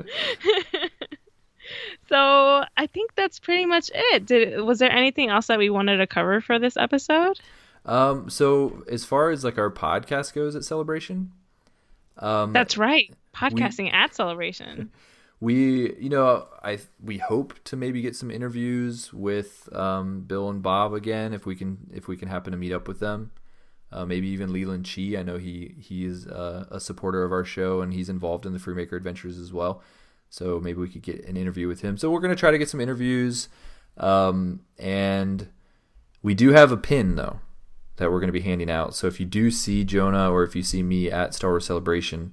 so 2.08 2.64
I 2.76 2.86
think 2.86 3.14
that's 3.14 3.38
pretty 3.38 3.66
much 3.66 3.90
it. 3.94 4.26
Did 4.26 4.62
was 4.62 4.78
there 4.78 4.90
anything 4.90 5.30
else 5.30 5.46
that 5.46 5.58
we 5.58 5.70
wanted 5.70 5.98
to 5.98 6.06
cover 6.06 6.40
for 6.40 6.58
this 6.58 6.76
episode? 6.76 7.40
Um, 7.84 8.28
so 8.28 8.84
as 8.90 9.04
far 9.04 9.30
as 9.30 9.44
like 9.44 9.58
our 9.58 9.70
podcast 9.70 10.34
goes 10.34 10.54
at 10.54 10.64
Celebration, 10.64 11.32
um, 12.18 12.52
that's 12.52 12.76
right 12.76 13.12
podcasting 13.34 13.84
we, 13.84 13.90
at 13.90 14.14
Celebration. 14.14 14.90
We, 15.42 15.96
you 15.96 16.10
know, 16.10 16.48
I 16.62 16.80
we 17.02 17.16
hope 17.16 17.54
to 17.64 17.74
maybe 17.74 18.02
get 18.02 18.14
some 18.14 18.30
interviews 18.30 19.10
with 19.10 19.74
um, 19.74 20.20
Bill 20.20 20.50
and 20.50 20.62
Bob 20.62 20.92
again 20.92 21.32
if 21.32 21.46
we 21.46 21.56
can 21.56 21.78
if 21.94 22.08
we 22.08 22.18
can 22.18 22.28
happen 22.28 22.50
to 22.50 22.58
meet 22.58 22.74
up 22.74 22.86
with 22.86 23.00
them. 23.00 23.30
Uh, 23.92 24.04
maybe 24.04 24.28
even 24.28 24.52
Leland 24.52 24.86
Chee. 24.86 25.16
I 25.16 25.22
know 25.22 25.36
he 25.36 25.74
he 25.78 26.04
is 26.04 26.26
uh, 26.26 26.66
a 26.70 26.78
supporter 26.78 27.24
of 27.24 27.32
our 27.32 27.44
show 27.44 27.80
and 27.80 27.92
he's 27.92 28.08
involved 28.08 28.46
in 28.46 28.52
the 28.52 28.58
Freemaker 28.58 28.92
Adventures 28.92 29.38
as 29.38 29.52
well. 29.52 29.82
So 30.28 30.60
maybe 30.60 30.78
we 30.78 30.88
could 30.88 31.02
get 31.02 31.24
an 31.24 31.36
interview 31.36 31.66
with 31.66 31.80
him. 31.80 31.96
So 31.96 32.10
we're 32.10 32.20
gonna 32.20 32.36
try 32.36 32.50
to 32.50 32.58
get 32.58 32.68
some 32.68 32.80
interviews, 32.80 33.48
um, 33.96 34.60
and 34.78 35.48
we 36.22 36.34
do 36.34 36.52
have 36.52 36.70
a 36.70 36.76
pin 36.76 37.16
though 37.16 37.40
that 37.96 38.12
we're 38.12 38.20
gonna 38.20 38.32
be 38.32 38.40
handing 38.40 38.70
out. 38.70 38.94
So 38.94 39.08
if 39.08 39.18
you 39.18 39.26
do 39.26 39.50
see 39.50 39.82
Jonah 39.84 40.30
or 40.30 40.44
if 40.44 40.54
you 40.54 40.62
see 40.62 40.82
me 40.82 41.10
at 41.10 41.34
Star 41.34 41.50
Wars 41.50 41.66
Celebration, 41.66 42.32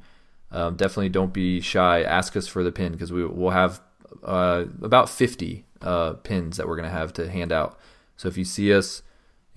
um, 0.51 0.75
definitely 0.75 1.09
don't 1.09 1.33
be 1.33 1.59
shy. 1.59 2.03
Ask 2.03 2.37
us 2.37 2.47
for 2.47 2.63
the 2.63 2.71
pin 2.71 2.93
because 2.93 3.11
we 3.11 3.25
will 3.25 3.49
have 3.49 3.81
uh, 4.23 4.65
about 4.81 5.09
50 5.09 5.65
uh, 5.81 6.13
pins 6.13 6.57
that 6.57 6.67
we're 6.67 6.75
going 6.75 6.89
to 6.89 6.95
have 6.95 7.13
to 7.13 7.29
hand 7.29 7.51
out. 7.51 7.77
So 8.15 8.27
if 8.27 8.37
you 8.37 8.45
see 8.45 8.73
us 8.73 9.01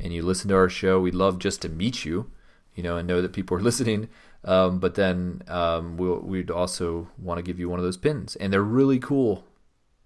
and 0.02 0.12
you 0.12 0.22
listen 0.22 0.48
to 0.48 0.56
our 0.56 0.68
show, 0.68 1.00
we'd 1.00 1.14
love 1.14 1.38
just 1.38 1.62
to 1.62 1.68
meet 1.68 2.04
you, 2.04 2.30
you 2.74 2.82
know, 2.82 2.96
and 2.96 3.06
know 3.06 3.20
that 3.22 3.32
people 3.32 3.56
are 3.56 3.60
listening. 3.70 4.08
Um, 4.44 4.78
but 4.78 4.94
then 4.94 5.42
um, 5.48 5.96
we'll, 5.98 6.20
we'd 6.20 6.50
also 6.50 7.08
want 7.18 7.36
to 7.38 7.42
give 7.42 7.58
you 7.58 7.68
one 7.68 7.78
of 7.78 7.84
those 7.84 7.98
pins, 7.98 8.36
and 8.36 8.50
they're 8.52 8.62
really 8.62 8.98
cool. 8.98 9.44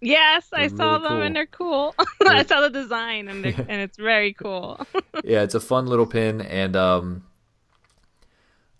Yes, 0.00 0.48
they're 0.50 0.62
I 0.62 0.68
saw 0.68 0.92
really 0.94 1.02
them 1.02 1.08
cool. 1.12 1.22
and 1.22 1.36
they're 1.36 1.46
cool. 1.46 1.94
I 2.26 2.44
saw 2.44 2.60
the 2.60 2.68
design 2.70 3.28
and 3.28 3.46
and 3.46 3.70
it's 3.80 3.96
very 3.96 4.32
cool. 4.34 4.84
yeah, 5.22 5.42
it's 5.42 5.54
a 5.54 5.60
fun 5.60 5.86
little 5.86 6.04
pin, 6.06 6.40
and 6.42 6.74
um, 6.76 7.24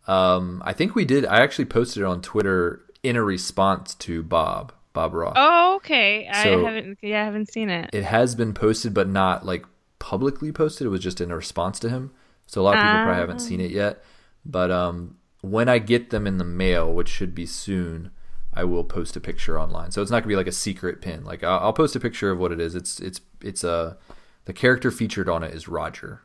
um, 0.06 0.62
I 0.66 0.72
think 0.72 0.94
we 0.94 1.04
did. 1.04 1.24
I 1.24 1.38
actually 1.40 1.64
posted 1.66 2.02
it 2.02 2.06
on 2.06 2.20
Twitter 2.20 2.82
in 3.02 3.16
a 3.16 3.22
response 3.22 3.94
to 3.96 4.22
Bob 4.22 4.72
Bob 4.92 5.14
Roth. 5.14 5.34
Oh, 5.36 5.76
okay. 5.76 6.28
So- 6.42 6.60
I 6.66 6.70
haven't. 6.70 6.98
Yeah, 7.00 7.22
I 7.22 7.24
haven't 7.24 7.50
seen 7.50 7.70
it. 7.70 7.90
It 7.92 8.04
has 8.04 8.34
been 8.34 8.52
posted, 8.52 8.92
but 8.92 9.08
not 9.08 9.46
like 9.46 9.64
publicly 10.04 10.52
posted. 10.52 10.86
It 10.86 10.90
was 10.90 11.00
just 11.00 11.18
in 11.22 11.30
a 11.30 11.36
response 11.36 11.78
to 11.80 11.88
him. 11.88 12.12
So 12.46 12.60
a 12.60 12.62
lot 12.62 12.76
of 12.76 12.82
people 12.82 12.92
probably 13.04 13.20
haven't 13.20 13.38
seen 13.38 13.58
it 13.58 13.70
yet. 13.70 14.02
But 14.44 14.70
um, 14.70 15.16
when 15.40 15.66
I 15.66 15.78
get 15.78 16.10
them 16.10 16.26
in 16.26 16.36
the 16.36 16.44
mail, 16.44 16.92
which 16.92 17.08
should 17.08 17.34
be 17.34 17.46
soon, 17.46 18.10
I 18.52 18.64
will 18.64 18.84
post 18.84 19.16
a 19.16 19.20
picture 19.20 19.58
online. 19.58 19.92
So 19.92 20.02
it's 20.02 20.10
not 20.10 20.18
gonna 20.20 20.28
be 20.28 20.36
like 20.36 20.46
a 20.46 20.52
secret 20.52 21.00
pin. 21.00 21.24
Like 21.24 21.42
I'll, 21.42 21.58
I'll 21.60 21.72
post 21.72 21.96
a 21.96 22.00
picture 22.00 22.30
of 22.30 22.38
what 22.38 22.52
it 22.52 22.60
is. 22.60 22.74
It's 22.74 23.00
it's 23.00 23.22
it's 23.40 23.64
a 23.64 23.96
the 24.44 24.52
character 24.52 24.90
featured 24.90 25.26
on 25.30 25.42
it 25.42 25.54
is 25.54 25.68
Roger. 25.68 26.20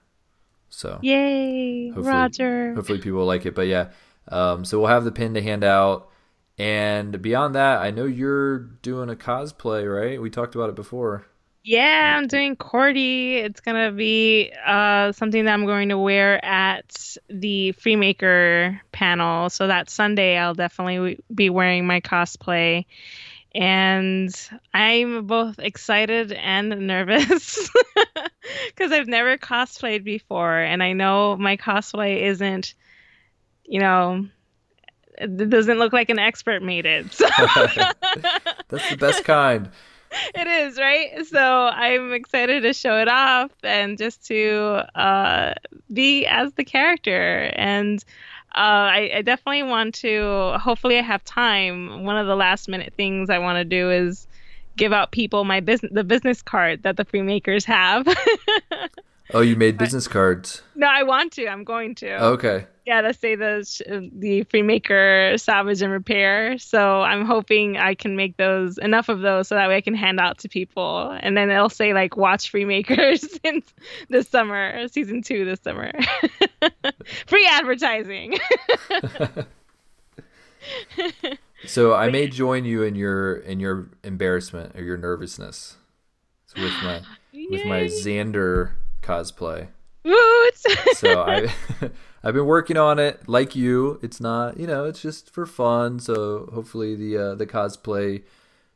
So 0.68 1.00
Yay, 1.02 1.88
Hopefully- 1.88 2.08
Roger. 2.08 2.74
hopefully 2.76 3.00
people 3.00 3.20
will 3.20 3.26
like 3.26 3.46
it. 3.46 3.56
But 3.56 3.68
yeah, 3.68 3.92
um, 4.28 4.66
so 4.66 4.78
we'll 4.80 4.90
have 4.90 5.06
the 5.06 5.12
pin 5.14 5.34
to 5.36 5.42
hand 5.42 5.64
out. 5.64 6.10
And 6.58 7.22
beyond 7.22 7.56
that, 7.56 7.80
I 7.80 7.92
know 7.92 8.04
you're 8.04 8.60
doing 8.60 9.10
a 9.10 9.16
cosplay, 9.16 9.88
right? 9.90 10.22
We 10.22 10.30
talked 10.30 10.54
about 10.56 10.68
it 10.70 10.76
before. 10.76 11.26
Yeah, 11.70 12.16
I'm 12.18 12.26
doing 12.26 12.56
Kordi. 12.56 13.44
It's 13.44 13.62
gonna 13.62 13.92
be 13.92 14.52
uh, 14.66 15.12
something 15.12 15.46
that 15.46 15.54
I'm 15.54 15.68
going 15.68 15.90
to 15.90 16.00
wear 16.00 16.44
at 16.44 17.16
the 17.30 17.74
Freemaker 17.74 18.80
panel. 18.92 19.52
So 19.52 19.68
that 19.68 19.88
Sunday, 19.88 20.36
I'll 20.36 20.56
definitely 20.56 21.20
be 21.32 21.52
wearing 21.52 21.86
my 21.86 22.02
cosplay. 22.02 22.86
And 23.54 24.36
I'm 24.74 25.28
both 25.28 25.60
excited 25.60 26.32
and 26.32 26.88
nervous 26.88 27.70
because 28.70 28.92
I've 28.92 29.08
never 29.08 29.38
cosplayed 29.38 30.04
before. 30.04 30.58
And 30.58 30.82
I 30.82 30.94
know 30.94 31.38
my 31.38 31.56
cosplay 31.56 32.24
isn't, 32.24 32.74
you 33.64 33.80
know, 33.80 34.26
it 35.20 35.50
doesn't 35.52 35.78
look 35.78 35.94
like 35.94 36.10
an 36.10 36.18
expert 36.18 36.64
made 36.64 36.88
it. 36.88 37.14
So. 37.14 37.28
That's 38.70 38.90
the 38.90 38.98
best 38.98 39.24
kind. 39.24 39.70
it 40.36 40.48
is 40.48 40.78
right? 40.78 41.26
So 41.26 41.40
i'm 41.40 42.14
excited 42.14 42.64
to 42.64 42.74
show 42.74 42.98
it 43.00 43.08
off 43.08 43.52
and 43.64 43.98
just 43.98 44.26
to 44.28 44.86
uh, 44.96 45.54
be 45.92 46.26
as 46.26 46.54
the 46.54 46.64
character. 46.64 47.52
And 47.56 48.04
uh, 48.56 48.58
I, 48.58 49.12
I 49.16 49.22
definitely 49.22 49.64
want 49.64 49.94
to 49.96 50.58
hopefully 50.60 50.98
i 50.98 51.02
have 51.02 51.24
time. 51.24 52.04
One 52.04 52.18
of 52.18 52.28
the 52.28 52.36
last 52.36 52.68
minute 52.68 52.94
things 52.98 53.30
i 53.30 53.40
want 53.40 53.58
to 53.58 53.66
do 53.66 53.92
is 53.92 54.28
give 54.78 54.94
out 54.94 55.12
people 55.12 55.44
my 55.44 55.60
business 55.60 55.92
the 55.94 56.04
business 56.04 56.42
card 56.42 56.84
that 56.84 56.96
the 56.96 57.04
freemakers 57.04 57.66
have 57.66 58.08
Oh, 59.34 59.42
you 59.42 59.56
made 59.56 59.78
business 59.78 60.08
cards. 60.08 60.62
no 60.76 60.88
i 60.88 61.04
want 61.04 61.34
to. 61.34 61.48
I'm 61.48 61.64
going 61.64 61.96
to. 61.96 62.24
Okay. 62.24 62.66
yeah 62.86 63.02
to 63.02 63.14
say 63.14 63.36
the 63.36 63.64
the 64.14 64.44
freemaker 64.46 65.40
salvage 65.40 65.82
and 65.82 65.92
repair. 65.92 66.58
So 66.58 67.02
i'm 67.02 67.26
hoping 67.26 67.78
i 67.78 67.94
can 67.94 68.16
make 68.16 68.38
those 68.38 68.78
enough 68.78 69.10
of 69.10 69.22
those 69.22 69.48
so 69.48 69.56
that 69.56 69.68
way 69.68 69.78
i 69.78 69.82
can 69.82 69.94
hand 69.94 70.20
out 70.20 70.40
to 70.40 70.50
people. 70.50 71.18
And 71.22 71.38
then 71.38 71.48
they'll 71.50 71.70
say 71.70 71.94
like 71.94 72.18
watch 72.18 72.52
freemakers 72.52 73.40
in 73.44 73.62
this 74.10 74.28
summer 74.28 74.88
season 74.88 75.22
two 75.22 75.46
this 75.46 75.60
summer. 75.62 75.92
Free 77.28 77.48
advertising. 77.52 78.38
So 81.66 81.94
I 81.94 82.10
may 82.10 82.28
join 82.28 82.64
you 82.66 82.84
in 82.84 82.96
your 82.96 83.36
in 83.36 83.60
your 83.60 83.90
embarrassment 84.04 84.76
or 84.76 84.84
your 84.84 84.98
nervousness 84.98 85.76
with 86.56 86.72
my 86.84 87.02
with 87.34 87.66
my 87.66 87.82
Zander 87.84 88.72
cosplay. 89.10 89.68
So 90.96 91.22
I 91.28 91.54
I've 92.24 92.34
been 92.34 92.46
working 92.46 92.78
on 92.78 93.00
it 93.00 93.28
like 93.28 93.56
you. 93.56 94.00
It's 94.02 94.20
not, 94.20 94.60
you 94.60 94.68
know, 94.68 94.86
it's 94.86 95.02
just 95.02 95.30
for 95.34 95.46
fun. 95.46 96.00
So 96.00 96.50
hopefully 96.54 96.96
the 96.96 97.18
uh, 97.18 97.36
the 97.36 97.46
cosplay, 97.48 98.24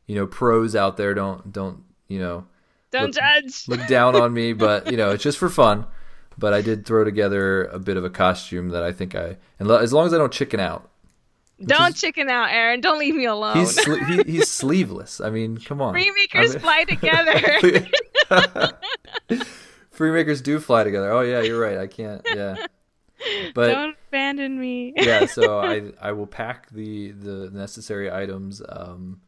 you 0.06 0.14
know, 0.16 0.26
pros 0.26 0.74
out 0.74 0.96
there 0.96 1.14
don't 1.14 1.52
don't, 1.52 1.82
you 2.08 2.18
know, 2.18 2.46
don't 2.90 3.06
look- 3.06 3.14
judge 3.14 3.68
look 3.68 3.86
down 3.86 4.16
on 4.16 4.32
me, 4.32 4.52
but 4.66 4.90
you 4.90 4.96
know, 4.96 5.10
it's 5.10 5.22
just 5.22 5.38
for 5.38 5.48
fun. 5.48 5.86
But 6.36 6.52
I 6.52 6.62
did 6.62 6.84
throw 6.84 7.04
together 7.04 7.64
a 7.66 7.78
bit 7.78 7.96
of 7.96 8.04
a 8.04 8.10
costume 8.10 8.70
that 8.70 8.82
I 8.82 8.90
think 8.92 9.14
I 9.14 9.36
and 9.60 9.68
lo- 9.68 9.78
as 9.78 9.92
long 9.92 10.06
as 10.06 10.12
I 10.14 10.18
don't 10.18 10.32
chicken 10.32 10.58
out. 10.58 10.90
don't 11.64 11.94
chicken 11.94 12.28
out 12.28 12.50
aaron 12.50 12.80
don't 12.80 12.98
leave 12.98 13.14
me 13.14 13.24
alone 13.26 13.56
He's 13.56 13.78
he, 13.84 14.22
he's 14.24 14.50
sleeveless. 14.50 15.20
I 15.20 15.30
mean, 15.30 15.58
come 15.58 15.80
on. 15.80 15.94
freemakers 15.94 16.34
I 16.34 16.46
mean- 16.48 16.58
fly 16.58 16.84
together 16.84 18.68
Freemakers 19.96 20.42
do 20.42 20.58
fly 20.58 20.84
together. 20.84 21.10
Oh 21.12 21.20
yeah, 21.20 21.40
you're 21.40 21.60
right. 21.60 21.78
I 21.78 21.86
can't. 21.86 22.26
Yeah. 22.34 22.66
But 23.54 23.72
don't 23.72 23.96
abandon 24.08 24.58
me 24.60 24.92
yeah, 24.96 25.24
so 25.38 25.58
I 25.58 25.92
I 26.00 26.12
will 26.12 26.26
pack 26.26 26.68
the 26.70 27.12
the 27.12 27.48
necessary 27.50 28.10
items. 28.10 28.60
Um, 28.68 29.22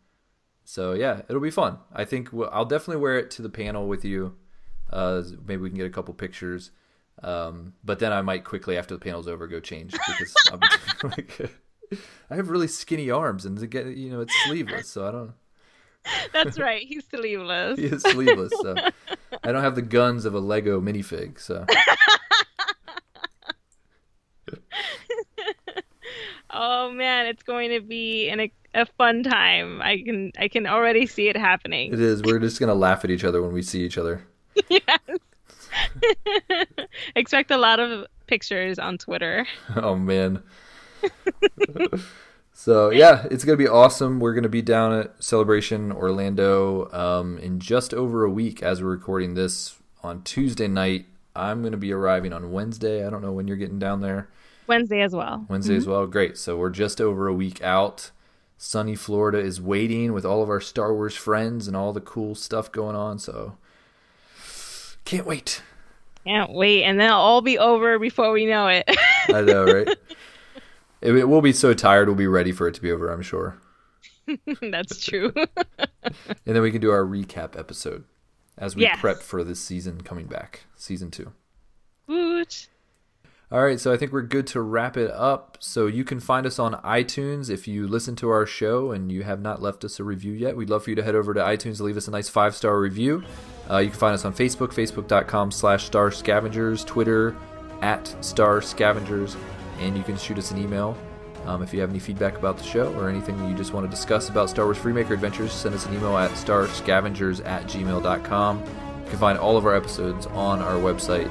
so 0.65 0.93
yeah, 0.93 1.23
it'll 1.29 1.41
be 1.41 1.51
fun. 1.51 1.79
I 1.95 2.05
think 2.05 2.31
we'll, 2.33 2.51
I'll 2.53 2.67
definitely 2.67 3.01
wear 3.01 3.17
it 3.17 3.31
to 3.33 3.43
the 3.43 3.49
panel 3.49 3.87
with 3.87 4.05
you. 4.05 4.37
Uh, 4.91 5.23
maybe 5.47 5.63
we 5.63 5.71
can 5.71 5.79
get 5.79 5.87
a 5.87 5.91
couple 5.91 6.13
pictures. 6.13 6.73
Um, 7.23 7.73
but 7.83 7.99
then 7.99 8.13
I 8.13 8.21
might 8.23 8.45
quickly 8.45 8.77
after 8.77 8.95
the 8.95 9.01
panel's 9.01 9.29
over 9.29 9.47
go 9.47 9.61
change 9.61 9.93
because 9.93 10.35
I'm 10.53 10.61
like, 11.11 11.51
I 12.31 12.37
have 12.37 12.51
really 12.51 12.69
skinny 12.69 13.11
arms 13.11 13.47
and 13.47 13.59
you 13.73 14.11
know 14.11 14.21
it's 14.21 14.35
sleeveless, 14.45 14.91
so 14.91 15.09
I 15.09 15.11
don't. 15.13 15.33
that's 16.33 16.59
right 16.59 16.83
he's 16.87 17.05
sleeveless 17.09 17.79
He 17.79 17.87
is 17.87 18.03
sleeveless, 18.03 18.53
so 18.61 18.75
I 19.45 19.53
don't 19.53 19.63
have 19.63 19.75
the 19.75 19.83
guns 19.83 20.25
of 20.25 20.35
a 20.35 20.41
Lego 20.41 20.81
minifig. 20.81 21.41
So 21.41 21.67
Oh 26.59 26.91
man, 26.91 27.27
it's 27.27 27.43
going 27.43 27.71
to 27.71 27.81
be 27.81 28.29
an, 28.31 28.51
a 28.75 28.87
fun 28.97 29.23
time. 29.23 29.83
I 29.83 30.01
can 30.03 30.33
I 30.39 30.49
can 30.49 30.67
already 30.67 31.05
see 31.07 31.29
it 31.29 31.37
happening. 31.37 31.93
it 31.93 32.01
is. 32.01 32.23
We're 32.23 32.39
just 32.39 32.61
gonna 32.61 32.75
laugh 32.75 33.05
at 33.05 33.11
each 33.11 33.25
other 33.25 33.43
when 33.43 33.53
we 33.53 33.61
see 33.63 33.85
each 33.85 33.99
other. 33.99 34.27
yes. 34.71 35.01
Expect 37.15 37.51
a 37.51 37.59
lot 37.59 37.79
of 37.81 38.07
pictures 38.27 38.79
on 38.79 38.97
Twitter. 38.97 39.47
Oh 39.75 39.97
man. 39.97 40.43
So 42.59 42.89
yeah, 42.89 43.27
it's 43.31 43.45
gonna 43.45 43.59
be 43.59 43.69
awesome. 43.69 44.19
We're 44.19 44.33
gonna 44.33 44.49
be 44.49 44.63
down 44.63 44.99
at 44.99 45.23
Celebration 45.23 45.93
Orlando 45.93 46.91
um, 46.91 47.37
in 47.37 47.61
just 47.61 47.93
over 47.93 48.25
a 48.25 48.31
week 48.31 48.63
as 48.63 48.83
we're 48.83 48.89
recording 48.89 49.35
this 49.35 49.77
on 50.03 50.23
Tuesday 50.23 50.67
night. 50.67 51.05
I'm 51.35 51.63
gonna 51.63 51.77
be 51.77 51.93
arriving 51.93 52.33
on 52.33 52.51
Wednesday. 52.51 53.07
I 53.07 53.11
don't 53.11 53.21
know 53.21 53.33
when 53.33 53.47
you're 53.47 53.59
getting 53.59 53.79
down 53.79 54.01
there. 54.01 54.31
Wednesday 54.67 55.03
as 55.03 55.15
well. 55.15 55.45
Wednesday 55.51 55.77
as 55.77 55.87
well. 55.87 56.07
Great. 56.07 56.39
So 56.39 56.57
we're 56.57 56.71
just 56.71 56.99
over 56.99 57.29
a 57.29 57.35
week 57.35 57.63
out. 57.63 58.11
Sunny 58.57 58.95
Florida 58.97 59.39
is 59.39 59.61
waiting 59.61 60.15
with 60.15 60.25
all 60.25 60.43
of 60.43 60.49
our 60.49 60.63
Star 60.63 60.95
Wars 60.95 61.15
friends 61.15 61.69
and 61.69 61.77
all 61.77 61.93
the 61.93 62.01
cool 62.01 62.35
stuff 62.35 62.73
going 62.73 62.97
on. 62.97 63.19
So 63.19 63.59
can't 65.05 65.27
wait. 65.27 65.61
Can't 66.25 66.55
wait, 66.55 66.85
and 66.85 66.99
then 66.99 67.09
it'll 67.09 67.21
all 67.21 67.43
be 67.43 67.59
over 67.59 67.99
before 67.99 68.33
we 68.33 68.47
know 68.47 68.67
it. 68.69 68.85
I 69.29 69.43
know, 69.43 69.65
right? 69.67 69.89
it, 71.01 71.15
it 71.17 71.29
will 71.29 71.43
be 71.43 71.53
so 71.53 71.75
tired. 71.75 72.09
We'll 72.09 72.17
be 72.17 72.27
ready 72.27 72.53
for 72.53 72.69
it 72.69 72.75
to 72.75 72.83
be 72.83 72.91
over. 72.93 73.11
I'm 73.13 73.23
sure. 73.23 73.59
That's 74.61 75.05
true. 75.05 75.33
And 76.47 76.55
then 76.55 76.63
we 76.63 76.71
can 76.71 76.81
do 76.81 76.93
our 76.93 77.05
recap 77.05 77.59
episode 77.59 78.05
as 78.57 78.77
we 78.77 78.83
Yes. 78.83 79.01
prep 79.01 79.23
for 79.23 79.43
this 79.43 79.59
season 79.59 80.03
coming 80.03 80.27
back, 80.27 80.61
season 80.77 81.11
two. 81.11 81.33
Woot. 82.07 82.69
All 83.51 83.63
right, 83.65 83.79
so 83.81 83.93
I 83.93 83.97
think 83.97 84.13
we're 84.13 84.23
good 84.23 84.47
to 84.49 84.61
wrap 84.61 84.97
it 84.97 85.11
up. 85.11 85.57
So 85.61 85.87
you 85.89 86.05
can 86.05 86.21
find 86.21 86.47
us 86.47 86.61
on 86.61 86.75
iTunes 86.83 87.51
if 87.51 87.67
you 87.67 87.89
listen 87.89 88.15
to 88.17 88.29
our 88.29 88.47
show 88.47 88.93
and 88.93 89.11
you 89.11 89.25
have 89.25 89.41
not 89.41 89.61
left 89.63 89.85
us 89.85 89.99
a 89.99 90.05
review 90.05 90.33
yet. 90.33 90.57
We'd 90.57 90.71
love 90.71 90.85
for 90.85 90.91
you 90.91 90.97
to 90.97 91.03
head 91.03 91.17
over 91.17 91.35
to 91.35 91.41
iTunes 91.41 91.79
and 91.79 91.81
leave 91.81 91.97
us 91.97 92.07
a 92.07 92.13
nice 92.13 92.29
five 92.29 92.55
star 92.55 92.79
review. 92.79 93.25
Uh, 93.69 93.79
you 93.79 93.91
can 93.91 93.99
find 93.99 94.15
us 94.15 94.25
on 94.25 94.33
Facebook, 94.33 94.69
facebook.com 94.73 95.51
slash 95.51 95.85
star 95.87 96.13
scavengers, 96.13 96.85
Twitter 96.85 97.37
at 97.83 98.15
star 98.25 98.61
scavengers, 98.63 99.37
and 99.79 99.97
you 99.97 100.03
can 100.03 100.17
shoot 100.17 100.39
us 100.39 100.51
an 100.51 100.59
email. 100.59 100.97
Um, 101.47 101.63
if 101.63 101.73
you 101.73 101.81
have 101.81 101.91
any 101.91 102.01
feedback 102.01 102.37
about 102.37 102.59
the 102.59 102.65
show 102.65 102.93
or 102.95 103.09
anything 103.09 103.39
you 103.49 103.57
just 103.57 103.73
want 103.73 103.87
to 103.87 103.91
discuss 103.91 104.29
about 104.29 104.51
Star 104.51 104.65
Wars 104.65 104.79
Freemaker 104.79 105.11
Adventures, 105.11 105.53
send 105.53 105.75
us 105.75 105.87
an 105.87 105.95
email 105.95 106.17
at 106.17 106.31
starscavengers 106.33 107.45
at 107.47 107.63
gmail.com. 107.65 108.59
You 108.59 109.11
can 109.11 109.19
find 109.19 109.39
all 109.39 109.57
of 109.57 109.65
our 109.65 109.77
episodes 109.77 110.27
on 110.27 110.61
our 110.61 110.75
website, 110.75 111.31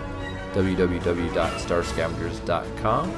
www.starscavengers.com. 0.53 3.11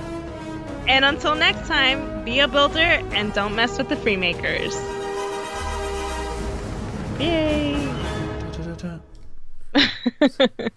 And 0.88 1.06
until 1.06 1.36
next 1.36 1.68
time, 1.68 2.26
be 2.26 2.40
a 2.40 2.48
builder 2.48 2.80
and 2.80 3.32
don't 3.34 3.56
mess 3.56 3.78
with 3.78 3.90
the 3.90 3.96
Freemakers. 3.96 4.74
Yay! 7.20 7.94